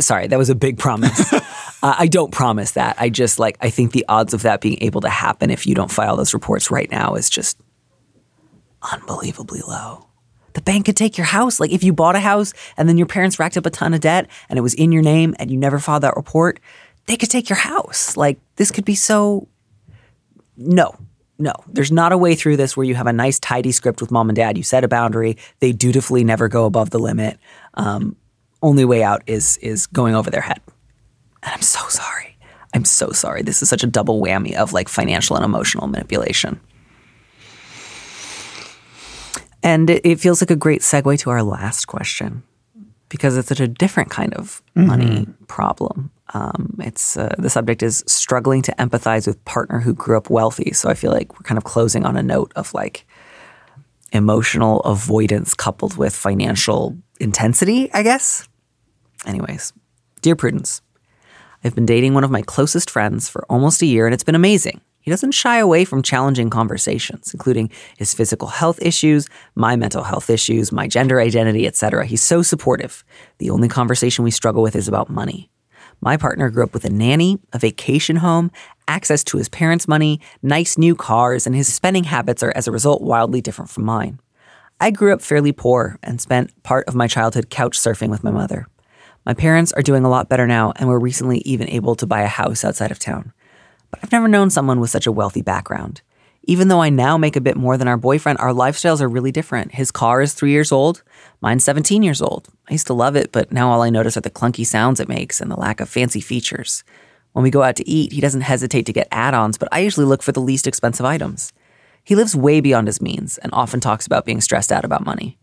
Sorry, 0.00 0.26
that 0.26 0.38
was 0.38 0.50
a 0.50 0.54
big 0.54 0.78
promise. 0.78 1.32
uh, 1.32 1.40
I 1.82 2.06
don't 2.06 2.32
promise 2.32 2.72
that. 2.72 2.96
I 2.98 3.08
just 3.08 3.38
like 3.38 3.56
I 3.60 3.70
think 3.70 3.92
the 3.92 4.04
odds 4.08 4.34
of 4.34 4.42
that 4.42 4.60
being 4.60 4.78
able 4.80 5.00
to 5.02 5.08
happen 5.08 5.50
if 5.50 5.66
you 5.66 5.74
don't 5.74 5.90
file 5.90 6.16
those 6.16 6.34
reports 6.34 6.70
right 6.70 6.90
now 6.90 7.14
is 7.14 7.28
just 7.28 7.58
unbelievably 8.82 9.60
low. 9.66 10.06
The 10.54 10.62
bank 10.62 10.86
could 10.86 10.96
take 10.96 11.16
your 11.16 11.26
house. 11.26 11.60
Like 11.60 11.72
if 11.72 11.82
you 11.82 11.92
bought 11.92 12.16
a 12.16 12.20
house 12.20 12.52
and 12.76 12.88
then 12.88 12.98
your 12.98 13.06
parents 13.06 13.38
racked 13.38 13.56
up 13.56 13.66
a 13.66 13.70
ton 13.70 13.94
of 13.94 14.00
debt 14.00 14.28
and 14.48 14.58
it 14.58 14.62
was 14.62 14.74
in 14.74 14.92
your 14.92 15.02
name 15.02 15.34
and 15.38 15.50
you 15.50 15.56
never 15.56 15.78
filed 15.78 16.02
that 16.02 16.16
report, 16.16 16.60
they 17.06 17.16
could 17.16 17.30
take 17.30 17.48
your 17.48 17.56
house. 17.58 18.16
Like 18.16 18.38
this 18.56 18.70
could 18.70 18.84
be 18.84 18.94
so 18.94 19.48
no, 20.56 20.94
no. 21.38 21.52
There's 21.66 21.90
not 21.90 22.12
a 22.12 22.18
way 22.18 22.34
through 22.34 22.56
this 22.56 22.76
where 22.76 22.84
you 22.84 22.94
have 22.94 23.06
a 23.06 23.12
nice, 23.12 23.38
tidy 23.38 23.72
script 23.72 24.00
with 24.00 24.10
mom 24.10 24.28
and 24.28 24.36
dad. 24.36 24.56
You 24.56 24.62
set 24.62 24.84
a 24.84 24.88
boundary. 24.88 25.36
They 25.60 25.72
dutifully 25.72 26.24
never 26.24 26.48
go 26.48 26.66
above 26.66 26.90
the 26.90 26.98
limit. 26.98 27.38
Um, 27.74 28.16
only 28.62 28.84
way 28.84 29.02
out 29.02 29.22
is 29.26 29.58
is 29.58 29.86
going 29.86 30.14
over 30.14 30.30
their 30.30 30.40
head. 30.40 30.60
And 31.42 31.52
I'm 31.52 31.62
so 31.62 31.86
sorry. 31.88 32.36
I'm 32.74 32.84
so 32.84 33.10
sorry. 33.10 33.42
This 33.42 33.62
is 33.62 33.68
such 33.68 33.82
a 33.82 33.86
double 33.86 34.22
whammy 34.22 34.54
of 34.54 34.72
like 34.72 34.88
financial 34.88 35.36
and 35.36 35.44
emotional 35.44 35.86
manipulation. 35.88 36.60
And 39.62 39.90
it, 39.90 40.04
it 40.04 40.20
feels 40.20 40.40
like 40.42 40.50
a 40.50 40.56
great 40.56 40.80
segue 40.80 41.18
to 41.20 41.30
our 41.30 41.42
last 41.42 41.86
question 41.86 42.42
because 43.08 43.36
it's 43.36 43.48
such 43.48 43.60
a 43.60 43.68
different 43.68 44.10
kind 44.10 44.32
of 44.34 44.62
money 44.74 45.26
problem. 45.46 46.10
Um, 46.34 46.76
it's 46.80 47.16
uh, 47.16 47.34
the 47.38 47.50
subject 47.50 47.82
is 47.82 48.02
struggling 48.06 48.62
to 48.62 48.72
empathize 48.78 49.26
with 49.26 49.44
partner 49.44 49.80
who 49.80 49.92
grew 49.92 50.16
up 50.16 50.30
wealthy. 50.30 50.72
So 50.72 50.88
I 50.88 50.94
feel 50.94 51.12
like 51.12 51.34
we're 51.34 51.44
kind 51.44 51.58
of 51.58 51.64
closing 51.64 52.06
on 52.06 52.16
a 52.16 52.22
note 52.22 52.52
of 52.56 52.72
like 52.72 53.06
emotional 54.12 54.80
avoidance 54.80 55.52
coupled 55.52 55.96
with 55.98 56.16
financial 56.16 56.96
intensity, 57.20 57.92
I 57.92 58.02
guess. 58.02 58.48
Anyways, 59.26 59.72
dear 60.20 60.36
Prudence, 60.36 60.82
I've 61.64 61.74
been 61.74 61.86
dating 61.86 62.14
one 62.14 62.24
of 62.24 62.30
my 62.30 62.42
closest 62.42 62.90
friends 62.90 63.28
for 63.28 63.44
almost 63.48 63.82
a 63.82 63.86
year 63.86 64.06
and 64.06 64.14
it's 64.14 64.24
been 64.24 64.34
amazing. 64.34 64.80
He 65.00 65.10
doesn't 65.10 65.32
shy 65.32 65.58
away 65.58 65.84
from 65.84 66.02
challenging 66.02 66.48
conversations, 66.48 67.34
including 67.34 67.70
his 67.98 68.14
physical 68.14 68.48
health 68.48 68.80
issues, 68.80 69.28
my 69.56 69.74
mental 69.74 70.04
health 70.04 70.30
issues, 70.30 70.70
my 70.70 70.86
gender 70.86 71.20
identity, 71.20 71.66
etc. 71.66 72.06
He's 72.06 72.22
so 72.22 72.42
supportive. 72.42 73.04
The 73.38 73.50
only 73.50 73.68
conversation 73.68 74.24
we 74.24 74.30
struggle 74.30 74.62
with 74.62 74.76
is 74.76 74.86
about 74.86 75.10
money. 75.10 75.50
My 76.00 76.16
partner 76.16 76.50
grew 76.50 76.64
up 76.64 76.72
with 76.72 76.84
a 76.84 76.90
nanny, 76.90 77.38
a 77.52 77.58
vacation 77.58 78.16
home, 78.16 78.50
access 78.86 79.24
to 79.24 79.38
his 79.38 79.48
parents' 79.48 79.88
money, 79.88 80.20
nice 80.42 80.78
new 80.78 80.94
cars, 80.94 81.46
and 81.46 81.54
his 81.54 81.72
spending 81.72 82.04
habits 82.04 82.42
are 82.42 82.52
as 82.56 82.68
a 82.68 82.72
result 82.72 83.02
wildly 83.02 83.40
different 83.40 83.70
from 83.70 83.84
mine. 83.84 84.20
I 84.80 84.90
grew 84.90 85.12
up 85.12 85.20
fairly 85.20 85.52
poor 85.52 85.98
and 86.02 86.20
spent 86.20 86.60
part 86.62 86.86
of 86.88 86.94
my 86.94 87.06
childhood 87.06 87.50
couch 87.50 87.78
surfing 87.78 88.10
with 88.10 88.24
my 88.24 88.32
mother. 88.32 88.66
My 89.24 89.34
parents 89.34 89.72
are 89.74 89.82
doing 89.82 90.04
a 90.04 90.10
lot 90.10 90.28
better 90.28 90.48
now, 90.48 90.72
and 90.76 90.88
we're 90.88 90.98
recently 90.98 91.38
even 91.38 91.68
able 91.68 91.94
to 91.94 92.06
buy 92.06 92.22
a 92.22 92.26
house 92.26 92.64
outside 92.64 92.90
of 92.90 92.98
town. 92.98 93.32
But 93.90 94.00
I've 94.02 94.10
never 94.10 94.26
known 94.26 94.50
someone 94.50 94.80
with 94.80 94.90
such 94.90 95.06
a 95.06 95.12
wealthy 95.12 95.42
background. 95.42 96.02
Even 96.44 96.66
though 96.66 96.82
I 96.82 96.90
now 96.90 97.16
make 97.16 97.36
a 97.36 97.40
bit 97.40 97.56
more 97.56 97.76
than 97.76 97.86
our 97.86 97.96
boyfriend, 97.96 98.40
our 98.40 98.52
lifestyles 98.52 99.00
are 99.00 99.08
really 99.08 99.30
different. 99.30 99.74
His 99.74 99.92
car 99.92 100.22
is 100.22 100.34
three 100.34 100.50
years 100.50 100.72
old, 100.72 101.04
mine's 101.40 101.62
17 101.62 102.02
years 102.02 102.20
old. 102.20 102.48
I 102.68 102.72
used 102.72 102.88
to 102.88 102.94
love 102.94 103.14
it, 103.14 103.30
but 103.30 103.52
now 103.52 103.70
all 103.70 103.82
I 103.82 103.90
notice 103.90 104.16
are 104.16 104.22
the 104.22 104.30
clunky 104.30 104.66
sounds 104.66 104.98
it 104.98 105.08
makes 105.08 105.40
and 105.40 105.48
the 105.48 105.56
lack 105.56 105.78
of 105.78 105.88
fancy 105.88 106.20
features. 106.20 106.82
When 107.30 107.44
we 107.44 107.50
go 107.50 107.62
out 107.62 107.76
to 107.76 107.88
eat, 107.88 108.12
he 108.12 108.20
doesn't 108.20 108.40
hesitate 108.40 108.86
to 108.86 108.92
get 108.92 109.06
add 109.12 109.34
ons, 109.34 109.56
but 109.56 109.68
I 109.70 109.78
usually 109.78 110.04
look 110.04 110.22
for 110.22 110.32
the 110.32 110.40
least 110.40 110.66
expensive 110.66 111.06
items. 111.06 111.52
He 112.02 112.16
lives 112.16 112.34
way 112.34 112.60
beyond 112.60 112.88
his 112.88 113.00
means 113.00 113.38
and 113.38 113.52
often 113.54 113.78
talks 113.78 114.04
about 114.04 114.24
being 114.24 114.40
stressed 114.40 114.72
out 114.72 114.84
about 114.84 115.06
money. 115.06 115.38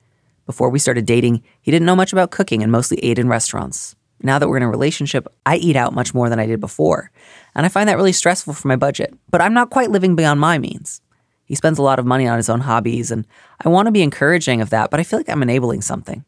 Before 0.50 0.72
we 0.72 0.80
started 0.80 1.06
dating, 1.06 1.44
he 1.62 1.70
didn't 1.70 1.86
know 1.86 1.96
much 1.96 2.12
about 2.12 2.32
cooking 2.32 2.64
and 2.64 2.72
mostly 2.72 2.98
ate 3.06 3.20
in 3.20 3.28
restaurants. 3.28 3.96
Now 4.24 4.40
that 4.40 4.48
we're 4.50 4.58
in 4.58 4.64
a 4.64 4.68
relationship, 4.68 5.28
I 5.46 5.58
eat 5.58 5.76
out 5.76 5.94
much 5.94 6.16
more 6.16 6.28
than 6.28 6.40
I 6.40 6.48
did 6.48 6.60
before, 6.60 7.12
and 7.54 7.68
I 7.68 7.70
find 7.70 7.88
that 7.88 7.98
really 7.98 8.14
stressful 8.14 8.56
for 8.56 8.68
my 8.68 8.76
budget. 8.76 9.14
But 9.30 9.42
I'm 9.42 9.54
not 9.54 9.70
quite 9.70 9.92
living 9.92 10.16
beyond 10.16 10.40
my 10.40 10.58
means. 10.58 11.04
He 11.46 11.54
spends 11.54 11.78
a 11.78 11.84
lot 11.84 12.00
of 12.00 12.08
money 12.08 12.28
on 12.28 12.38
his 12.38 12.50
own 12.50 12.62
hobbies, 12.62 13.12
and 13.12 13.28
I 13.64 13.70
want 13.70 13.86
to 13.86 13.92
be 13.92 14.02
encouraging 14.02 14.60
of 14.60 14.72
that, 14.72 14.90
but 14.90 15.00
I 15.00 15.04
feel 15.04 15.20
like 15.20 15.30
I'm 15.30 15.44
enabling 15.44 15.84
something. 15.84 16.26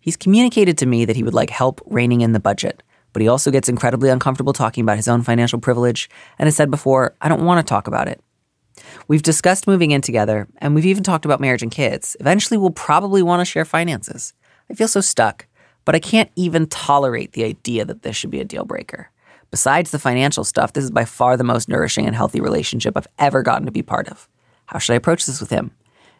He's 0.00 0.16
communicated 0.16 0.78
to 0.78 0.86
me 0.86 1.04
that 1.04 1.16
he 1.16 1.22
would 1.22 1.34
like 1.34 1.50
help 1.50 1.82
reining 1.84 2.22
in 2.22 2.32
the 2.32 2.40
budget, 2.40 2.82
but 3.12 3.20
he 3.20 3.28
also 3.28 3.50
gets 3.50 3.68
incredibly 3.68 4.08
uncomfortable 4.08 4.54
talking 4.54 4.80
about 4.80 4.96
his 4.96 5.08
own 5.08 5.20
financial 5.20 5.60
privilege 5.60 6.08
and 6.38 6.46
has 6.46 6.56
said 6.56 6.70
before, 6.70 7.14
I 7.20 7.28
don't 7.28 7.44
want 7.44 7.58
to 7.58 7.68
talk 7.68 7.86
about 7.86 8.08
it. 8.08 8.18
We've 9.08 9.22
discussed 9.22 9.66
moving 9.66 9.90
in 9.90 10.00
together, 10.00 10.48
and 10.58 10.74
we've 10.74 10.86
even 10.86 11.02
talked 11.02 11.24
about 11.24 11.40
marriage 11.40 11.62
and 11.62 11.70
kids. 11.70 12.16
Eventually, 12.20 12.58
we'll 12.58 12.70
probably 12.70 13.22
want 13.22 13.40
to 13.40 13.44
share 13.44 13.64
finances. 13.64 14.34
I 14.70 14.74
feel 14.74 14.88
so 14.88 15.00
stuck, 15.00 15.46
but 15.84 15.94
I 15.94 15.98
can't 15.98 16.30
even 16.36 16.66
tolerate 16.66 17.32
the 17.32 17.44
idea 17.44 17.84
that 17.84 18.02
this 18.02 18.16
should 18.16 18.30
be 18.30 18.40
a 18.40 18.44
deal 18.44 18.64
breaker. 18.64 19.10
Besides 19.50 19.90
the 19.90 19.98
financial 19.98 20.44
stuff, 20.44 20.72
this 20.72 20.84
is 20.84 20.90
by 20.90 21.04
far 21.04 21.36
the 21.36 21.44
most 21.44 21.68
nourishing 21.68 22.06
and 22.06 22.16
healthy 22.16 22.40
relationship 22.40 22.96
I've 22.96 23.06
ever 23.18 23.42
gotten 23.42 23.66
to 23.66 23.72
be 23.72 23.82
part 23.82 24.08
of. 24.08 24.28
How 24.66 24.78
should 24.78 24.94
I 24.94 24.96
approach 24.96 25.24
this 25.24 25.40
with 25.40 25.50
him? 25.50 25.70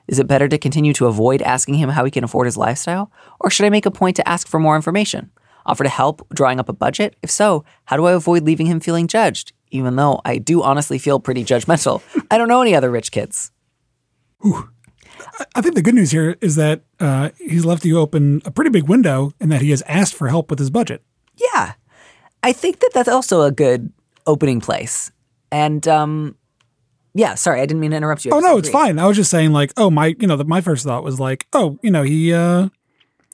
Is 0.07 0.21
it 0.21 0.29
better 0.29 0.47
to 0.47 0.59
continue 0.59 0.93
to 0.95 1.07
avoid 1.07 1.43
asking 1.43 1.75
him 1.75 1.91
how 1.91 2.05
he 2.05 2.13
can 2.13 2.23
afford 2.23 2.47
his 2.47 2.57
lifestyle? 2.57 3.11
Or 3.41 3.51
should 3.51 3.67
I 3.67 3.71
make 3.71 3.87
a 3.87 3.91
point 3.91 4.15
to 4.17 4.29
ask 4.29 4.47
for 4.47 4.61
more 4.61 4.77
information? 4.77 5.33
Offer 5.67 5.83
to 5.83 5.91
help 5.91 6.27
drawing 6.33 6.61
up 6.61 6.69
a 6.69 6.73
budget? 6.73 7.17
If 7.23 7.31
so, 7.31 7.65
how 7.87 7.97
do 7.97 8.05
I 8.05 8.13
avoid 8.13 8.45
leaving 8.45 8.67
him 8.67 8.79
feeling 8.79 9.09
judged? 9.09 9.53
Even 9.71 9.97
though 9.97 10.21
I 10.25 10.39
do 10.39 10.63
honestly 10.63 10.99
feel 10.99 11.21
pretty 11.21 11.45
judgmental. 11.45 12.03
I 12.31 12.39
don't 12.39 12.49
know 12.49 12.63
any 12.63 12.75
other 12.75 12.91
rich 12.91 13.11
kids. 13.11 13.51
I 15.55 15.61
think 15.61 15.75
the 15.75 15.83
good 15.83 15.95
news 15.95 16.11
here 16.11 16.37
is 16.41 16.57
that 16.57 16.83
uh, 17.01 17.31
he's 17.39 17.65
left 17.65 17.85
you 17.85 17.99
open 17.99 18.43
a 18.45 18.51
pretty 18.51 18.71
big 18.71 18.89
window 18.89 19.33
and 19.41 19.51
that 19.51 19.63
he 19.63 19.71
has 19.71 19.83
asked 19.83 20.15
for 20.15 20.29
help 20.29 20.51
with 20.51 20.59
his 20.59 20.71
budget. 20.71 21.03
Yeah. 21.37 21.75
I 22.43 22.53
think 22.53 22.81
that 22.81 22.91
that's 22.95 23.09
also 23.09 23.43
a 23.43 23.51
good 23.51 23.93
opening 24.27 24.61
place. 24.61 25.11
And 25.51 25.87
um 25.89 26.37
yeah, 27.15 27.35
sorry, 27.35 27.63
I 27.63 27.67
didn't 27.67 27.81
mean 27.81 27.93
to 27.93 27.97
interrupt 27.97 28.27
you. 28.27 28.33
I 28.33 28.37
Oh 28.37 28.41
no, 28.41 28.59
it's 28.59 28.69
fine. 28.69 28.99
I 28.99 29.07
was 29.07 29.17
just 29.17 29.31
saying, 29.31 29.53
like, 29.53 29.73
oh 29.79 29.89
my, 29.89 30.15
you 30.21 30.27
know, 30.27 30.37
the, 30.37 30.45
my 30.45 30.61
first 30.61 30.85
thought 30.85 31.03
was 31.03 31.19
like, 31.19 31.47
oh, 31.55 31.79
you 31.83 31.91
know, 31.91 32.03
he 32.03 32.33
uh, 32.33 32.69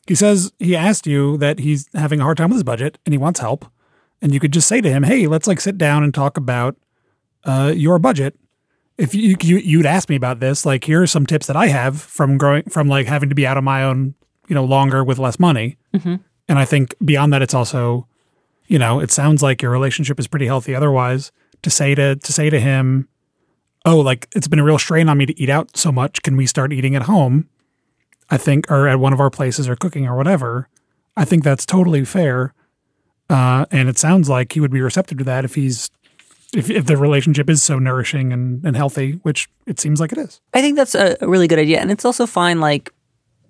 he 0.06 0.14
says 0.14 0.52
he 0.60 0.76
asked 0.76 1.04
you 1.06 1.36
that 1.38 1.58
he's 1.58 1.88
having 1.92 2.20
a 2.20 2.22
hard 2.22 2.36
time 2.36 2.50
with 2.50 2.56
his 2.56 2.62
budget 2.62 2.98
and 3.04 3.12
he 3.12 3.18
wants 3.18 3.40
help, 3.40 3.66
and 4.22 4.32
you 4.32 4.40
could 4.40 4.52
just 4.52 4.68
say 4.68 4.80
to 4.80 4.88
him, 4.88 5.02
hey, 5.02 5.26
let's 5.26 5.46
like 5.46 5.60
sit 5.60 5.76
down 5.76 6.02
and 6.04 6.14
talk 6.14 6.36
about 6.36 6.76
uh, 7.44 7.72
your 7.76 7.98
budget. 7.98 8.38
If 8.96 9.14
you, 9.14 9.36
you 9.42 9.56
you'd 9.56 9.86
ask 9.86 10.08
me 10.08 10.16
about 10.16 10.38
this, 10.38 10.64
like, 10.64 10.84
here 10.84 11.02
are 11.02 11.06
some 11.06 11.26
tips 11.26 11.48
that 11.48 11.56
I 11.56 11.66
have 11.66 12.00
from 12.00 12.38
growing 12.38 12.62
from 12.64 12.88
like 12.88 13.06
having 13.06 13.28
to 13.30 13.34
be 13.34 13.46
out 13.46 13.56
on 13.56 13.64
my 13.64 13.82
own, 13.82 14.14
you 14.48 14.54
know, 14.54 14.64
longer 14.64 15.02
with 15.02 15.18
less 15.18 15.40
money. 15.40 15.76
Mm-hmm. 15.92 16.16
And 16.48 16.58
I 16.58 16.64
think 16.64 16.94
beyond 17.04 17.32
that, 17.32 17.42
it's 17.42 17.54
also, 17.54 18.06
you 18.66 18.78
know, 18.78 19.00
it 19.00 19.10
sounds 19.10 19.42
like 19.42 19.60
your 19.60 19.72
relationship 19.72 20.20
is 20.20 20.28
pretty 20.28 20.46
healthy. 20.46 20.74
Otherwise, 20.74 21.32
to 21.62 21.70
say 21.70 21.94
to 21.94 22.16
to 22.16 22.32
say 22.32 22.50
to 22.50 22.60
him, 22.60 23.08
"Oh, 23.84 23.98
like 23.98 24.28
it's 24.36 24.46
been 24.46 24.58
a 24.58 24.64
real 24.64 24.78
strain 24.78 25.08
on 25.08 25.18
me 25.18 25.26
to 25.26 25.40
eat 25.40 25.50
out 25.50 25.76
so 25.76 25.90
much. 25.90 26.22
Can 26.22 26.36
we 26.36 26.46
start 26.46 26.72
eating 26.72 26.94
at 26.94 27.02
home?" 27.02 27.48
I 28.30 28.38
think, 28.38 28.70
or 28.70 28.88
at 28.88 29.00
one 29.00 29.12
of 29.12 29.20
our 29.20 29.30
places, 29.30 29.68
or 29.68 29.76
cooking, 29.76 30.06
or 30.06 30.16
whatever. 30.16 30.68
I 31.16 31.24
think 31.24 31.44
that's 31.44 31.66
totally 31.66 32.04
fair, 32.04 32.54
uh, 33.32 33.64
and 33.70 33.88
it 33.88 33.98
sounds 33.98 34.28
like 34.28 34.52
he 34.52 34.60
would 34.60 34.70
be 34.70 34.82
receptive 34.82 35.16
to 35.18 35.24
that 35.24 35.44
if 35.44 35.54
he's 35.54 35.90
if 36.54 36.68
if 36.68 36.84
the 36.84 36.98
relationship 36.98 37.48
is 37.48 37.62
so 37.62 37.78
nourishing 37.78 38.30
and, 38.32 38.62
and 38.64 38.76
healthy, 38.76 39.12
which 39.22 39.48
it 39.66 39.80
seems 39.80 40.00
like 40.00 40.12
it 40.12 40.18
is. 40.18 40.40
I 40.52 40.60
think 40.60 40.76
that's 40.76 40.94
a, 40.94 41.16
really 41.22 41.48
good 41.48 41.58
idea. 41.58 41.80
And 41.80 41.90
it's 41.90 42.04
also 42.04 42.26
fine, 42.26 42.60
like, 42.60 42.92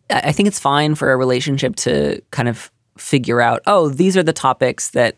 I 0.09 0.31
think 0.31 0.47
it's 0.47 0.61
fine 0.61 0.95
for 0.95 1.11
a 1.11 1.17
relationship 1.17 1.75
to 1.77 2.23
kind 2.31 2.49
of 2.49 2.71
figure 2.97 3.41
out, 3.41 3.61
oh, 3.67 3.89
these 3.89 4.17
are 4.17 4.23
the 4.23 4.33
topics 4.33 4.91
that 4.91 5.17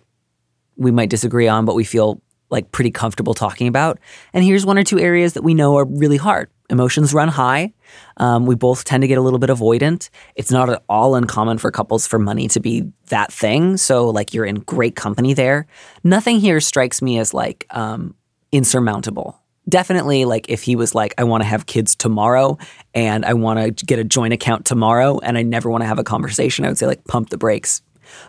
we 0.77 0.91
might 0.91 1.11
disagree 1.11 1.47
on, 1.47 1.67
but 1.67 1.75
we 1.75 1.85
feel 1.85 2.23
like 2.55 2.73
pretty 2.73 2.91
comfortable 2.91 3.35
talking 3.35 3.69
about. 3.69 3.99
And 4.33 4.43
here's 4.43 4.65
one 4.65 4.79
or 4.79 4.85
two 4.85 4.99
areas 4.99 5.35
that 5.35 5.43
we 5.43 5.53
know 5.53 5.77
are 5.77 5.85
really 5.85 6.17
hard. 6.17 6.49
Emotions 6.71 7.13
run 7.13 7.29
high. 7.29 7.75
Um, 8.17 8.47
we 8.47 8.55
both 8.55 8.85
tend 8.85 9.03
to 9.03 9.09
get 9.09 9.19
a 9.19 9.21
little 9.21 9.39
bit 9.39 9.51
avoidant. 9.51 10.09
It's 10.35 10.51
not 10.51 10.71
at 10.71 10.83
all 10.89 11.15
uncommon 11.15 11.59
for 11.59 11.71
couples 11.71 12.07
for 12.07 12.19
money 12.19 12.49
to 12.49 12.61
be 12.61 12.91
that 13.09 13.31
thing. 13.31 13.77
So, 13.77 14.09
like, 14.09 14.33
you're 14.33 14.47
in 14.47 14.61
great 14.61 14.97
company 14.97 15.35
there. 15.35 15.67
Nothing 16.05 16.41
here 16.41 16.61
strikes 16.61 17.03
me 17.03 17.19
as 17.19 17.35
like 17.35 17.67
um, 17.71 18.15
insurmountable. 18.51 19.39
Definitely, 19.69 20.25
like, 20.25 20.49
if 20.49 20.63
he 20.63 20.77
was 20.77 20.95
like, 20.95 21.13
I 21.19 21.25
want 21.25 21.43
to 21.43 21.49
have 21.49 21.67
kids 21.67 21.95
tomorrow 21.95 22.57
and 22.95 23.25
I 23.25 23.35
want 23.35 23.77
to 23.77 23.85
get 23.85 23.99
a 23.99 24.05
joint 24.05 24.33
account 24.33 24.65
tomorrow 24.65 25.19
and 25.19 25.37
I 25.37 25.43
never 25.43 25.69
want 25.71 25.83
to 25.83 25.89
have 25.89 25.99
a 25.99 26.05
conversation, 26.05 26.65
I 26.65 26.69
would 26.69 26.79
say, 26.79 26.87
like, 26.87 27.05
pump 27.05 27.31
the 27.31 27.39
brakes. 27.39 27.83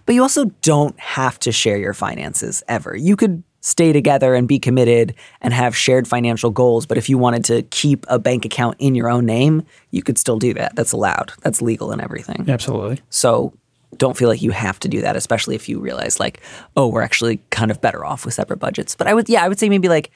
But 0.05 0.15
you 0.15 0.21
also 0.21 0.45
don't 0.61 0.97
have 0.99 1.39
to 1.39 1.51
share 1.51 1.77
your 1.77 1.93
finances 1.93 2.63
ever. 2.67 2.95
You 2.95 3.15
could 3.15 3.43
stay 3.65 3.91
together 3.91 4.35
and 4.35 4.47
be 4.47 4.59
committed 4.59 5.15
and 5.41 5.51
have 5.51 5.75
shared 5.75 6.07
financial 6.07 6.51
goals. 6.51 6.85
But 6.85 6.99
if 6.99 7.09
you 7.09 7.17
wanted 7.17 7.43
to 7.45 7.63
keep 7.63 8.05
a 8.07 8.19
bank 8.19 8.45
account 8.45 8.75
in 8.77 8.93
your 8.93 9.09
own 9.09 9.25
name, 9.25 9.63
you 9.89 10.03
could 10.03 10.19
still 10.19 10.37
do 10.37 10.53
that. 10.53 10.75
That's 10.75 10.91
allowed, 10.91 11.33
that's 11.41 11.63
legal 11.63 11.91
and 11.91 11.99
everything. 11.99 12.45
Absolutely. 12.47 12.99
So 13.09 13.53
don't 13.97 14.15
feel 14.15 14.29
like 14.29 14.43
you 14.43 14.51
have 14.51 14.79
to 14.81 14.87
do 14.87 15.01
that, 15.01 15.15
especially 15.15 15.55
if 15.55 15.67
you 15.67 15.79
realize, 15.79 16.19
like, 16.19 16.41
oh, 16.77 16.87
we're 16.87 17.01
actually 17.01 17.39
kind 17.49 17.71
of 17.71 17.81
better 17.81 18.05
off 18.05 18.23
with 18.23 18.35
separate 18.35 18.57
budgets. 18.57 18.93
But 18.93 19.07
I 19.07 19.15
would, 19.15 19.27
yeah, 19.29 19.43
I 19.43 19.47
would 19.47 19.57
say 19.57 19.67
maybe 19.67 19.89
like, 19.89 20.11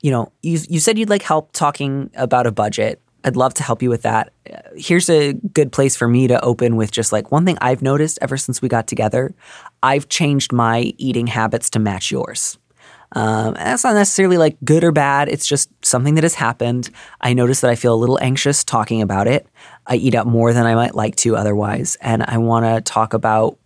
you 0.00 0.10
know, 0.10 0.32
you, 0.42 0.58
you 0.70 0.80
said 0.80 0.96
you'd 0.96 1.10
like 1.10 1.22
help 1.22 1.52
talking 1.52 2.10
about 2.14 2.46
a 2.46 2.52
budget. 2.52 3.02
I'd 3.22 3.36
love 3.36 3.52
to 3.54 3.62
help 3.62 3.82
you 3.82 3.90
with 3.90 4.02
that. 4.02 4.32
Here's 4.76 5.10
a 5.10 5.34
good 5.34 5.72
place 5.72 5.94
for 5.94 6.08
me 6.08 6.26
to 6.28 6.42
open 6.42 6.76
with 6.76 6.90
just 6.90 7.12
like 7.12 7.30
one 7.30 7.44
thing 7.44 7.58
I've 7.60 7.82
noticed 7.82 8.18
ever 8.22 8.38
since 8.38 8.62
we 8.62 8.68
got 8.70 8.86
together. 8.86 9.34
I've 9.82 10.08
changed 10.08 10.54
my 10.54 10.94
eating 10.96 11.26
habits 11.26 11.68
to 11.70 11.78
match 11.78 12.10
yours. 12.10 12.56
Um, 13.12 13.48
and 13.48 13.56
that's 13.56 13.84
not 13.84 13.94
necessarily 13.94 14.36
like 14.36 14.56
good 14.64 14.84
or 14.84 14.92
bad. 14.92 15.28
It's 15.28 15.46
just 15.46 15.70
something 15.84 16.14
that 16.16 16.24
has 16.24 16.34
happened. 16.34 16.90
I 17.20 17.32
notice 17.32 17.60
that 17.62 17.70
I 17.70 17.74
feel 17.74 17.94
a 17.94 17.96
little 17.96 18.18
anxious 18.20 18.64
talking 18.64 19.00
about 19.00 19.26
it. 19.26 19.46
I 19.86 19.96
eat 19.96 20.14
out 20.14 20.26
more 20.26 20.52
than 20.52 20.66
I 20.66 20.74
might 20.74 20.94
like 20.94 21.16
to 21.16 21.36
otherwise. 21.36 21.96
And 22.00 22.22
I 22.22 22.38
want 22.38 22.66
to 22.66 22.80
talk 22.80 23.14
about 23.14 23.58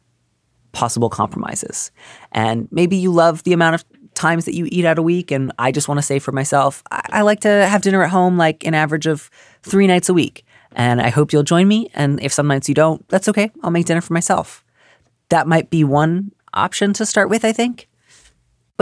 possible 0.72 1.10
compromises. 1.10 1.90
And 2.30 2.68
maybe 2.70 2.96
you 2.96 3.12
love 3.12 3.42
the 3.42 3.52
amount 3.52 3.74
of 3.74 3.84
times 4.14 4.44
that 4.44 4.54
you 4.54 4.68
eat 4.70 4.84
out 4.84 4.98
a 4.98 5.02
week. 5.02 5.30
And 5.30 5.52
I 5.58 5.72
just 5.72 5.88
want 5.88 5.98
to 5.98 6.02
say 6.02 6.18
for 6.18 6.32
myself, 6.32 6.82
I, 6.90 7.02
I 7.10 7.22
like 7.22 7.40
to 7.40 7.48
have 7.48 7.82
dinner 7.82 8.02
at 8.02 8.10
home 8.10 8.36
like 8.36 8.64
an 8.64 8.74
average 8.74 9.06
of 9.06 9.30
three 9.62 9.86
nights 9.86 10.08
a 10.08 10.14
week. 10.14 10.44
And 10.74 11.02
I 11.02 11.10
hope 11.10 11.32
you'll 11.32 11.42
join 11.42 11.68
me. 11.68 11.90
And 11.94 12.22
if 12.22 12.32
some 12.32 12.46
nights 12.46 12.68
you 12.68 12.74
don't, 12.74 13.06
that's 13.08 13.28
okay. 13.28 13.50
I'll 13.62 13.70
make 13.70 13.86
dinner 13.86 14.00
for 14.00 14.14
myself. 14.14 14.64
That 15.28 15.46
might 15.46 15.68
be 15.68 15.84
one 15.84 16.32
option 16.54 16.92
to 16.94 17.06
start 17.06 17.28
with, 17.28 17.44
I 17.44 17.52
think. 17.52 17.88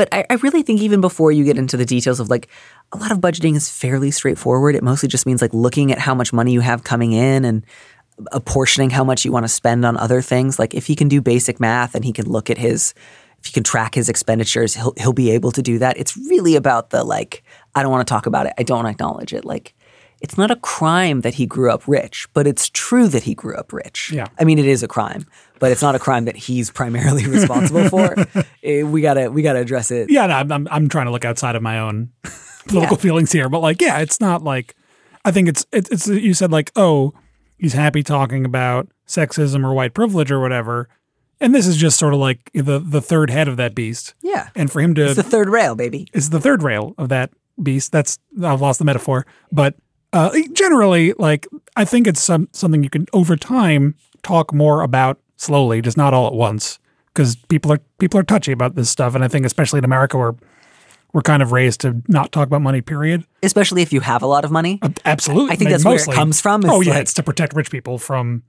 But 0.01 0.09
I, 0.13 0.25
I 0.31 0.35
really 0.37 0.63
think 0.63 0.81
even 0.81 1.03
before 1.03 1.31
you 1.31 1.45
get 1.45 1.59
into 1.59 1.77
the 1.77 1.85
details 1.85 2.21
of 2.21 2.31
like 2.31 2.49
a 2.91 2.97
lot 2.97 3.13
of 3.13 3.19
budgeting 3.19 3.55
is 3.55 3.69
fairly 3.69 4.11
straightforward. 4.11 4.75
It 4.75 4.83
mostly 4.83 5.11
just 5.11 5.27
means 5.27 5.43
like 5.43 5.53
looking 5.53 5.93
at 5.93 5.99
how 5.99 6.15
much 6.15 6.33
money 6.33 6.53
you 6.53 6.61
have 6.61 6.85
coming 6.85 7.13
in 7.13 7.45
and 7.45 7.67
apportioning 8.33 8.89
how 8.89 9.05
much 9.05 9.27
you 9.27 9.31
want 9.31 9.45
to 9.45 9.49
spend 9.49 9.85
on 9.85 9.99
other 9.99 10.23
things. 10.23 10.59
Like 10.59 10.73
if 10.73 10.87
he 10.87 10.97
can 10.97 11.09
do 11.09 11.21
basic 11.21 11.61
math 11.61 11.95
and 11.95 12.03
he 12.03 12.15
can 12.15 12.25
look 12.25 12.49
at 12.49 12.57
his 12.57 12.95
if 13.41 13.45
he 13.45 13.53
can 13.53 13.63
track 13.63 13.95
his 13.95 14.09
expenditures, 14.09 14.73
he'll 14.75 14.95
he'll 14.97 15.13
be 15.13 15.33
able 15.33 15.53
to 15.53 15.61
do 15.61 15.79
that. 15.81 15.99
It's 15.99 16.17
really 16.17 16.57
about 16.57 16.89
the 16.89 17.05
like 17.05 17.43
I 17.75 17.83
don't 17.83 17.93
want 17.93 18.09
to 18.09 18.11
talk 18.11 18.25
about 18.25 18.47
it. 18.47 18.55
I 18.57 18.63
don't 18.63 18.87
acknowledge 18.87 19.35
it. 19.35 19.45
Like 19.45 19.75
it's 20.21 20.37
not 20.37 20.51
a 20.51 20.57
crime 20.57 21.23
that 21.23 21.35
he 21.35 21.47
grew 21.47 21.71
up 21.71 21.83
rich, 21.89 22.29
but 22.35 22.47
it's 22.47 22.69
true 22.69 23.09
that 23.09 23.23
he 23.23 23.35
grew 23.35 23.57
up 23.57 23.73
rich. 23.73 24.11
Yeah. 24.13 24.27
I 24.39 24.45
mean, 24.45 24.59
it 24.59 24.67
is 24.67 24.83
a 24.83 24.89
crime, 24.89 25.25
but 25.59 25.73
it's 25.73 25.83
not 25.83 25.95
a 25.95 25.99
crime 25.99 26.27
that 26.27 26.37
he's 26.37 26.71
primarily 26.71 27.27
responsible 27.39 27.89
for. 27.89 28.15
Eh, 28.63 28.83
we 28.83 29.01
gotta 29.01 29.31
we 29.31 29.43
gotta 29.43 29.61
address 29.61 29.91
it. 29.91 30.11
Yeah, 30.11 30.27
no, 30.27 30.35
I'm, 30.55 30.69
I'm 30.71 30.89
trying 30.89 31.07
to 31.07 31.11
look 31.13 31.25
outside 31.25 31.57
of 31.57 31.63
my 31.63 31.79
own 31.79 32.11
political 32.69 32.97
Yeah. 32.97 33.03
feelings 33.03 33.33
here, 33.33 33.49
but 33.49 33.61
like, 33.61 33.81
yeah, 33.81 33.99
it's 34.01 34.21
not 34.21 34.43
like 34.43 34.75
I 35.25 35.31
think 35.31 35.49
it's 35.49 35.65
it's, 35.73 35.91
it's 35.91 36.07
you 36.07 36.35
said 36.35 36.51
like, 36.53 36.71
oh, 36.77 37.13
he's 37.59 37.73
happy 37.73 38.03
talking 38.03 38.45
about 38.45 38.89
sexism 39.07 39.65
or 39.65 39.73
white 39.75 39.95
privilege 39.95 40.31
or 40.31 40.41
whatever, 40.41 40.89
and 41.41 41.55
this 41.55 41.67
is 41.67 41.77
just 41.77 41.99
sort 41.99 42.13
of 42.15 42.21
like 42.21 42.51
the 42.55 42.79
the 42.79 43.01
third 43.01 43.31
head 43.31 43.49
of 43.49 43.57
that 43.57 43.75
beast, 43.75 44.15
Yeah. 44.23 44.49
and 44.55 44.71
for 44.71 44.81
him 44.81 44.95
to 44.97 45.07
It's 45.07 45.17
the 45.17 45.23
third 45.23 45.49
rail, 45.49 45.75
baby. 45.75 46.09
is 46.13 46.31
the 46.31 46.41
third 46.41 46.63
rail 46.63 46.95
of 46.99 47.09
that 47.09 47.31
beast. 47.63 47.91
That's 47.93 48.19
I've 48.43 48.61
lost 48.61 48.79
the 48.79 48.85
metaphor, 48.85 49.27
but 49.53 49.75
uh, 50.13 50.31
generally, 50.53 51.13
like 51.19 51.47
I 51.77 51.85
think 51.85 52.07
it's 52.07 52.23
some 52.23 52.49
something 52.53 52.83
you 52.83 52.91
can 52.91 53.07
over 53.13 53.37
time 53.37 53.95
talk 54.23 54.53
more 54.53 54.83
about 54.83 55.19
slowly, 55.37 55.81
just 55.83 55.97
not 55.97 56.13
all 56.15 56.27
at 56.27 56.35
once. 56.35 56.79
because 57.15 57.37
people 57.49 57.73
are 57.73 57.79
people 57.99 58.19
are 58.21 58.23
touchy 58.25 58.53
about 58.53 58.75
this 58.75 58.91
stuff, 58.91 59.15
and 59.15 59.25
I 59.25 59.29
think 59.29 59.47
especially 59.47 59.79
in 59.79 59.85
America 59.85 60.17
where 60.19 60.35
we're 61.13 61.23
kind 61.23 61.43
of 61.43 61.51
raised 61.51 61.81
to 61.81 62.03
not 62.07 62.31
talk 62.33 62.47
about 62.47 62.63
money. 62.63 62.81
Period. 62.81 63.25
Especially 63.43 63.83
if 63.83 63.93
you 63.93 64.01
have 64.01 64.23
a 64.23 64.27
lot 64.27 64.45
of 64.45 64.51
money. 64.51 64.79
Absolutely, 65.05 65.53
I 65.53 65.57
think 65.57 65.71
that's 65.71 65.85
where 65.85 65.97
it 65.97 66.07
comes 66.13 66.41
from, 66.41 66.65
Oh 66.67 66.81
yeah, 66.81 66.93
like- 66.93 67.03
it's 67.03 67.15
to 67.15 67.23
protect 67.23 67.55
rich 67.55 67.71
people 67.71 67.99
from, 67.99 68.43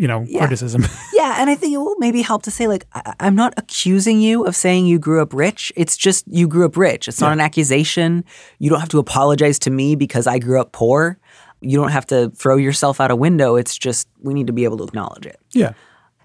you 0.00 0.08
know, 0.08 0.24
Yeah. 0.26 0.40
criticism. 0.40 0.84
Yeah, 1.20 1.36
and 1.38 1.50
I 1.50 1.54
think 1.54 1.74
it 1.74 1.76
will 1.76 1.96
maybe 1.98 2.22
help 2.22 2.42
to 2.44 2.50
say 2.50 2.66
like 2.66 2.86
I- 2.94 3.14
I'm 3.20 3.34
not 3.34 3.52
accusing 3.58 4.20
you 4.22 4.44
of 4.46 4.56
saying 4.56 4.86
you 4.86 4.98
grew 4.98 5.20
up 5.20 5.34
rich. 5.34 5.70
It's 5.76 5.96
just 5.96 6.24
you 6.26 6.48
grew 6.48 6.64
up 6.64 6.76
rich. 6.76 7.08
It's 7.08 7.20
not 7.20 7.32
an 7.32 7.40
accusation. 7.40 8.24
You 8.58 8.70
don't 8.70 8.80
have 8.80 8.88
to 8.90 8.98
apologize 8.98 9.58
to 9.60 9.70
me 9.70 9.96
because 9.96 10.26
I 10.26 10.38
grew 10.38 10.58
up 10.60 10.72
poor. 10.72 11.18
You 11.60 11.76
don't 11.78 11.90
have 11.90 12.06
to 12.06 12.30
throw 12.30 12.56
yourself 12.56 13.00
out 13.02 13.10
a 13.10 13.16
window. 13.16 13.56
It's 13.56 13.76
just 13.76 14.08
we 14.22 14.32
need 14.32 14.46
to 14.46 14.52
be 14.54 14.64
able 14.64 14.78
to 14.78 14.84
acknowledge 14.84 15.26
it. 15.26 15.38
yeah, 15.52 15.72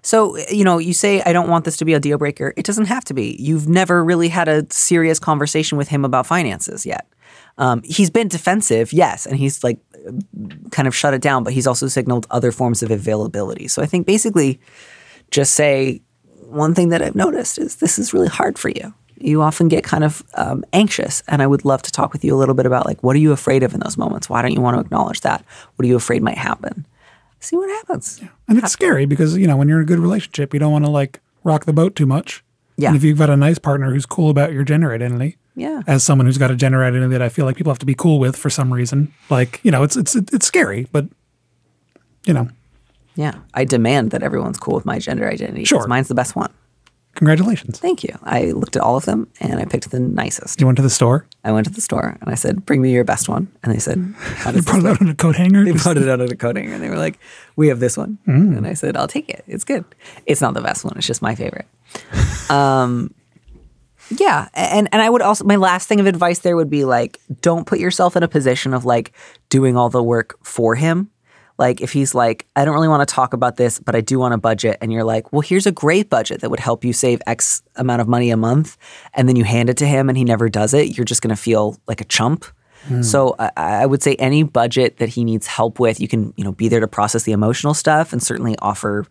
So, 0.02 0.38
you 0.50 0.64
know, 0.64 0.78
you 0.78 0.94
say, 0.94 1.20
I 1.26 1.32
don't 1.34 1.50
want 1.50 1.64
this 1.66 1.76
to 1.78 1.84
be 1.84 1.92
a 1.92 2.00
deal 2.00 2.16
breaker. 2.16 2.54
It 2.56 2.64
doesn't 2.64 2.86
have 2.86 3.04
to 3.04 3.14
be. 3.14 3.36
You've 3.38 3.68
never 3.68 4.02
really 4.02 4.28
had 4.30 4.48
a 4.48 4.64
serious 4.70 5.18
conversation 5.18 5.76
with 5.76 5.88
him 5.88 6.04
about 6.06 6.26
finances 6.26 6.86
yet. 6.86 7.04
Um, 7.58 7.82
he's 7.84 8.08
been 8.10 8.28
defensive, 8.28 8.92
yes, 8.94 9.26
and 9.26 9.36
he's 9.36 9.62
like 9.64 9.78
kind 10.70 10.88
of 10.88 10.94
shut 10.94 11.14
it 11.14 11.22
down, 11.22 11.44
but 11.44 11.52
he's 11.52 11.66
also 11.66 11.88
signaled 11.88 12.26
other 12.30 12.52
forms 12.52 12.82
of 12.82 12.90
availability. 12.90 13.68
So 13.68 13.82
I 13.82 13.86
think 13.86 14.06
basically 14.06 14.60
just 15.30 15.52
say, 15.54 16.02
one 16.42 16.74
thing 16.74 16.90
that 16.90 17.02
I've 17.02 17.16
noticed 17.16 17.58
is 17.58 17.76
this 17.76 17.98
is 17.98 18.14
really 18.14 18.28
hard 18.28 18.58
for 18.58 18.68
you. 18.68 18.94
You 19.18 19.42
often 19.42 19.68
get 19.68 19.82
kind 19.82 20.04
of 20.04 20.22
um, 20.34 20.64
anxious, 20.72 21.22
and 21.26 21.42
I 21.42 21.46
would 21.46 21.64
love 21.64 21.82
to 21.82 21.90
talk 21.90 22.12
with 22.12 22.24
you 22.24 22.34
a 22.34 22.38
little 22.38 22.54
bit 22.54 22.66
about 22.66 22.86
like, 22.86 23.02
what 23.02 23.16
are 23.16 23.18
you 23.18 23.32
afraid 23.32 23.62
of 23.62 23.74
in 23.74 23.80
those 23.80 23.96
moments? 23.96 24.28
Why 24.28 24.42
don't 24.42 24.52
you 24.52 24.60
want 24.60 24.76
to 24.76 24.80
acknowledge 24.80 25.22
that? 25.22 25.44
What 25.74 25.84
are 25.84 25.88
you 25.88 25.96
afraid 25.96 26.22
might 26.22 26.38
happen? 26.38 26.86
See 27.40 27.56
what 27.56 27.68
happens. 27.68 28.22
and 28.48 28.58
it's 28.58 28.72
scary 28.72 29.06
because 29.06 29.36
you 29.36 29.46
know 29.46 29.56
when 29.56 29.68
you're 29.68 29.78
in 29.78 29.84
a 29.84 29.86
good 29.86 29.98
relationship, 29.98 30.52
you 30.54 30.60
don't 30.60 30.72
want 30.72 30.84
to 30.84 30.90
like 30.90 31.20
rock 31.44 31.64
the 31.64 31.72
boat 31.72 31.96
too 31.96 32.06
much. 32.06 32.44
Yeah. 32.76 32.88
And 32.88 32.96
if 32.96 33.04
you've 33.04 33.18
got 33.18 33.30
a 33.30 33.36
nice 33.36 33.58
partner 33.58 33.90
who's 33.90 34.06
cool 34.06 34.30
about 34.30 34.52
your 34.52 34.64
gender 34.64 34.92
identity, 34.92 35.38
Yeah. 35.58 35.82
as 35.86 36.04
someone 36.04 36.26
who's 36.26 36.38
got 36.38 36.50
a 36.50 36.54
gender 36.56 36.84
identity 36.84 37.12
that 37.12 37.22
I 37.22 37.30
feel 37.30 37.46
like 37.46 37.56
people 37.56 37.72
have 37.72 37.78
to 37.80 37.86
be 37.86 37.94
cool 37.94 38.18
with 38.18 38.36
for 38.36 38.50
some 38.50 38.72
reason, 38.72 39.12
like 39.30 39.58
you 39.64 39.70
know, 39.70 39.82
it's 39.82 39.96
it's 39.96 40.14
it's 40.14 40.46
scary, 40.46 40.86
but 40.92 41.06
you 42.26 42.34
know, 42.34 42.48
Yeah, 43.14 43.36
I 43.54 43.64
demand 43.64 44.10
that 44.10 44.22
everyone's 44.22 44.58
cool 44.58 44.74
with 44.74 44.84
my 44.84 44.98
gender 44.98 45.26
identity. 45.28 45.64
Sure. 45.64 45.86
mine's 45.86 46.08
the 46.08 46.14
best 46.14 46.36
one. 46.36 46.52
congratulations. 47.14 47.78
Thank 47.80 48.04
you. 48.04 48.14
I 48.24 48.50
looked 48.52 48.76
at 48.76 48.82
all 48.82 48.96
of 48.98 49.06
them 49.06 49.28
and 49.40 49.58
I 49.58 49.64
picked 49.64 49.90
the 49.90 49.98
nicest. 50.00 50.60
You 50.60 50.66
went 50.66 50.76
to 50.76 50.82
the 50.82 50.90
store. 50.90 51.24
I 51.42 51.50
went 51.52 51.66
to 51.66 51.72
the 51.72 51.80
store 51.80 52.18
and 52.20 52.28
I 52.30 52.34
said, 52.34 52.66
"Bring 52.66 52.82
me 52.82 52.92
your 52.92 53.04
best 53.04 53.26
one." 53.28 53.48
And 53.62 53.72
they 53.72 53.78
said, 53.78 53.98
"How 54.18 54.50
They 54.50 54.60
brought 54.60 54.80
it 54.80 54.86
out 54.86 55.00
on 55.00 55.08
a 55.08 55.14
coat 55.14 55.36
hanger. 55.36 55.64
They 55.64 55.72
brought 55.72 55.96
it 55.96 56.08
out 56.08 56.20
on 56.20 56.30
a 56.30 56.36
coat 56.36 56.56
hanger, 56.56 56.74
and 56.74 56.82
they 56.82 56.90
were 56.90 56.98
like, 56.98 57.18
"We 57.56 57.68
have 57.68 57.80
this 57.80 57.96
one." 57.96 58.18
Mm. 58.28 58.58
And 58.58 58.66
I 58.66 58.74
said, 58.74 58.96
"I'll 58.98 59.08
take 59.08 59.30
it. 59.30 59.42
It's 59.46 59.64
good. 59.64 59.84
It's 60.26 60.42
not 60.42 60.52
the 60.52 60.60
best 60.60 60.84
one. 60.84 60.94
It's 60.98 61.06
just 61.06 61.22
my 61.22 61.34
favorite." 61.34 61.66
um, 62.50 63.14
yeah, 64.10 64.48
and 64.54 64.88
and 64.92 65.02
I 65.02 65.10
would 65.10 65.22
also 65.22 65.44
my 65.44 65.56
last 65.56 65.88
thing 65.88 66.00
of 66.00 66.06
advice 66.06 66.40
there 66.40 66.56
would 66.56 66.70
be 66.70 66.84
like, 66.84 67.20
don't 67.40 67.66
put 67.66 67.78
yourself 67.78 68.16
in 68.16 68.22
a 68.22 68.28
position 68.28 68.74
of 68.74 68.84
like 68.84 69.12
doing 69.48 69.76
all 69.76 69.88
the 69.88 70.02
work 70.02 70.36
for 70.44 70.74
him. 70.74 71.10
Like 71.58 71.80
if 71.80 71.92
he's 71.92 72.14
like, 72.14 72.46
I 72.54 72.64
don't 72.64 72.74
really 72.74 72.88
want 72.88 73.06
to 73.08 73.12
talk 73.12 73.32
about 73.32 73.56
this, 73.56 73.78
but 73.78 73.94
I 73.94 74.02
do 74.02 74.18
want 74.18 74.34
a 74.34 74.38
budget, 74.38 74.78
and 74.80 74.92
you're 74.92 75.04
like, 75.04 75.32
well, 75.32 75.40
here's 75.40 75.66
a 75.66 75.72
great 75.72 76.10
budget 76.10 76.40
that 76.42 76.50
would 76.50 76.60
help 76.60 76.84
you 76.84 76.92
save 76.92 77.20
X 77.26 77.62
amount 77.76 78.00
of 78.00 78.08
money 78.08 78.30
a 78.30 78.36
month, 78.36 78.76
and 79.14 79.28
then 79.28 79.36
you 79.36 79.44
hand 79.44 79.70
it 79.70 79.76
to 79.78 79.86
him 79.86 80.08
and 80.08 80.18
he 80.18 80.24
never 80.24 80.48
does 80.48 80.74
it, 80.74 80.96
you're 80.96 81.04
just 81.04 81.22
gonna 81.22 81.36
feel 81.36 81.76
like 81.86 82.00
a 82.00 82.04
chump. 82.04 82.44
Hmm. 82.86 83.02
So 83.02 83.34
I, 83.38 83.50
I 83.56 83.86
would 83.86 84.02
say 84.02 84.14
any 84.16 84.42
budget 84.42 84.98
that 84.98 85.08
he 85.08 85.24
needs 85.24 85.46
help 85.46 85.80
with, 85.80 85.98
you 85.98 86.08
can 86.08 86.32
you 86.36 86.44
know 86.44 86.52
be 86.52 86.68
there 86.68 86.80
to 86.80 86.88
process 86.88 87.24
the 87.24 87.32
emotional 87.32 87.74
stuff 87.74 88.12
and 88.12 88.22
certainly 88.22 88.54
offer 88.60 89.06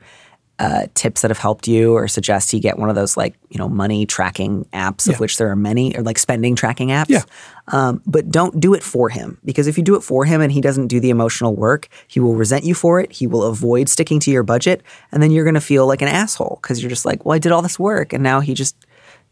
uh, 0.58 0.88
tips 0.94 1.22
that 1.22 1.30
have 1.32 1.38
helped 1.38 1.68
you 1.68 1.94
or 1.94 2.08
suggest 2.08 2.54
you 2.54 2.62
get 2.62 2.80
one 2.80 2.88
of 2.90 2.96
those 2.96 3.18
like 3.18 3.36
you 3.50 3.58
know 3.58 3.68
money 3.68 4.06
tracking 4.06 4.64
apps 4.72 5.06
of 5.08 5.14
Yeah. 5.16 5.18
which 5.20 5.38
there 5.38 5.50
are 5.50 5.56
many 5.56 5.96
or 5.98 6.02
like 6.02 6.18
spending 6.18 6.56
tracking 6.56 6.90
apps. 6.90 7.10
Yeah. 7.10 7.24
Um, 7.68 8.02
but 8.06 8.30
don't 8.30 8.60
do 8.60 8.74
it 8.74 8.82
for 8.84 9.10
him 9.10 9.38
because 9.44 9.68
if 9.68 9.78
you 9.78 9.84
do 9.84 9.96
it 9.96 10.02
for 10.02 10.24
him 10.24 10.40
and 10.40 10.52
he 10.52 10.62
doesn't 10.62 10.88
do 10.88 11.00
the 11.02 11.10
emotional 11.10 11.56
work, 11.56 11.90
he 12.08 12.20
will 12.22 12.36
resent 12.36 12.64
you 12.64 12.74
for 12.74 13.02
it. 13.02 13.12
He 13.12 13.28
will 13.28 13.44
avoid 13.44 13.90
sticking 13.90 14.20
to 14.22 14.32
your 14.32 14.44
budget, 14.44 14.82
and 15.12 15.22
then 15.22 15.32
you're 15.32 15.44
going 15.44 15.56
to 15.56 15.62
feel 15.62 15.86
like 15.88 16.02
an 16.02 16.08
asshole 16.08 16.60
because 16.62 16.82
you're 16.82 16.90
just 16.90 17.06
like, 17.06 17.26
well, 17.26 17.36
I 17.36 17.40
did 17.40 17.52
all 17.52 17.62
this 17.62 17.78
work 17.78 18.14
and 18.14 18.24
now 18.24 18.40
he 18.40 18.54
just 18.54 18.78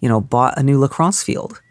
you 0.02 0.10
know 0.10 0.20
bought 0.20 0.58
a 0.58 0.64
new 0.64 0.78
lacrosse 0.80 1.24
field. 1.24 1.62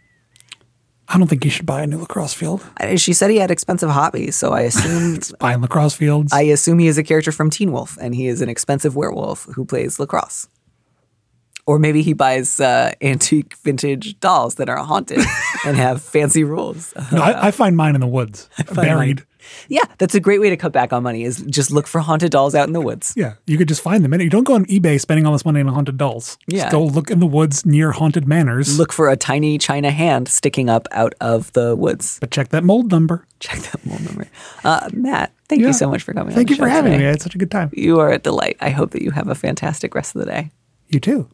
I 1.12 1.18
don't 1.18 1.26
think 1.26 1.44
you 1.44 1.50
should 1.50 1.66
buy 1.66 1.82
a 1.82 1.86
new 1.86 1.98
lacrosse 1.98 2.32
field. 2.32 2.64
She 2.96 3.12
said 3.12 3.30
he 3.30 3.36
had 3.36 3.50
expensive 3.50 3.90
hobbies, 3.90 4.34
so 4.34 4.52
I 4.52 4.62
assume 4.62 5.20
Buying 5.38 5.60
lacrosse 5.60 5.94
fields. 5.94 6.32
I 6.32 6.42
assume 6.42 6.78
he 6.78 6.86
is 6.86 6.96
a 6.96 7.02
character 7.02 7.32
from 7.32 7.50
Teen 7.50 7.70
Wolf, 7.70 7.98
and 8.00 8.14
he 8.14 8.28
is 8.28 8.40
an 8.40 8.48
expensive 8.48 8.96
werewolf 8.96 9.44
who 9.54 9.66
plays 9.66 10.00
lacrosse. 10.00 10.48
Or 11.66 11.78
maybe 11.78 12.02
he 12.02 12.12
buys 12.14 12.58
uh, 12.60 12.92
antique 13.02 13.54
vintage 13.58 14.18
dolls 14.20 14.54
that 14.56 14.68
are 14.68 14.78
haunted 14.78 15.20
and 15.66 15.76
have 15.76 16.02
fancy 16.02 16.44
rules. 16.44 16.94
no, 17.12 17.20
I, 17.22 17.48
I 17.48 17.50
find 17.50 17.76
mine 17.76 17.94
in 17.94 18.00
the 18.00 18.06
woods, 18.06 18.48
buried. 18.74 19.24
Yeah, 19.68 19.84
that's 19.98 20.14
a 20.14 20.20
great 20.20 20.40
way 20.40 20.50
to 20.50 20.56
cut 20.56 20.72
back 20.72 20.92
on 20.92 21.02
money. 21.02 21.24
Is 21.24 21.42
just 21.42 21.70
look 21.70 21.86
for 21.86 22.00
haunted 22.00 22.30
dolls 22.30 22.54
out 22.54 22.66
in 22.66 22.72
the 22.72 22.80
woods. 22.80 23.12
Yeah, 23.16 23.34
you 23.46 23.58
could 23.58 23.68
just 23.68 23.80
find 23.82 24.04
them. 24.04 24.12
And 24.12 24.22
you 24.22 24.30
don't 24.30 24.44
go 24.44 24.54
on 24.54 24.64
eBay 24.66 25.00
spending 25.00 25.26
all 25.26 25.32
this 25.32 25.44
money 25.44 25.60
on 25.60 25.68
haunted 25.68 25.96
dolls. 25.96 26.38
Yeah. 26.46 26.62
Just 26.62 26.72
go 26.72 26.84
look 26.84 27.10
in 27.10 27.20
the 27.20 27.26
woods 27.26 27.64
near 27.66 27.92
haunted 27.92 28.26
manors. 28.28 28.78
Look 28.78 28.92
for 28.92 29.08
a 29.10 29.16
tiny 29.16 29.58
china 29.58 29.90
hand 29.90 30.28
sticking 30.28 30.68
up 30.70 30.86
out 30.92 31.14
of 31.20 31.52
the 31.52 31.74
woods. 31.76 32.18
but 32.20 32.30
check 32.30 32.48
that 32.50 32.64
mold 32.64 32.90
number. 32.90 33.26
Check 33.40 33.58
that 33.72 33.84
mold 33.86 34.04
number. 34.04 34.26
Uh, 34.64 34.88
Matt, 34.92 35.32
thank 35.48 35.60
Yeah. 35.60 35.68
you 35.68 35.72
so 35.72 35.88
much 35.90 36.02
for 36.02 36.12
coming. 36.14 36.32
on 36.32 36.36
Thank 36.36 36.50
you 36.50 36.56
for 36.56 36.68
having 36.68 36.92
today. 36.92 37.02
me. 37.04 37.08
I 37.08 37.10
had 37.10 37.22
such 37.22 37.34
a 37.34 37.38
good 37.38 37.50
time. 37.50 37.70
You 37.72 37.98
are 38.00 38.10
a 38.12 38.18
delight. 38.18 38.56
I 38.60 38.70
hope 38.70 38.90
that 38.92 39.02
you 39.02 39.10
have 39.10 39.28
a 39.28 39.34
fantastic 39.34 39.94
rest 39.94 40.14
of 40.14 40.20
the 40.20 40.26
day. 40.26 40.50
You 40.88 41.00
too. 41.00 41.28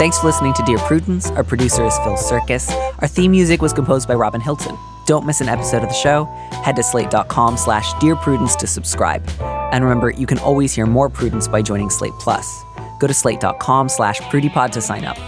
Thanks 0.00 0.18
for 0.18 0.28
listening 0.28 0.54
to 0.54 0.62
Dear 0.62 0.78
Prudence. 0.78 1.30
Our 1.32 1.44
producer 1.44 1.84
is 1.84 1.94
Phil 1.98 2.16
Surkis. 2.16 2.70
Our 3.02 3.06
theme 3.06 3.32
music 3.32 3.60
was 3.60 3.74
composed 3.74 4.08
by 4.08 4.14
Robin 4.14 4.40
Hilton. 4.40 4.74
Don't 5.04 5.26
miss 5.26 5.42
an 5.42 5.48
episode 5.50 5.82
of 5.82 5.90
the 5.90 5.94
show. 5.94 6.24
Head 6.64 6.76
to 6.76 6.82
slate.com 6.82 7.58
slash 7.58 7.92
Dear 8.00 8.16
Prudence 8.16 8.56
to 8.56 8.66
subscribe. 8.66 9.22
And 9.40 9.84
remember, 9.84 10.08
you 10.08 10.26
can 10.26 10.38
always 10.38 10.74
hear 10.74 10.86
more 10.86 11.10
Prudence 11.10 11.48
by 11.48 11.60
joining 11.60 11.90
Slate 11.90 12.14
Plus. 12.18 12.64
Go 12.98 13.08
to 13.08 13.12
slate.com 13.12 13.90
slash 13.90 14.18
prudypod 14.22 14.70
to 14.70 14.80
sign 14.80 15.04
up. 15.04 15.18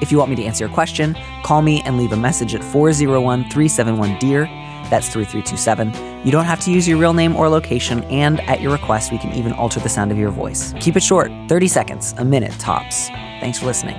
If 0.00 0.12
you 0.12 0.18
want 0.18 0.30
me 0.30 0.36
to 0.36 0.44
answer 0.44 0.66
your 0.66 0.72
question, 0.72 1.16
call 1.42 1.60
me 1.60 1.82
and 1.82 1.98
leave 1.98 2.12
a 2.12 2.16
message 2.16 2.54
at 2.54 2.62
401 2.62 3.50
371 3.50 4.20
DEAR. 4.20 4.44
That's 4.90 5.08
3327. 5.08 6.26
You 6.26 6.32
don't 6.32 6.44
have 6.44 6.60
to 6.60 6.70
use 6.72 6.86
your 6.86 6.98
real 6.98 7.12
name 7.12 7.36
or 7.36 7.48
location, 7.48 8.04
and 8.04 8.40
at 8.42 8.60
your 8.60 8.72
request, 8.72 9.12
we 9.12 9.18
can 9.18 9.32
even 9.34 9.52
alter 9.52 9.80
the 9.80 9.88
sound 9.88 10.10
of 10.12 10.18
your 10.18 10.30
voice. 10.30 10.74
Keep 10.80 10.96
it 10.96 11.02
short 11.02 11.30
30 11.48 11.68
seconds, 11.68 12.14
a 12.18 12.24
minute 12.24 12.52
tops. 12.52 13.08
Thanks 13.40 13.58
for 13.58 13.66
listening. 13.66 13.96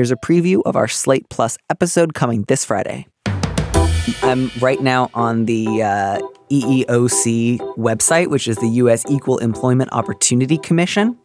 Here's 0.00 0.10
a 0.10 0.16
preview 0.16 0.62
of 0.64 0.76
our 0.76 0.88
Slate 0.88 1.28
Plus 1.28 1.58
episode 1.68 2.14
coming 2.14 2.44
this 2.44 2.64
Friday. 2.64 3.06
I'm 4.22 4.50
right 4.58 4.80
now 4.80 5.10
on 5.12 5.44
the 5.44 5.82
uh, 5.82 6.18
EEOC 6.50 7.58
website, 7.76 8.28
which 8.28 8.48
is 8.48 8.56
the 8.56 8.68
U.S. 8.68 9.04
Equal 9.10 9.36
Employment 9.36 9.90
Opportunity 9.92 10.56
Commission. 10.56 11.18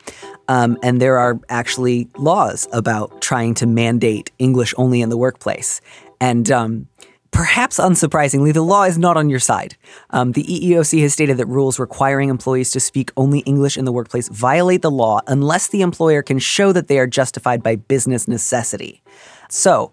Um, 0.49 0.77
and 0.83 1.01
there 1.01 1.17
are 1.17 1.39
actually 1.47 2.09
laws 2.17 2.67
about 2.73 3.21
trying 3.21 3.53
to 3.53 3.65
mandate 3.65 4.29
English 4.39 4.73
only 4.77 4.99
in 4.99 5.07
the 5.07 5.15
workplace. 5.15 5.79
And 6.19 6.51
um, 6.51 6.89
perhaps 7.35 7.79
unsurprisingly, 7.79 8.53
the 8.53 8.63
law 8.63 8.83
is 8.83 8.97
not 8.97 9.17
on 9.17 9.29
your 9.29 9.39
side. 9.39 9.75
Um, 10.11 10.31
the 10.31 10.43
EEOC 10.43 11.01
has 11.01 11.11
stated 11.11 11.35
that 11.35 11.47
rules 11.47 11.77
requiring 11.77 12.29
employees 12.29 12.71
to 12.71 12.79
speak 12.79 13.11
only 13.17 13.39
English 13.39 13.77
in 13.77 13.83
the 13.83 13.91
workplace 13.91 14.29
violate 14.29 14.81
the 14.81 14.89
law 14.89 15.19
unless 15.27 15.67
the 15.67 15.81
employer 15.81 16.21
can 16.21 16.39
show 16.39 16.71
that 16.71 16.87
they 16.87 16.97
are 16.97 17.05
justified 17.05 17.61
by 17.61 17.75
business 17.75 18.27
necessity. 18.27 19.03
So, 19.49 19.91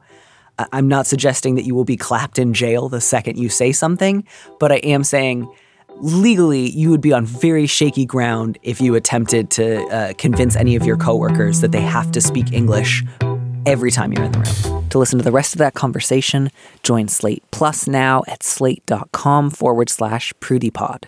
I'm 0.73 0.87
not 0.87 1.07
suggesting 1.07 1.57
that 1.57 1.65
you 1.65 1.75
will 1.75 1.85
be 1.85 1.97
clapped 1.97 2.39
in 2.39 2.55
jail 2.55 2.89
the 2.89 3.01
second 3.01 3.39
you 3.39 3.49
say 3.49 3.73
something, 3.73 4.25
but 4.61 4.71
I 4.71 4.77
am 4.77 5.03
saying 5.03 5.51
legally 5.97 6.71
you 6.71 6.91
would 6.91 7.01
be 7.01 7.13
on 7.13 7.27
very 7.27 7.67
shaky 7.67 8.07
ground 8.07 8.59
if 8.63 8.81
you 8.81 8.95
attempted 8.95 9.51
to 9.51 9.83
uh, 9.87 10.13
convince 10.17 10.55
any 10.55 10.77
of 10.77 10.85
your 10.85 10.97
coworkers 10.97 11.61
that 11.63 11.73
they 11.73 11.81
have 11.81 12.13
to 12.13 12.21
speak 12.21 12.53
English 12.53 13.03
every 13.67 13.91
time 13.91 14.13
you're 14.13 14.25
in 14.25 14.33
the 14.33 14.39
room. 14.41 14.89
To 14.91 14.99
listen 14.99 15.19
to 15.19 15.25
the 15.25 15.33
rest 15.33 15.55
of 15.55 15.59
that 15.59 15.75
conversation, 15.75 16.51
join 16.83 17.09
Slate 17.09 17.43
Plus 17.51 17.87
now 17.87 18.23
at 18.27 18.43
slate.com 18.43 19.51
forward 19.51 19.89
slash 19.89 20.33
prudypod. 20.35 21.05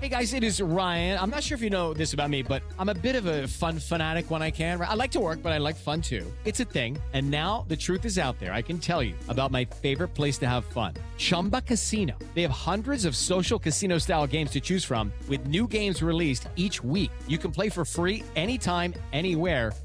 Hey 0.00 0.08
guys, 0.08 0.32
it 0.32 0.42
is 0.42 0.60
Ryan. 0.60 1.16
I'm 1.16 1.30
not 1.30 1.44
sure 1.44 1.54
if 1.54 1.62
you 1.62 1.70
know 1.70 1.94
this 1.94 2.12
about 2.12 2.28
me, 2.28 2.42
but 2.42 2.62
I'm 2.76 2.88
a 2.88 2.94
bit 2.94 3.14
of 3.14 3.26
a 3.26 3.46
fun 3.46 3.78
fanatic 3.78 4.30
when 4.32 4.42
I 4.42 4.50
can. 4.50 4.80
I 4.80 4.94
like 4.94 5.12
to 5.12 5.20
work, 5.20 5.42
but 5.42 5.52
I 5.52 5.58
like 5.58 5.76
fun 5.76 6.00
too. 6.00 6.26
It's 6.44 6.58
a 6.58 6.64
thing. 6.64 6.98
And 7.12 7.30
now 7.30 7.66
the 7.68 7.76
truth 7.76 8.04
is 8.04 8.18
out 8.18 8.36
there. 8.40 8.52
I 8.52 8.62
can 8.62 8.78
tell 8.78 9.00
you 9.00 9.14
about 9.28 9.52
my 9.52 9.64
favorite 9.64 10.08
place 10.08 10.38
to 10.38 10.48
have 10.48 10.64
fun 10.64 10.94
Chumba 11.18 11.60
Casino. 11.60 12.18
They 12.34 12.42
have 12.42 12.50
hundreds 12.50 13.04
of 13.04 13.14
social 13.14 13.60
casino 13.60 13.98
style 13.98 14.26
games 14.26 14.50
to 14.52 14.60
choose 14.60 14.82
from, 14.82 15.12
with 15.28 15.46
new 15.46 15.68
games 15.68 16.02
released 16.02 16.48
each 16.56 16.82
week. 16.82 17.12
You 17.28 17.38
can 17.38 17.52
play 17.52 17.68
for 17.68 17.84
free 17.84 18.24
anytime, 18.34 18.94
anywhere. 19.12 19.72